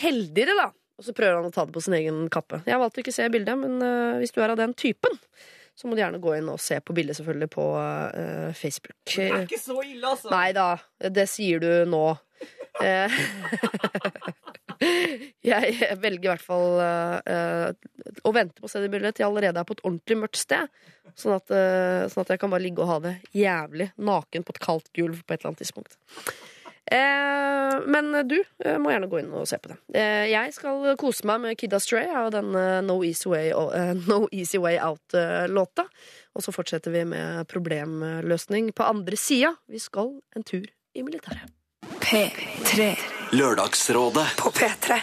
[0.00, 0.70] heldigere, da.
[1.00, 2.60] Og så prøver han å ta det på sin egen kappe.
[2.68, 5.16] Jeg valgte ikke å se bildet, men uh, hvis du er av den typen,
[5.76, 8.98] så må du gjerne gå inn og se på bildet, selvfølgelig, på uh, Facebook.
[9.08, 10.32] Det er ikke så ille, altså.
[10.32, 10.68] Nei da,
[11.08, 12.04] det sier du nå.
[15.40, 17.70] Jeg velger i hvert fall eh,
[18.28, 20.40] å vente på å se det bildet til jeg allerede er på et ordentlig mørkt
[20.40, 20.68] sted.
[21.16, 24.54] Sånn at, uh, sånn at jeg kan bare ligge og ha det jævlig naken på
[24.54, 25.96] et kaldt gulv på et eller annet tidspunkt.
[26.90, 28.36] Men du
[28.82, 29.76] må gjerne gå inn og se på det.
[30.30, 32.50] Jeg skal kose meg med Kid Astray og den
[32.86, 33.52] No Easy Way,
[34.10, 35.86] no Easy Way Out-låta.
[36.34, 39.54] Og så fortsetter vi med problemløsning på andre sida.
[39.70, 41.46] Vi skal en tur i militæret.
[42.02, 42.94] P3.
[43.30, 44.24] Lørdagsrådet.
[44.36, 44.96] På P3.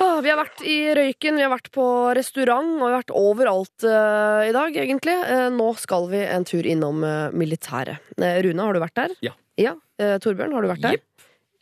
[0.00, 1.84] Åh, vi har vært i røyken, vi har vært på
[2.18, 5.14] restaurant, og vi har vært overalt eh, i dag, egentlig.
[5.22, 8.02] Eh, nå skal vi en tur innom uh, militæret.
[8.18, 9.14] Eh, Rune, har du vært der?
[9.22, 9.36] Ja.
[9.60, 9.76] Ja.
[10.02, 10.98] Eh, Torbjørn, har du vært der?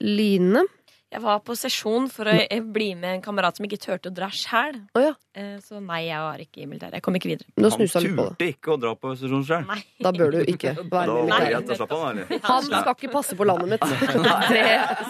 [0.01, 0.65] Line?
[1.09, 2.35] Jeg var på sesjon for å
[2.69, 4.75] bli med en kamerat som ikke turte å dra sjæl.
[4.93, 5.15] Oh, ja.
[5.33, 6.99] Eh, Så nei, jeg var ikke i militæret.
[6.99, 7.49] Jeg kom ikke videre.
[7.57, 9.65] Nå han turte ikke å dra på sesjon sjøl.
[10.05, 11.49] Da bør du ikke være med det militær.
[11.49, 12.43] greit å slappe av, eller?
[12.51, 13.87] Han skal ikke passe på landet mitt.
[14.53, 14.67] Det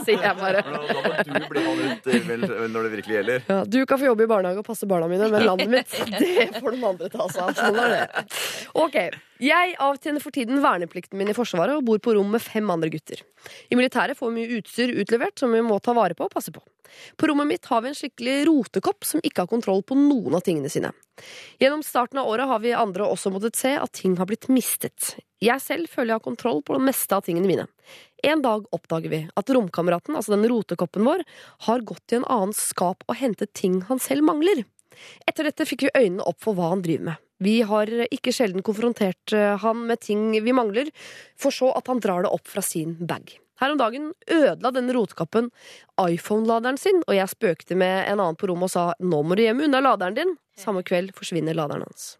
[0.06, 0.62] sier jeg bare.
[0.62, 3.42] Da må du bli han ut eh, når det virkelig gjelder.
[3.50, 6.50] Ja, du kan få jobbe i barnehage og passe barna mine, men landet mitt, det
[6.60, 7.58] får noen andre ta seg av.
[7.58, 8.26] Sånn er det.
[8.86, 9.00] Ok,
[9.38, 12.90] Jeg avtjener for tiden verneplikten min i Forsvaret og bor på rom med fem andre
[12.90, 13.20] gutter.
[13.70, 16.50] I militæret får vi mye utstyr utlevert som vi må ta vare på og passe
[16.54, 16.62] på.
[17.20, 20.42] På rommet mitt har vi en skikkelig rotekopp som ikke har kontroll på noen av
[20.42, 20.90] tingene sine.
[21.62, 25.14] Gjennom starten av året har vi andre også måttet se at ting har blitt mistet.
[25.44, 27.68] Jeg selv føler jeg har kontroll på det meste av tingene mine.
[28.26, 31.22] En dag oppdager vi at romkameraten, altså den rotekoppen vår,
[31.68, 34.64] har gått i en annen skap og hentet ting han selv mangler.
[35.28, 37.24] Etter dette fikk vi øynene opp for hva han driver med.
[37.44, 40.90] Vi har ikke sjelden konfrontert eh, han med ting vi mangler,
[41.38, 43.36] for så at han drar det opp fra sin bag.
[43.58, 45.50] Her om dagen ødela denne rotkappen
[45.98, 49.42] iPhone-laderen sin, og jeg spøkte med en annen på rommet og sa nå må du
[49.42, 50.36] hjem unna laderen din.
[50.58, 52.16] Samme kveld forsvinner laderen hans.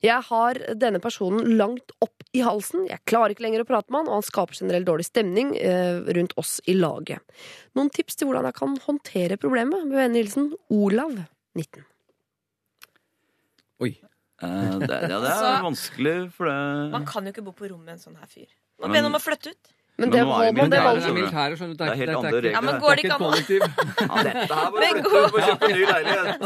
[0.00, 4.00] Jeg har denne personen langt opp i halsen, jeg klarer ikke lenger å prate med
[4.00, 7.20] han, og han skaper generelt dårlig stemning eh, rundt oss i laget.
[7.76, 9.84] Noen tips til hvordan jeg kan håndtere problemet?
[9.84, 11.18] Med vennlig hilsen Olav,
[11.58, 11.84] 19.
[13.82, 13.92] Oi.
[14.42, 14.48] Eh,
[14.82, 16.56] det, ja, det er Altså, vanskelig, for det
[16.94, 18.48] Man kan jo ikke bo på rom med en sånn her fyr.
[18.80, 19.72] Må Men- be ham om å flytte ut.
[20.00, 21.78] Men, Men det, nå er det Håvard, det var militæret, jo militære, skjønner du.
[21.82, 22.52] Det er helt andre regler.
[22.56, 22.80] Ja, men det.
[22.82, 23.60] går det er ikke an å et kollektiv.
[24.02, 26.40] Ja, dette her må Men du gå- flytte og kjøpe ny leilighet.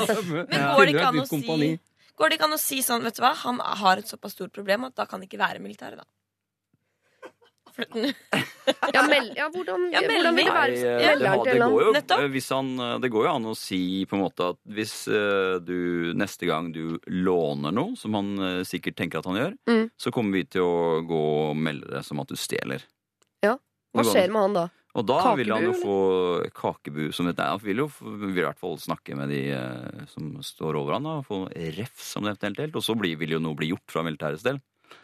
[0.51, 1.79] Men går det ikke an å si
[2.17, 4.53] Går det ikke an å si sånn, vet du hva, han har et såpass stort
[4.53, 6.05] problem at da kan det ikke være militæret, da.
[7.77, 8.07] Flytt den
[8.97, 10.77] ja, mel, ja, hvordan, Ja, hvordan vil det være?
[10.77, 13.81] Nei, det, det, går jo, eh, hvis han, eh, det går jo an å si
[14.09, 18.33] på en måte at hvis eh, du neste gang du låner noe, som han
[18.67, 19.89] sikkert tenker at han gjør, Mm.
[19.99, 21.21] så kommer vi til å gå
[21.51, 22.85] og melde det som at du stjeler.
[23.45, 23.57] Ja.
[23.97, 24.67] Hva skjer med han da?
[24.97, 25.97] Og da vil han jo få
[26.57, 30.31] kakebu som et han vil jo vil i hvert fall snakke med de eh, som
[30.45, 31.41] står over han da, og få
[31.77, 32.77] refs om det eventuelt.
[32.79, 34.61] Og så blir, vil jo noe bli gjort fra militærets del.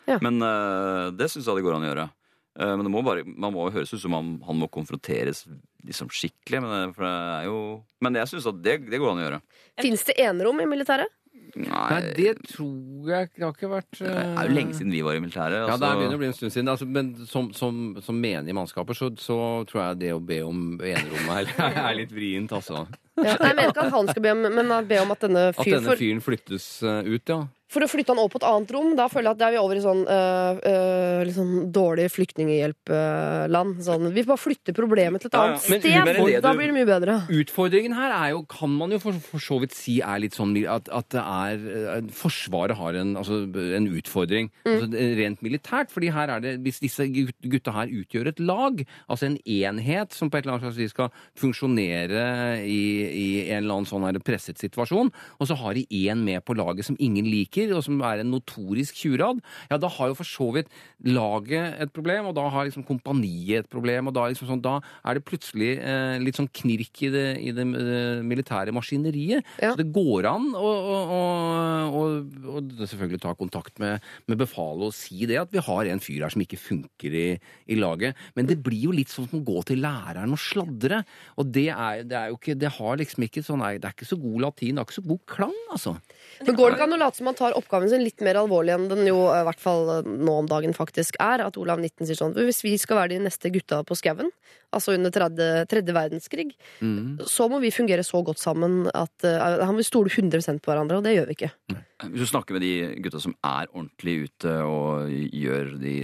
[0.08, 0.16] Ja.
[0.24, 2.08] Men eh, det syns jeg det går an å gjøre.
[2.58, 5.46] Eh, men det må bare, man må jo høres ut som han, han må konfronteres
[5.86, 6.60] liksom skikkelig.
[6.62, 7.58] Men, det, for det er jo,
[8.04, 9.42] men jeg syns at det, det går an å gjøre.
[9.82, 11.18] Fins det enerom i militæret?
[11.52, 15.18] Nei, det tror jeg Det har ikke vært Det er jo lenge siden vi var
[15.18, 15.58] i militæret.
[15.58, 15.82] Ja, altså.
[15.84, 16.70] det begynner å bli en stund siden.
[16.72, 19.36] Altså, men som, som, som menige mannskaper så, så
[19.68, 21.52] tror jeg det å be om enerom er,
[21.88, 22.86] er litt vrient, altså.
[23.24, 23.36] Ja.
[23.40, 25.64] Nei, jeg mener ikke at han skal be om, men be om at denne At
[25.66, 27.40] denne fyren flyttes eh, ut, ja.
[27.72, 29.52] for å flytte han over på et annet rom, da føler jeg at det er
[29.54, 33.78] vi over i sånn øh, øh, sånn dårlig flyktninghjelp-land.
[33.86, 35.54] Sånn, vi bare flytter problemet til et Ja, ja.
[35.54, 36.04] annet Men- sted.
[36.04, 37.14] men det da du- blir det mye bedre.
[37.32, 40.52] Utfordringen her er jo, kan man jo for, for så vidt si er litt sånn
[40.68, 45.90] at, at det er Forsvaret har en, altså, en utfordring altså, rent militært.
[45.90, 50.12] fordi her er det, hvis disse gut- gutta her utgjør et lag, altså en enhet
[50.12, 51.08] som på et eller annet slags vis skal
[51.40, 56.42] funksjonere i, i en eller annen sånn presset situasjon, og så har de én med
[56.46, 59.40] på laget som ingen liker, og som er en notorisk tjurad,
[59.70, 60.72] ja, da har jo for så vidt
[61.06, 64.78] laget et problem, og da har liksom kompaniet et problem, og da, liksom sånn, da
[65.06, 69.46] er det plutselig eh, litt sånn knirk i det, i det eh, militære maskineriet.
[69.62, 69.72] Ja.
[69.72, 71.20] Så det går an å, å,
[72.00, 72.04] å,
[72.56, 76.24] å selvfølgelig ta kontakt med, med befalet og si det, at vi har en fyr
[76.26, 77.26] her som ikke funker i,
[77.72, 78.18] i laget.
[78.36, 81.02] Men det blir jo litt sånn som å gå til læreren og sladre.
[81.40, 83.94] Og det er, det er jo ikke Det har liksom ikke sånn nei, Det er
[83.96, 85.92] ikke så god latin, det er ikke så god klang, altså.
[86.42, 88.74] Men går det ikke an å late som man tar oppgaven sin litt mer alvorlig
[88.74, 91.44] enn den jo i hvert fall nå om dagen faktisk er?
[91.46, 94.30] At Olav 19 sier sånn Hvis vi skal være de neste gutta på skauen,
[94.72, 96.50] altså under tredje, tredje verdenskrig,
[96.82, 97.20] Mm.
[97.28, 100.98] så må vi fungere så godt sammen at uh, han vil stole 100% på hverandre,
[100.98, 101.50] og det gjør vi ikke.
[102.10, 102.72] Hvis du snakker med de
[103.04, 105.96] gutta som er ordentlig ute og gjør de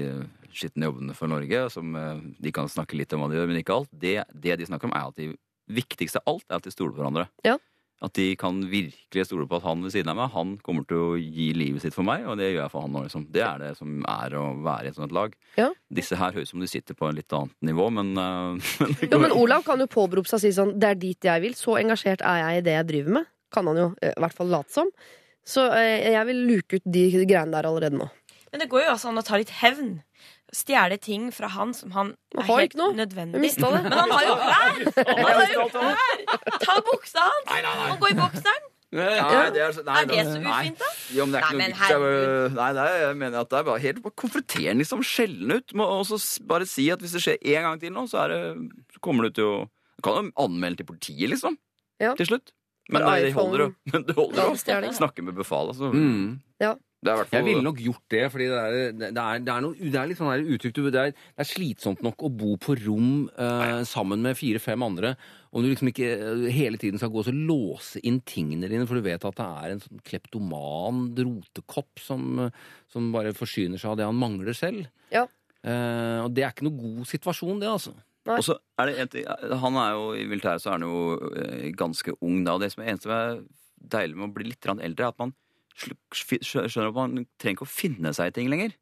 [0.55, 3.61] skitne jobbene for Norge, som eh, de kan snakke litt om hva de gjør, men
[3.61, 5.29] ikke alt, det, det de snakker om, er at de
[5.69, 7.29] viktigste av alt er at de stoler på hverandre.
[7.47, 7.59] Ja.
[7.99, 11.01] At de kan virkelig stole på at han ved siden av meg, han kommer til
[11.03, 13.25] å gi livet sitt for meg, og det gjør jeg for han òg, liksom.
[13.35, 15.35] Det er det som er å være i et sånt lag.
[15.59, 15.73] Ja.
[15.91, 18.55] Disse her høres ut som de sitter på en litt annet nivå, men, uh,
[18.85, 21.43] men Jo, men Olav kan jo påberope seg og si sånn Det er dit jeg
[21.43, 21.59] vil.
[21.59, 23.33] Så engasjert er jeg i det jeg driver med.
[23.55, 24.93] Kan han jo eh, i hvert fall late som.
[25.49, 28.07] Så eh, jeg vil luke ut de greiene der allerede nå.
[28.53, 29.97] Men det går jo også an å ta litt hevn.
[30.55, 32.95] Stjele ting fra han som han er har helt ikke noe.
[32.97, 33.41] nødvendig.
[33.43, 33.61] Det.
[33.61, 34.79] Men han har jo klær!
[34.97, 36.23] Han har jo klær!
[36.65, 37.93] Ta buksa hans!
[37.93, 38.65] Og gå i bokseren.
[38.89, 40.53] Nei, det er, så- nei, Er det så nei.
[40.63, 40.87] ufint, da?
[41.13, 41.91] Jo, men det er ikke Nei, noe men vits.
[41.93, 45.53] Jeg, nei, det er, jeg mener at det er bare helt bare konfronterende, liksom sjelden
[45.59, 45.75] ut.
[45.77, 48.29] Må også s- bare si at hvis det skjer én gang til nå, så, er
[48.33, 48.41] det,
[48.97, 49.59] så kommer du til å
[49.99, 51.59] Du kan jo anmelde til politiet, liksom.
[52.01, 52.15] Ja.
[52.15, 52.53] Til slutt.
[52.89, 53.75] Men For det, det iPhone- holder jo.
[53.93, 54.55] Men det holder jo.
[54.57, 54.93] Stjeling.
[54.97, 55.77] Snakke med befalet.
[55.77, 55.93] altså.
[55.93, 56.41] Mm.
[56.65, 56.75] Ja.
[56.99, 59.77] Det er Jeg ville nok gjort det, fordi det er, det er, det er, noe,
[59.79, 62.75] det er litt sånn her uttrykk det er, det er slitsomt nok å bo på
[62.81, 65.13] rom eh, sammen med fire-fem andre,
[65.55, 68.89] om du liksom ikke eh, hele tiden skal gå og så låse inn tingene dine,
[68.91, 72.49] for du vet at det er en sånn kleptoman rotekopp som,
[72.91, 74.91] som bare forsyner seg av det han mangler selv.
[75.15, 75.29] Ja.
[75.63, 77.95] Eh, og det er ikke noe god situasjon, det, altså.
[78.29, 81.31] Og så er det en ting Han er jo i militæret, så er han jo
[81.33, 82.59] eh, ganske ung da.
[82.59, 83.39] Og det som er eneste som er
[83.95, 85.33] deilig med å bli litt eldre, er at man
[85.79, 88.77] skjønner at man trenger ikke å finne seg i ting lenger.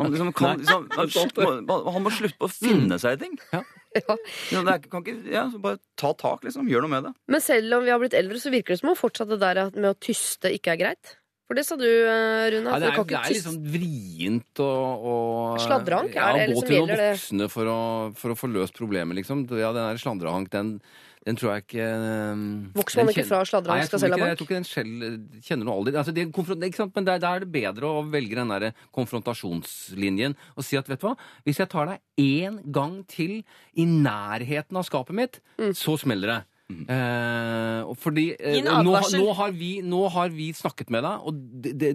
[0.00, 3.24] Man liksom kan, liksom, man, sl- man, han må slutte på å finne seg i
[3.26, 3.38] ting.
[3.52, 3.62] Ja.
[3.92, 4.14] Ja.
[4.48, 6.64] Ja, det er, kan ikke, ja, bare ta tak, liksom.
[6.70, 7.10] Gjør noe med det.
[7.28, 9.66] Men selv om vi har blitt eldre, så virker det som om fortsatt det der
[9.74, 11.18] med å tyste ikke er greit.
[11.44, 12.72] For det sa du, eh, Rune.
[12.72, 15.14] Ja, det, er, det er liksom sånn vrient å, å
[15.60, 17.78] Sladrehank, ja, å gå liksom til noen voksne for å,
[18.16, 19.44] for å få løst problemet, liksom.
[19.60, 20.78] Ja, den der sladrehank, den,
[21.22, 21.84] den tror jeg ikke
[22.32, 22.44] um,
[22.74, 24.30] Vokser man ikke fra sladra og jeg skal tror selge bank?
[24.32, 25.98] Jeg tror ikke den selv kjenner noe alder.
[26.00, 26.88] Altså, det er?
[26.96, 31.06] Men da er det bedre å velge den der konfrontasjonslinjen og si at vet du
[31.06, 31.14] hva,
[31.46, 33.38] hvis jeg tar deg én gang til
[33.78, 35.74] i nærheten av skapet mitt, Mm.
[35.76, 36.40] så smeller det.
[36.70, 41.40] Eh, fordi eh, nå, har- nå, har vi, nå har vi snakket med deg, og
[41.64, 41.90] det, det,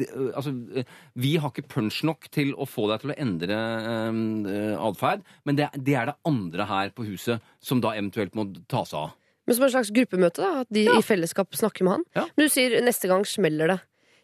[0.00, 0.84] det, altså, eh,
[1.20, 5.58] vi har ikke punch nok til å få deg til å endre eh, atferd, men
[5.58, 9.14] det, det er det andre her på huset som da eventuelt må ta seg av.
[9.46, 12.04] Men som en slags gruppemøte, da, at de i fellesskap snakker med han.
[12.14, 12.26] Ja.
[12.36, 13.80] Men du sier neste gang smeller det.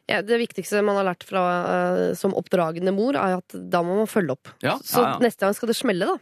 [0.08, 3.98] Ja, det viktigste man har lært fra, eh, som oppdragende mor, er at da må
[3.98, 4.48] man følge opp.
[4.64, 5.18] Ja, Så ja, ja.
[5.26, 6.16] neste gang skal det smelle, da.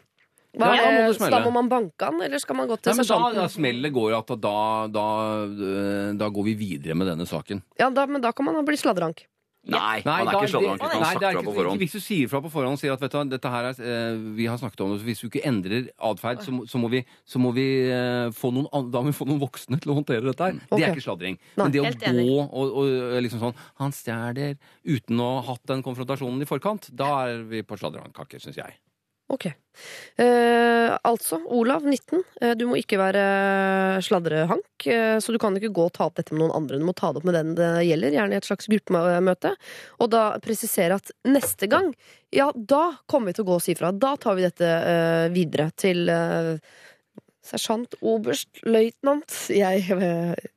[0.56, 1.30] Hva, Ja, da må er-.
[1.36, 3.92] Da må man banke han, eller skal man gå til Nei, men da, da smellet
[3.92, 4.56] går at da,
[4.88, 5.06] da,
[5.44, 7.62] eh, da går vi videre med denne saken.
[7.80, 9.26] Ja, da, men da kan man bli sladrehank.
[9.66, 10.80] Nei, han er da- ikke sladrehank.
[10.80, 11.80] Du kan nei, sagt fra på forhånd.
[11.82, 14.16] Hvis du sier fra på forhånd og sier at vet du, dette her er, eh,
[14.38, 17.04] vi har snakket om det, så hvis du ikke endrer atferd, så, så må vi,
[17.26, 20.22] så må vi eh, få noen, da må vi få noen voksne til å håndtere
[20.22, 20.52] dette her.
[20.70, 21.38] Det er ikke sladring.
[21.56, 24.56] Men det å gå og, og liksom sånn Han stjeler
[24.86, 26.88] uten å ha hatt den konfrontasjonen i forkant.
[26.94, 28.78] Da er vi på sladrehankaker, syns jeg.
[29.28, 29.46] Ok.
[30.16, 32.22] Eh, altså, Olav, 19.
[32.40, 33.24] eh, du må ikke være
[34.04, 36.78] sladrehank, eh, så du kan ikke gå og ta opp dette med noen andre.
[36.80, 39.54] Du må ta det opp med den det gjelder, gjerne i et slags gruppemøte.
[40.00, 41.92] Og da presisere at neste gang,
[42.34, 43.92] ja, da kommer vi til å gå og si fra.
[43.92, 46.06] Da tar vi dette eh, videre til
[47.46, 49.30] sersjant, oberst, løytnant.
[49.54, 49.86] Jeg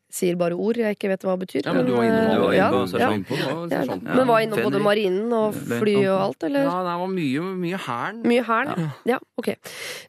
[0.10, 1.62] sier bare ord jeg ikke vet hva det betyr.
[1.68, 3.10] Ja, men du var inne eh, på, inne ja, på ja.
[3.30, 4.10] på, Ja, sersjanten.
[4.10, 6.66] men var innom både marinen og fly og alt, eller?
[6.66, 8.24] Ja, det var mye, mye hæren.
[8.30, 8.90] Mye hæren?
[9.10, 9.20] Ja.
[9.40, 9.52] ok.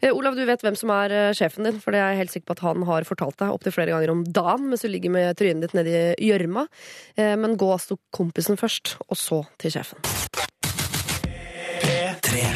[0.01, 2.35] Eh, Olav, du vet hvem som er eh, sjefen din, for det er jeg helt
[2.37, 5.13] sikker på at han har fortalt deg opptil flere ganger om dagen mens du ligger
[5.15, 5.97] med trynet ditt nedi
[6.31, 6.67] gjørma.
[7.17, 10.01] Eh, men gå altså kompisen først, og så til sjefen.
[11.85, 12.51] P3.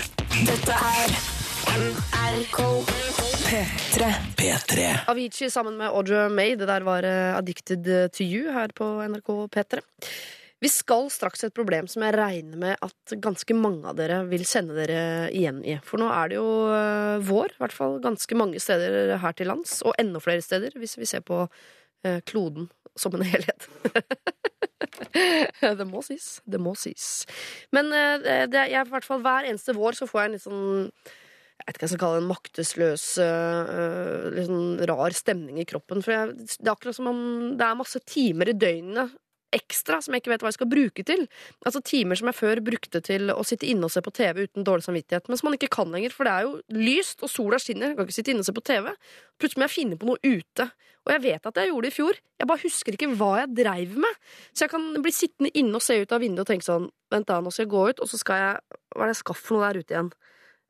[0.44, 1.33] Dette er
[1.74, 2.58] NRK
[3.50, 4.12] P3.
[4.36, 4.96] P3.
[5.06, 9.30] Avicii sammen med Audra May, det der var eh, Addicted to You her på NRK
[9.50, 9.80] P3.
[10.62, 14.20] Vi skal straks til et problem som jeg regner med at ganske mange av dere
[14.30, 15.00] vil kjenne dere
[15.34, 15.74] igjen i.
[15.82, 19.50] For nå er det jo eh, vår, i hvert fall ganske mange steder her til
[19.50, 21.40] lands, og enda flere steder hvis vi ser på
[22.06, 23.66] eh, kloden som en helhet.
[25.82, 26.38] det må sies.
[26.46, 27.10] Det må sies.
[27.74, 30.46] Men eh, det, jeg, i hvert fall hver eneste vår så får jeg en litt
[30.46, 31.22] sånn
[31.64, 35.64] jeg vet ikke hva jeg skal kalle det, en maktesløs, uh, sånn rar stemning i
[35.68, 36.02] kroppen.
[36.04, 37.20] For jeg, det er akkurat som om
[37.56, 39.14] det er masse timer i døgnet
[39.54, 41.26] ekstra som jeg ikke vet hva jeg skal bruke til.
[41.66, 44.66] Altså Timer som jeg før brukte til å sitte inne og se på TV uten
[44.66, 47.60] dårlig samvittighet, men som man ikke kan lenger, for det er jo lyst, og sola
[47.62, 47.92] skinner.
[47.92, 48.90] Jeg kan ikke sitte inne og se på TV.
[49.40, 50.68] Plutselig må jeg finne på noe ute.
[51.04, 52.20] Og jeg vet at jeg gjorde det i fjor.
[52.40, 54.20] Jeg bare husker ikke hva jeg dreiv med.
[54.52, 57.28] Så jeg kan bli sittende inne og se ut av vinduet og tenke sånn Vent
[57.28, 59.36] da, nå skal jeg gå ut, og så skal jeg Hva er det jeg skal
[59.38, 60.08] for noe der ute igjen?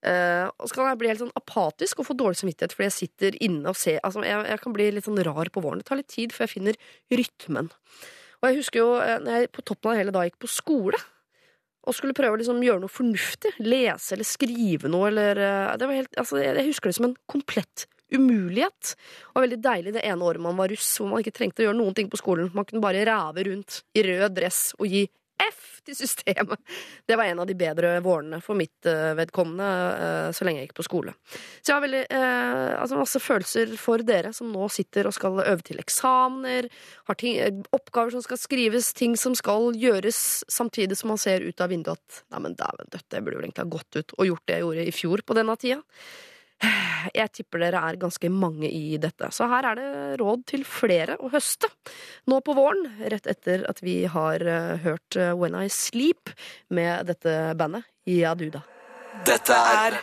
[0.04, 2.96] Eh, og så kan jeg bli helt sånn apatisk og få dårlig samvittighet fordi jeg
[2.98, 5.80] sitter inne og ser altså, jeg, jeg kan bli litt sånn rar på våren.
[5.80, 6.78] Det tar litt tid før jeg finner
[7.08, 7.70] rytmen.
[8.42, 10.52] Og jeg husker jo eh, når jeg på toppen av det hele da gikk på
[10.52, 11.00] skole
[11.84, 13.54] og skulle prøve å liksom gjøre noe fornuftig.
[13.64, 17.08] Lese eller skrive noe eller eh, det var helt, altså, jeg, jeg husker det som
[17.08, 18.94] en komplett umulighet.
[19.32, 21.80] Og veldig deilig det ene året man var russ, hvor man ikke trengte å gjøre
[21.80, 22.52] noen ting på skolen.
[22.56, 25.06] Man kunne bare ræve rundt i rød dress og gi
[25.48, 26.60] F til systemet.
[27.06, 29.68] Det var en av de bedre vårene for mitt eh, vedkommende
[30.06, 31.14] eh, så lenge jeg gikk på skole.
[31.60, 35.42] Så jeg har veldig, eh, altså masse følelser for dere som nå sitter og skal
[35.44, 36.68] øve til eksamener,
[37.10, 41.60] har ting, oppgaver som skal skrives, ting som skal gjøres, samtidig som man ser ut
[41.60, 44.46] av vinduet at nei, dæven døtte, jeg burde jo egentlig ha gått ut og gjort
[44.48, 45.82] det jeg gjorde i fjor på denne tida.
[47.14, 49.88] Jeg tipper dere er ganske mange i dette, så her er det
[50.22, 51.68] råd til flere å høste.
[52.30, 56.32] Nå på våren, rett etter at vi har eh, hørt eh, When I Sleep
[56.74, 58.64] med dette bandet i Aduda.
[59.24, 59.98] Dette er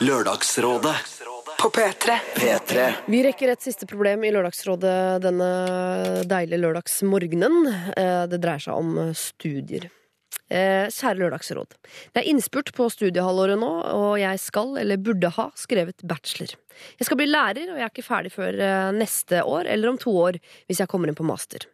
[0.00, 0.94] Lørdagsrådet
[1.60, 2.16] på P3.
[2.38, 2.86] P3.
[3.12, 4.94] Vi rekker et siste problem i Lørdagsrådet
[5.24, 5.50] denne
[6.30, 7.60] deilige lørdagsmorgenen.
[7.96, 9.90] Eh, Det dreier seg om studier.
[10.52, 11.76] Eh, Kjære Lørdagsråd.
[12.12, 16.52] Det er innspurt på studiehalvåret nå, og jeg skal, eller burde ha, skrevet bachelor.
[16.98, 20.00] Jeg skal bli lærer, og jeg er ikke ferdig før eh, neste år, eller om
[20.00, 20.36] to år,
[20.68, 21.64] hvis jeg kommer inn på master.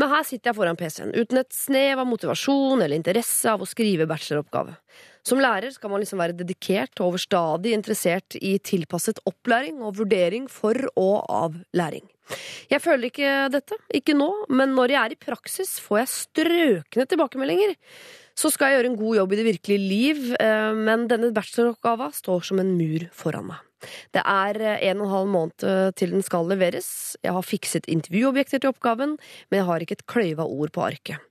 [0.00, 3.68] Men her sitter jeg foran PC-en, uten et snev av motivasjon eller interesse av å
[3.68, 4.78] skrive bacheloroppgave.
[5.24, 10.50] Som lærer skal man liksom være dedikert og overstadig interessert i tilpasset opplæring og vurdering
[10.52, 12.04] for og av læring.
[12.70, 17.08] Jeg føler ikke dette, ikke nå, men når jeg er i praksis, får jeg strøkne
[17.08, 17.74] tilbakemeldinger.
[18.34, 22.10] Så skal jeg gjøre en god jobb i det virkelige liv, eh, men denne bacheloroppgava
[22.16, 23.60] står som en mur foran meg.
[24.14, 26.88] Det er eh, en og en halv måned eh, til den skal leveres.
[27.24, 29.16] Jeg har fikset intervjuobjekter til oppgaven,
[29.50, 31.22] men jeg har ikke et kløyva ord på arket.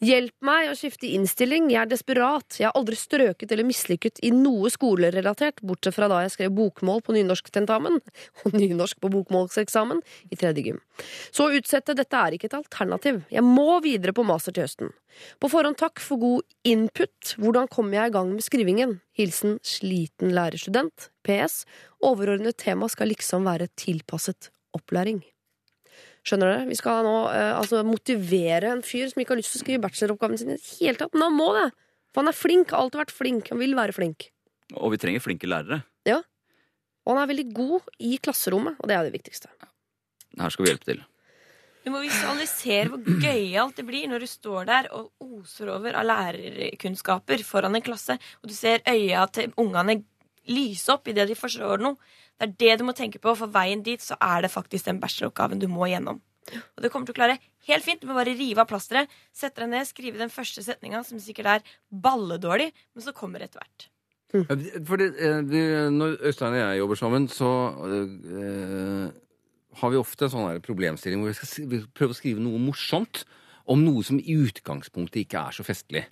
[0.00, 2.58] Hjelp meg å skifte innstilling, jeg er desperat.
[2.58, 7.04] Jeg har aldri strøket eller mislykket i noe skolerelatert, bortsett fra da jeg skrev bokmål
[7.04, 8.00] på nynorsktentamen
[8.44, 10.00] og nynorsk på bokmålseksamen
[10.30, 10.80] i tredje gym.
[11.30, 13.22] Så å utsette dette er ikke et alternativ.
[13.32, 14.94] Jeg må videre på master til høsten.
[15.40, 17.34] På forhånd takk for god input.
[17.40, 18.98] Hvordan kommer jeg i gang med skrivingen?
[19.18, 21.10] Hilsen sliten lærerstudent.
[21.30, 21.62] PS.
[22.02, 25.22] Overordnet tema skal liksom være tilpasset opplæring.
[26.26, 26.64] Skjønner dere?
[26.68, 29.84] Vi skal nå eh, altså motivere en fyr som ikke har lyst til å skrive
[29.86, 31.14] bacheloroppgaven sin i det hele tatt.
[31.14, 31.70] Men han må det!
[32.10, 32.74] For han er flink.
[32.74, 33.52] Har alltid vært flink.
[33.54, 34.28] Han vil være flink.
[34.74, 35.84] Og vi trenger flinke lærere.
[36.08, 36.18] Ja.
[37.06, 39.48] Og han er veldig god i klasserommet, og det er det viktigste.
[40.38, 41.00] Her skal vi hjelpe til.
[41.80, 46.04] Du må visualisere hvor gøyalt det blir når du står der og oser over av
[46.10, 50.02] lærerkunnskaper foran en klasse, og du ser øya til ungene
[50.48, 51.98] lyse opp idet de forstår noe.
[52.40, 55.00] Det er det du må tenke på, for veien dit så er det faktisk den
[55.02, 56.22] bacheloroppgaven du må gjennom.
[56.50, 57.38] Og det kommer til å klare
[57.68, 58.00] helt fint.
[58.00, 61.50] Du må bare rive av plasteret, sette deg ned, skrive den første setninga, som sikkert
[61.54, 63.90] er balledårlig, men så kommer det etter hvert.
[64.86, 67.50] For det, eh, når Øystein og jeg jobber sammen, så
[67.82, 69.06] øh,
[69.80, 73.24] har vi ofte en sånn her problemstilling hvor vi skal prøve å skrive noe morsomt
[73.70, 76.04] om noe som i utgangspunktet ikke er så festlig.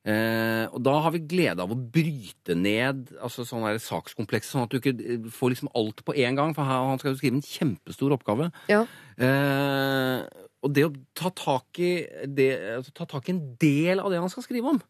[0.00, 4.72] Eh, og da har vi glede av å bryte ned altså sånn sakskomplekser, sånn at
[4.72, 6.54] du ikke eh, får liksom alt på en gang.
[6.56, 8.48] For her, han skal jo skrive en kjempestor oppgave.
[8.72, 8.86] Ja.
[9.20, 10.24] Eh,
[10.64, 11.92] og det å ta tak i
[12.28, 12.48] det,
[12.78, 14.80] altså, ta tak i en del av det han skal skrive om.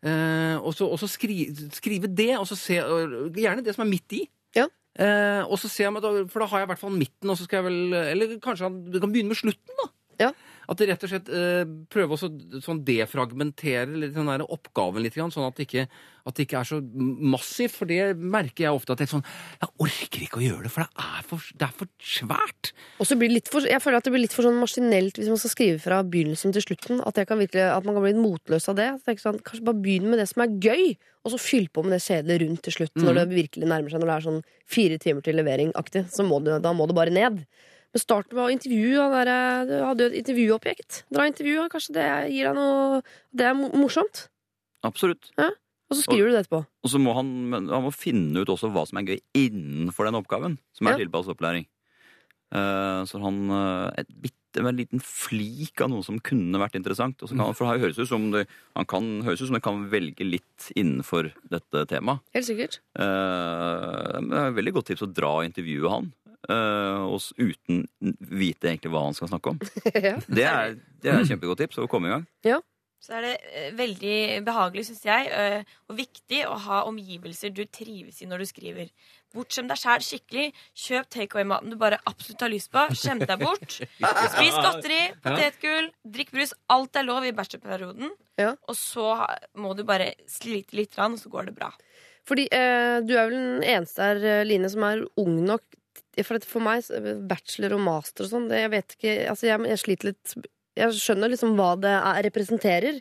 [0.00, 1.44] Eh, og så, skri,
[1.76, 4.24] skrive det, og så se og Gjerne det som er midt i.
[4.56, 4.66] Ja.
[4.98, 5.92] Eh, og så jeg,
[6.32, 8.66] For da har jeg i hvert fall midten, og så skal jeg vel Eller kanskje
[8.66, 9.90] han, kan begynne med slutten, da.
[10.20, 10.30] Ja.
[10.70, 15.16] At det rett og slett eh, prøver å sånn defragmentere litt den der oppgaven litt,
[15.18, 15.86] sånn at det, ikke,
[16.30, 17.74] at det ikke er så massivt.
[17.74, 19.26] For det merker jeg ofte at jeg er sånn
[19.58, 22.70] Jeg orker ikke å gjøre det, for det er for, det er for svært.
[23.02, 25.18] Og så blir det litt for, jeg føler at det blir litt for sånn maskinelt
[25.18, 27.02] hvis man skal skrive fra begynnelsen til slutten.
[27.02, 28.92] At, jeg kan virkelig, at man kan bli motløs av det.
[29.24, 30.94] Sånn, kanskje bare begynn med det som er gøy,
[31.26, 32.94] og så fyll på med det kjedelige rundt til slutt.
[33.00, 34.40] Når det virkelig nærmer seg, når det er sånn
[34.70, 36.06] fire timer til levering-aktig.
[36.14, 37.42] Så må du, da må det bare ned.
[37.90, 39.00] Men start med å intervjue.
[39.02, 41.02] han der, Du hadde jo et intervjuobjekt.
[41.10, 43.02] Dra intervju, kanskje det gir deg noe
[43.34, 44.28] Det er morsomt.
[44.86, 45.32] Absolutt.
[45.90, 46.60] Og så skriver du det etterpå.
[46.84, 50.14] Og så må han, han må finne ut også hva som er gøy innenfor den
[50.20, 51.02] oppgaven, som er Ja.
[51.02, 51.66] tilpasset opplæring.
[52.54, 56.74] Eh, så han eh, et bitte med en liten flik av noe som kunne vært
[56.78, 57.20] interessant.
[57.22, 59.62] Og så kan, for det høres ut som det, han kan høres ut som det
[59.62, 62.22] kan velge litt innenfor dette temaet.
[62.34, 62.80] Helt sikkert.
[62.98, 66.12] Eh, det er et veldig godt tips å dra og intervjue han.
[66.48, 67.84] Eh, og uten
[68.18, 69.62] vite egentlig hva han skal snakke om.
[70.08, 70.16] ja.
[70.26, 72.28] Det er, det er et kjempegodt tips å komme i gang.
[73.00, 77.62] Så er det eh, veldig behagelig, syns jeg, eh, og viktig å ha omgivelser du
[77.64, 78.90] trives i når du skriver.
[79.32, 80.46] Bortskjem deg sjæl skikkelig.
[80.84, 82.82] Kjøp takeaway-maten du bare absolutt har lyst på.
[82.92, 83.78] Skjem deg bort.
[84.34, 86.52] Spis godteri, potetgull, drikk brus.
[86.74, 88.12] Alt er lov i bachelorperioden.
[88.40, 88.52] Ja.
[88.68, 89.14] Og så
[89.56, 91.72] må du bare slite litt, og så går det bra.
[92.28, 95.64] Fordi eh, du er vel den eneste her, Line, som er ung nok
[96.26, 96.84] For, for meg,
[97.30, 100.34] bachelor og master og sånn, det- jeg vet ikke Altså, jeg, jeg sliter litt
[100.76, 103.00] Jeg skjønner liksom hva det er, representerer.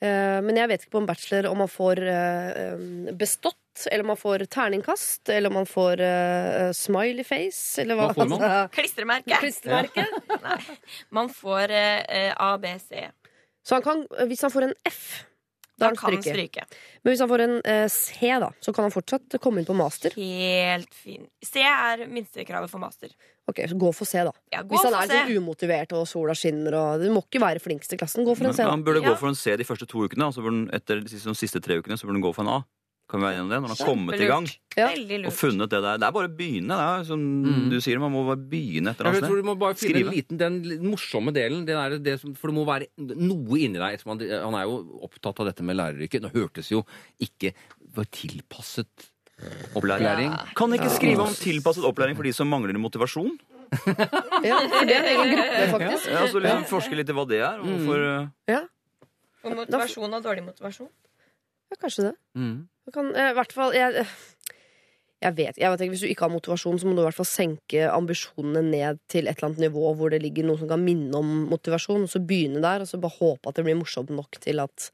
[0.00, 4.00] Uh, men jeg vet ikke på en bachelor om man får eh, eh, bestått, eller
[4.06, 8.30] om man får terningkast, eller om man får uh, smiley face, eller hva, Hva får
[8.30, 8.40] man?
[8.46, 9.40] altså, Klistremerke.
[9.42, 10.06] klistremerke.
[10.46, 10.58] Nei.
[11.12, 13.04] Man får eh, eh, A, B, C.
[13.60, 15.02] Så han kan, hvis han får en F,
[15.80, 16.66] da Da kan han stryke.
[17.02, 19.76] Men hvis han får en eh, C, da, så kan han fortsatt komme inn på
[19.78, 20.14] master.
[20.20, 21.24] Helt fin.
[21.42, 23.12] C er minstekravet for master.
[23.50, 24.30] Ok, så Gå for C, da.
[24.52, 25.20] Ja, gå Hvis han for er C.
[25.32, 28.22] litt umotivert og sola skinner og Du må ikke være flinkst i klassen.
[28.28, 28.62] Gå for en C.
[28.62, 28.70] da.
[28.70, 29.10] han burde Ja.
[29.10, 30.44] gå for en C de første to ukene, og så
[30.76, 32.60] etter de siste, de siste tre ukene så burde han gå for en A.
[33.10, 33.58] Kan vi være enige om det?
[33.60, 34.44] Når han har kommet i gang
[34.78, 34.86] Ja.
[35.26, 35.96] Og funnet det der.
[35.98, 36.76] Det er bare å begynne.
[36.78, 37.64] Det er som Mm.
[37.72, 40.08] du sier, man må bare begynne et eller Jeg tror du må bare finne Skrive.
[40.08, 41.64] en liten, den morsomme delen.
[41.66, 42.86] Det er det som, for det må være
[43.18, 44.00] noe inni deg.
[44.06, 46.22] Han, han er jo opptatt av dette med læreryrket.
[46.22, 46.84] Det hørtes jo
[47.20, 47.52] ikke
[47.96, 49.10] var tilpasset
[49.74, 50.30] opplæring.
[50.54, 53.34] Kan ikke skrive om tilpasset opplæring for de som mangler motivasjon?
[54.42, 56.08] Ja, for det er en egen gruppe, faktisk.
[56.10, 57.60] Ja, altså liksom Forske litt i hva det er.
[57.62, 58.30] Hvorfor, mm.
[58.50, 58.62] Ja,
[59.44, 60.88] Og motivasjon og dårlig motivasjon.
[61.70, 62.14] ja kanskje det.
[62.34, 62.56] Mm.
[62.90, 64.02] Du kan, eh, i hvert fall jeg,
[65.22, 67.18] jeg vet, jeg vet ikke, Hvis du ikke har motivasjon, så må du i hvert
[67.20, 70.82] fall senke ambisjonene ned til et eller annet nivå hvor det ligger noe som kan
[70.82, 74.10] minne om motivasjon, og så begynne der, og så bare håpe at det blir morsomt
[74.10, 74.88] nok til at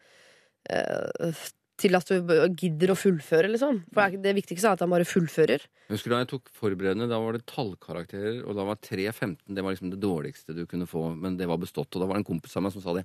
[0.69, 1.47] uh,
[1.81, 3.83] til at du gidder å fullføre, liksom.
[3.95, 5.65] For det viktigste er at han bare fullfører.
[5.93, 9.77] Husker Da jeg tok forberedende, da var det tallkarakterer, og da var 3.15 det var
[9.77, 11.93] liksom det dårligste du kunne få, men det var bestått.
[11.93, 13.05] Og da var det en kompis av meg som sa det.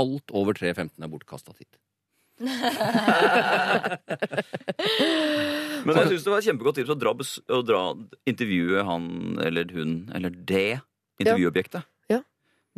[0.00, 1.80] Alt over 3.15 er bortkasta tid.
[5.84, 7.12] Men jeg syns det var et kjempegodt tips å dra,
[7.56, 7.80] å dra
[8.30, 9.04] intervjue han
[9.44, 10.80] eller hun eller det
[11.22, 11.86] intervjuobjektet.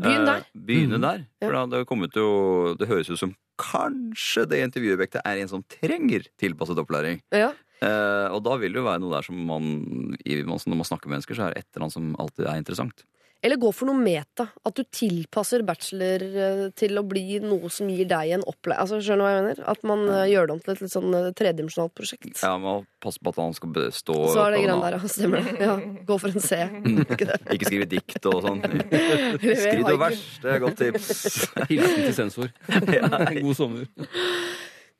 [0.03, 0.41] Begynn der.
[0.41, 1.03] Eh, begynne Mhm.
[1.05, 1.19] der.
[1.43, 5.63] For da det kommet jo Det høres ut som kanskje det intervjuobjektet er en som
[5.69, 7.21] trenger tilpasset opplæring.
[7.31, 7.53] Ja.
[7.83, 10.89] Eh, og da vil det jo være noe der som man, i, man Når man
[10.89, 13.05] snakker med mennesker, så er det et eller annet som alltid er interessant.
[13.43, 14.47] Eller gå for noe meta.
[14.62, 18.78] At du tilpasser bachelor eh, til å bli noe som gir deg en opplæring.
[18.85, 19.62] Altså, skjønner du hva jeg mener?
[19.73, 20.20] At man ja.
[20.31, 22.31] gjør det om til et litt sånn eh, tredimensjonalt prosjekt.
[22.39, 24.19] Ja, Man passe på at han skal bestå.
[24.31, 25.10] Så er det grann der, ja.
[25.10, 25.56] Stemmer det.
[25.59, 25.77] Ja.
[26.06, 26.60] Gå for en C.
[27.02, 27.39] Ikke det?
[27.56, 28.62] Ikke skrive dikt og sånn.
[28.93, 29.89] Haiku.
[29.90, 31.24] og vers, det er et godt tips.
[31.66, 32.52] Hilsen til sensor.
[33.43, 33.90] God sommer.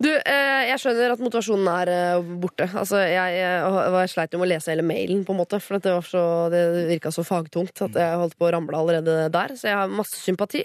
[0.03, 2.67] Du, eh, jeg skjønner at motivasjonen er eh, borte.
[2.67, 6.09] Altså, jeg, jeg, sleit med å lese hele mailen, på en måte, for det, var
[6.09, 9.55] så, det virka så fagtungt at jeg holdt på å ramle allerede der.
[9.59, 10.65] Så jeg har masse sympati.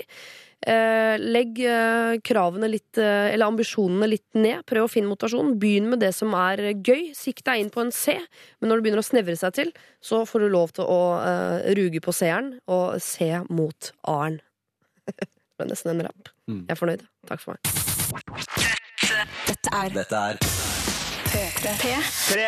[0.65, 4.65] Eh, legg eh, kravene litt, eh, eller ambisjonene litt ned.
[4.67, 5.53] Prøv å finne motivasjon.
[5.61, 7.11] Begynn med det som er gøy.
[7.17, 8.17] Sikt deg inn på en C,
[8.57, 11.69] men når det begynner å snevre seg til, så får du lov til å eh,
[11.77, 14.41] ruge på C-eren og se mot A-en.
[15.13, 15.29] det
[15.61, 16.33] ble nesten en rapp.
[16.49, 16.63] Mm.
[16.65, 17.07] Jeg er fornøyd.
[17.29, 18.77] Takk for meg.
[19.07, 20.39] Dette er Dette er
[21.27, 21.91] P3.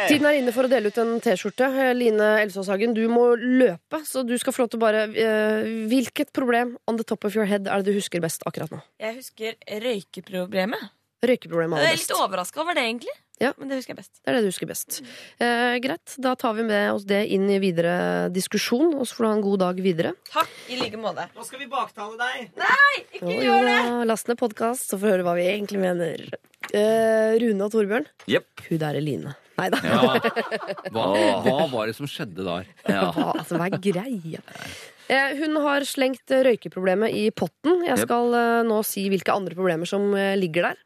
[0.10, 1.70] Tiden er inne for å dele ut en T-skjorte.
[1.96, 6.34] Line Elvsåshagen, du må løpe, så du skal få lov til å bare eh, Hvilket
[6.36, 8.82] problem on the top of your head er det du husker best akkurat nå?
[9.00, 9.56] Jeg husker
[9.86, 10.84] røykeproblemet.
[11.24, 13.16] Røykeproblemet Jeg er litt overraska over det, egentlig.
[13.40, 13.54] Ja.
[13.58, 14.20] Men det husker jeg best.
[14.20, 15.00] Det er det du husker best.
[15.40, 19.26] Eh, greit, da tar vi med oss det inn i videre diskusjon, og så får
[19.26, 20.14] du ha en god dag videre.
[20.30, 21.30] Takk i like måte.
[21.36, 22.50] Nå skal vi baktale deg.
[22.60, 23.78] Nei, Ikke Og gjør det!
[23.88, 26.26] da, last ned podkast, så får du høre hva vi egentlig mener.
[26.70, 28.50] Eh, Rune og Torbjørn, yep.
[28.68, 29.34] hun der er Line.
[29.60, 29.80] Nei da.
[29.84, 30.00] Ja.
[30.94, 31.06] Hva,
[31.44, 32.70] hva var det som skjedde der?
[32.88, 33.10] Ja.
[33.12, 34.40] Hva, altså, hva er greia?
[35.10, 37.82] Eh, hun har slengt røykeproblemet i potten.
[37.88, 40.80] Jeg skal eh, nå si hvilke andre problemer som eh, ligger der.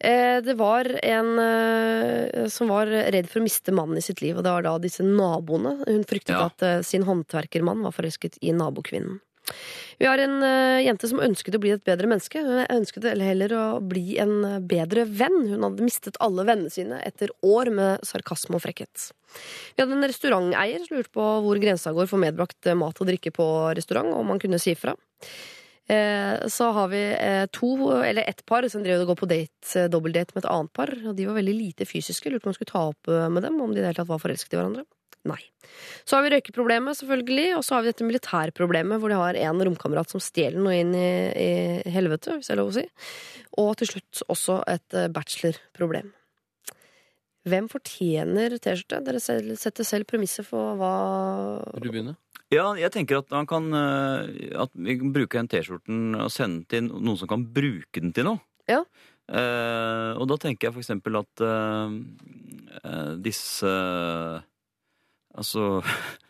[0.00, 4.38] Eh, det var en eh, som var redd for å miste mannen i sitt liv,
[4.38, 5.76] og det var da disse naboene.
[5.84, 6.46] Hun fryktet Ja.
[6.48, 9.20] at eh, sin håndverkermann var forelsket i nabokvinnen.
[9.98, 10.40] Vi har en
[10.84, 12.38] jente som ønsket å bli et bedre menneske.
[12.40, 15.48] Hun ønsket heller å bli en bedre venn.
[15.50, 19.10] Hun hadde mistet alle vennene sine etter år med sarkasme og frekkhet.
[19.74, 23.32] Vi hadde en restauranteier som lurte på hvor grensa går for medbrakt mat og drikke
[23.34, 24.94] på restaurant, og om man kunne si fra.
[25.90, 29.74] Eh, Så har vi eh, to, eller ett par som drev og gå på date,
[29.74, 30.92] eh, med et annet par.
[31.06, 32.30] Og de var veldig lite fysiske.
[32.30, 34.60] Lurte på om man skulle ta opp med dem, om de i var forelsket i
[34.60, 34.86] hverandre.
[35.28, 35.40] Nei.
[36.08, 39.64] Så har vi røykeproblemet, selvfølgelig, og så har vi dette militærproblemet, hvor de har en
[39.66, 42.86] romkamerat som stjeler noe inn i, i helvete, hvis det er lov å si.
[43.60, 46.08] Og til slutt også et bachelorproblem.
[47.50, 49.02] Hvem fortjener T-skjorte?
[49.04, 50.94] Dere setter selv premisset for hva
[51.74, 52.16] Vil du begynne?
[52.50, 56.64] Ja, jeg tenker at, man kan, eh, at vi kan bruke den T-skjorten og sende
[56.72, 58.42] den til noen som kan bruke den til noe.
[58.70, 58.82] Ja.
[59.30, 61.92] Eh, og da tenker jeg for eksempel at eh,
[62.82, 63.74] eh, disse
[65.30, 65.78] Altså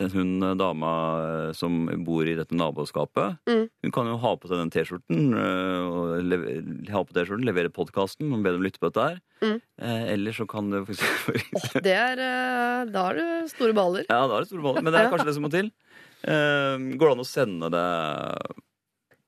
[0.00, 0.90] hun eh, dama
[1.48, 3.68] eh, som bor i dette naboskapet, Mm.
[3.84, 8.32] hun kan jo ha på seg den T-skjorten, eh, og ha på T-skjorten, levere podkasten
[8.34, 9.20] og be dem lytte på dette her.
[9.44, 9.60] Mm.
[9.78, 12.16] Eh, eller så kan det for eksempel Det er
[12.90, 14.04] Da er du store baller.
[14.08, 14.82] Ja, da er det store baller.
[14.82, 15.70] Men det er kanskje det som må til.
[16.24, 17.86] Eh, går det an å sende det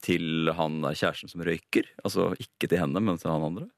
[0.07, 1.89] til han kjæresten som røyker?
[2.05, 3.69] Altså ikke til henne, men til han andre?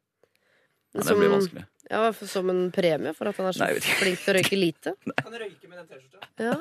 [0.96, 1.66] Ja, det blir vanskelig.
[1.90, 4.58] Ja, for- Som en premie for at han er så Nei, flink til å røyke
[4.58, 4.94] lite.
[5.24, 6.28] Kan røyke med den T-skjorta.
[6.38, 6.58] Ja.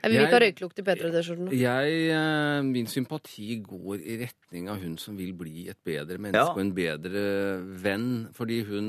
[0.00, 1.52] Jeg vil ikke ha røyklukt i P3-T-skjortene.
[1.52, 6.40] Jeg, eh, min sympati går i retning av hun som vil bli et bedre menneske
[6.40, 6.54] Ja.
[6.54, 7.24] og en bedre
[7.82, 8.06] venn.
[8.32, 8.86] Fordi hun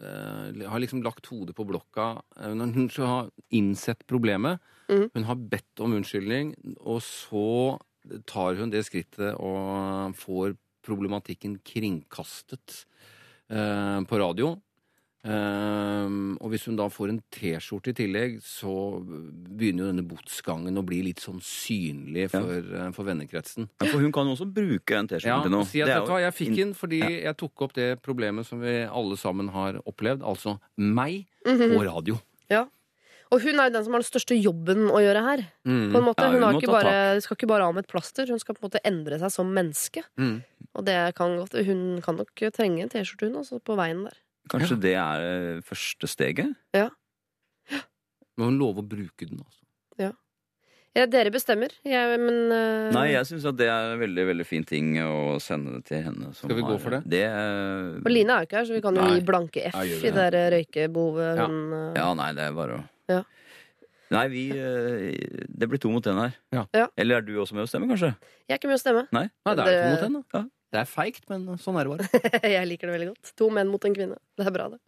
[0.00, 2.22] eh, har liksom lagt hodet på blokka.
[2.40, 4.58] Eh, hun har innsett problemet,
[4.88, 5.10] Mm.
[5.14, 6.54] hun har bedt om unnskyldning,
[6.84, 7.78] og så
[8.28, 12.84] tar hun det skrittet og får problematikken kringkastet
[13.50, 14.60] eh, på radio.
[15.24, 18.70] Ehm, og hvis hun da får en T-skjorte i tillegg, så
[19.00, 22.90] begynner jo denne botsgangen å bli litt sånn synlig for, ja.
[22.96, 23.68] for vennekretsen.
[23.80, 25.64] Ja, for hun kan jo også bruke en T-skjorte Ja, til noe.
[25.68, 27.74] si at, Det er vet du hva, jo jeg fikk den fordi jeg tok opp
[27.78, 31.74] det problemet som vi alle sammen har opplevd, altså meg Mhm.
[31.76, 32.20] på radio.
[32.50, 32.66] Ja.
[33.32, 35.40] Og hun er jo den som har den største jobben å gjøre her.
[35.66, 35.90] Mm.
[35.92, 36.22] På en måte.
[36.22, 38.54] Ja, Hun hun har ikke bare, skal ikke bare av med et plaster, hun skal
[38.54, 40.04] på en måte endre seg som menneske.
[40.20, 40.44] Mm.
[40.76, 44.14] Og det kan godt, hun kan nok trenge en T-skjorte, hun, også, på veien der.
[44.52, 46.52] Kanskje det er eh, første steget?
[46.76, 46.90] Ja.
[48.34, 49.64] Men hun lover å bruke den, altså.
[50.94, 52.92] Ja, dere bestemmer, jeg, men uh...
[52.94, 56.04] Nei, jeg syns at det er en veldig veldig fin ting å sende det til
[56.06, 56.28] henne.
[56.30, 57.00] som Skal vi gå for det?
[57.10, 57.22] Det
[57.98, 59.16] Og Line er jo ikke her, så vi kan jo Nei.
[59.16, 60.12] gi blanke F Ja, i det.
[60.14, 61.48] der røykebehovet Ja.
[61.50, 61.80] hun uh...
[61.98, 63.18] Ja, nei, det er bare å Ja.
[64.14, 66.38] Nei, vi eh, Det blir to mot én her.
[66.54, 66.62] Ja.
[66.76, 66.86] Ja.
[66.94, 68.12] Eller er du også med å stemme, kanskje?
[68.46, 69.06] Jeg er ikke med å stemme.
[69.10, 69.26] Nei?
[69.48, 70.44] Nei, det er to mot én, da.
[70.74, 72.22] Det er feigt, men sånn er det bare.
[72.56, 73.34] Jeg liker det veldig godt.
[73.40, 74.20] To menn mot en kvinne.
[74.34, 74.80] Det er bra, det.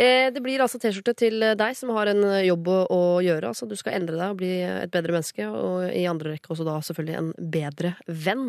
[0.00, 3.52] Eh, det blir altså T-skjorte til deg som har en jobb å, å gjøre.
[3.52, 6.66] Altså, du skal endre deg og bli et bedre menneske, og i andre rekke også
[6.68, 8.48] da selvfølgelig en bedre venn.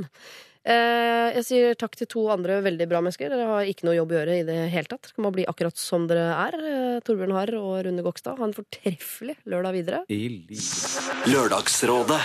[0.70, 3.32] Eh, jeg sier takk til to andre veldig bra mennesker.
[3.32, 5.08] Dere har ikke noe jobb å gjøre i det hele tatt.
[5.08, 6.58] Dere kan bare bli akkurat som dere er.
[6.60, 8.40] Eh, Torbjørn Harr og Rune Gokstad.
[8.40, 10.04] Ha en fortreffelig lørdag videre.
[11.30, 12.20] Lørdagsrådet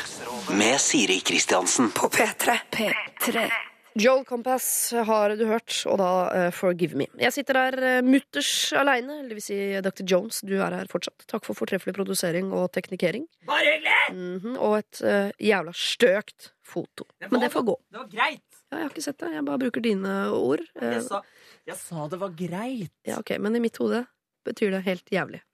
[0.58, 1.94] med Siri Kristiansen.
[1.94, 2.58] På P3.
[2.74, 3.46] P3.
[3.94, 7.06] Joel Compass har du hørt, og da uh, Forgive Me.
[7.20, 10.02] Jeg sitter her uh, mutters aleine, det vil si Dr.
[10.10, 11.22] Jones, du er her fortsatt.
[11.30, 13.28] Takk for fortreffelig produsering og teknikering.
[13.46, 14.00] Bare hyggelig!
[14.16, 17.06] Mhm, og et uh, jævla støkt foto.
[17.28, 17.76] Men det får gå.
[17.94, 18.44] Det var greit.
[18.72, 19.30] Ja, jeg har ikke sett det.
[19.36, 20.66] Jeg bare bruker dine ord.
[20.82, 21.22] Jeg sa,
[21.70, 22.94] jeg sa det var greit.
[23.06, 24.02] Ja, ok, Men i mitt hode
[24.44, 25.44] betyr det helt jævlig.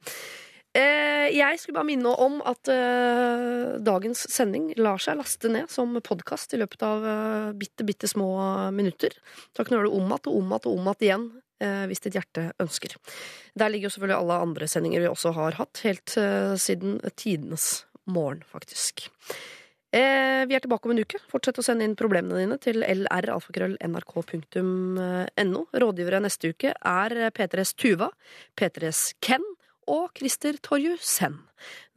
[0.71, 5.97] Eh, jeg skulle bare minne om at eh, dagens sending lar seg laste ned som
[5.99, 8.29] podkast i løpet av eh, bitte, bitte små
[8.75, 9.17] minutter.
[9.51, 11.31] Så kan du gjøre det om igjen og om igjen og om igjen
[11.61, 12.95] hvis ditt hjerte ønsker.
[13.61, 16.09] Der ligger jo selvfølgelig alle andre sendinger vi også har hatt, helt
[16.57, 19.05] siden tidenes morgen, faktisk.
[19.93, 21.19] Eh, vi er tilbake om en uke.
[21.29, 25.61] Fortsett å sende inn problemene dine til lralfakrøll.nrk.no.
[25.85, 28.09] Rådgivere neste uke er P3s Tuva,
[28.57, 29.45] P3s Ken
[29.91, 31.41] og Christer Torjussen.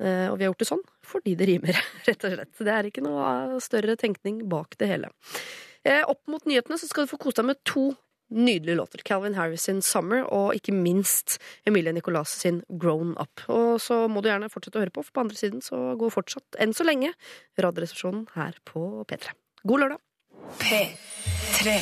[0.02, 2.56] Eh, og vi har gjort det sånn fordi det rimer, rett og slett.
[2.58, 5.12] Det er ikke noe større tenkning bak det hele.
[5.84, 7.92] Eh, opp mot nyhetene så skal du få kose deg med to
[8.34, 9.04] nydelige låter.
[9.06, 11.38] Calvin Harris sin Summer, og ikke minst
[11.68, 13.44] Emilie Nicolas sin Grown Up.
[13.48, 16.16] Og så må du gjerne fortsette å høre på, for på andre siden så går
[16.16, 17.14] fortsatt, enn så lenge,
[17.62, 19.36] Radioresepsjonen her på P3.
[19.68, 20.02] God lørdag!
[20.60, 21.78] P3.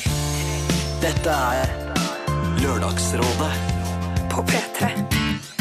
[1.02, 1.72] Dette er
[2.62, 3.54] Lørdagsrådet
[4.30, 5.61] På P3.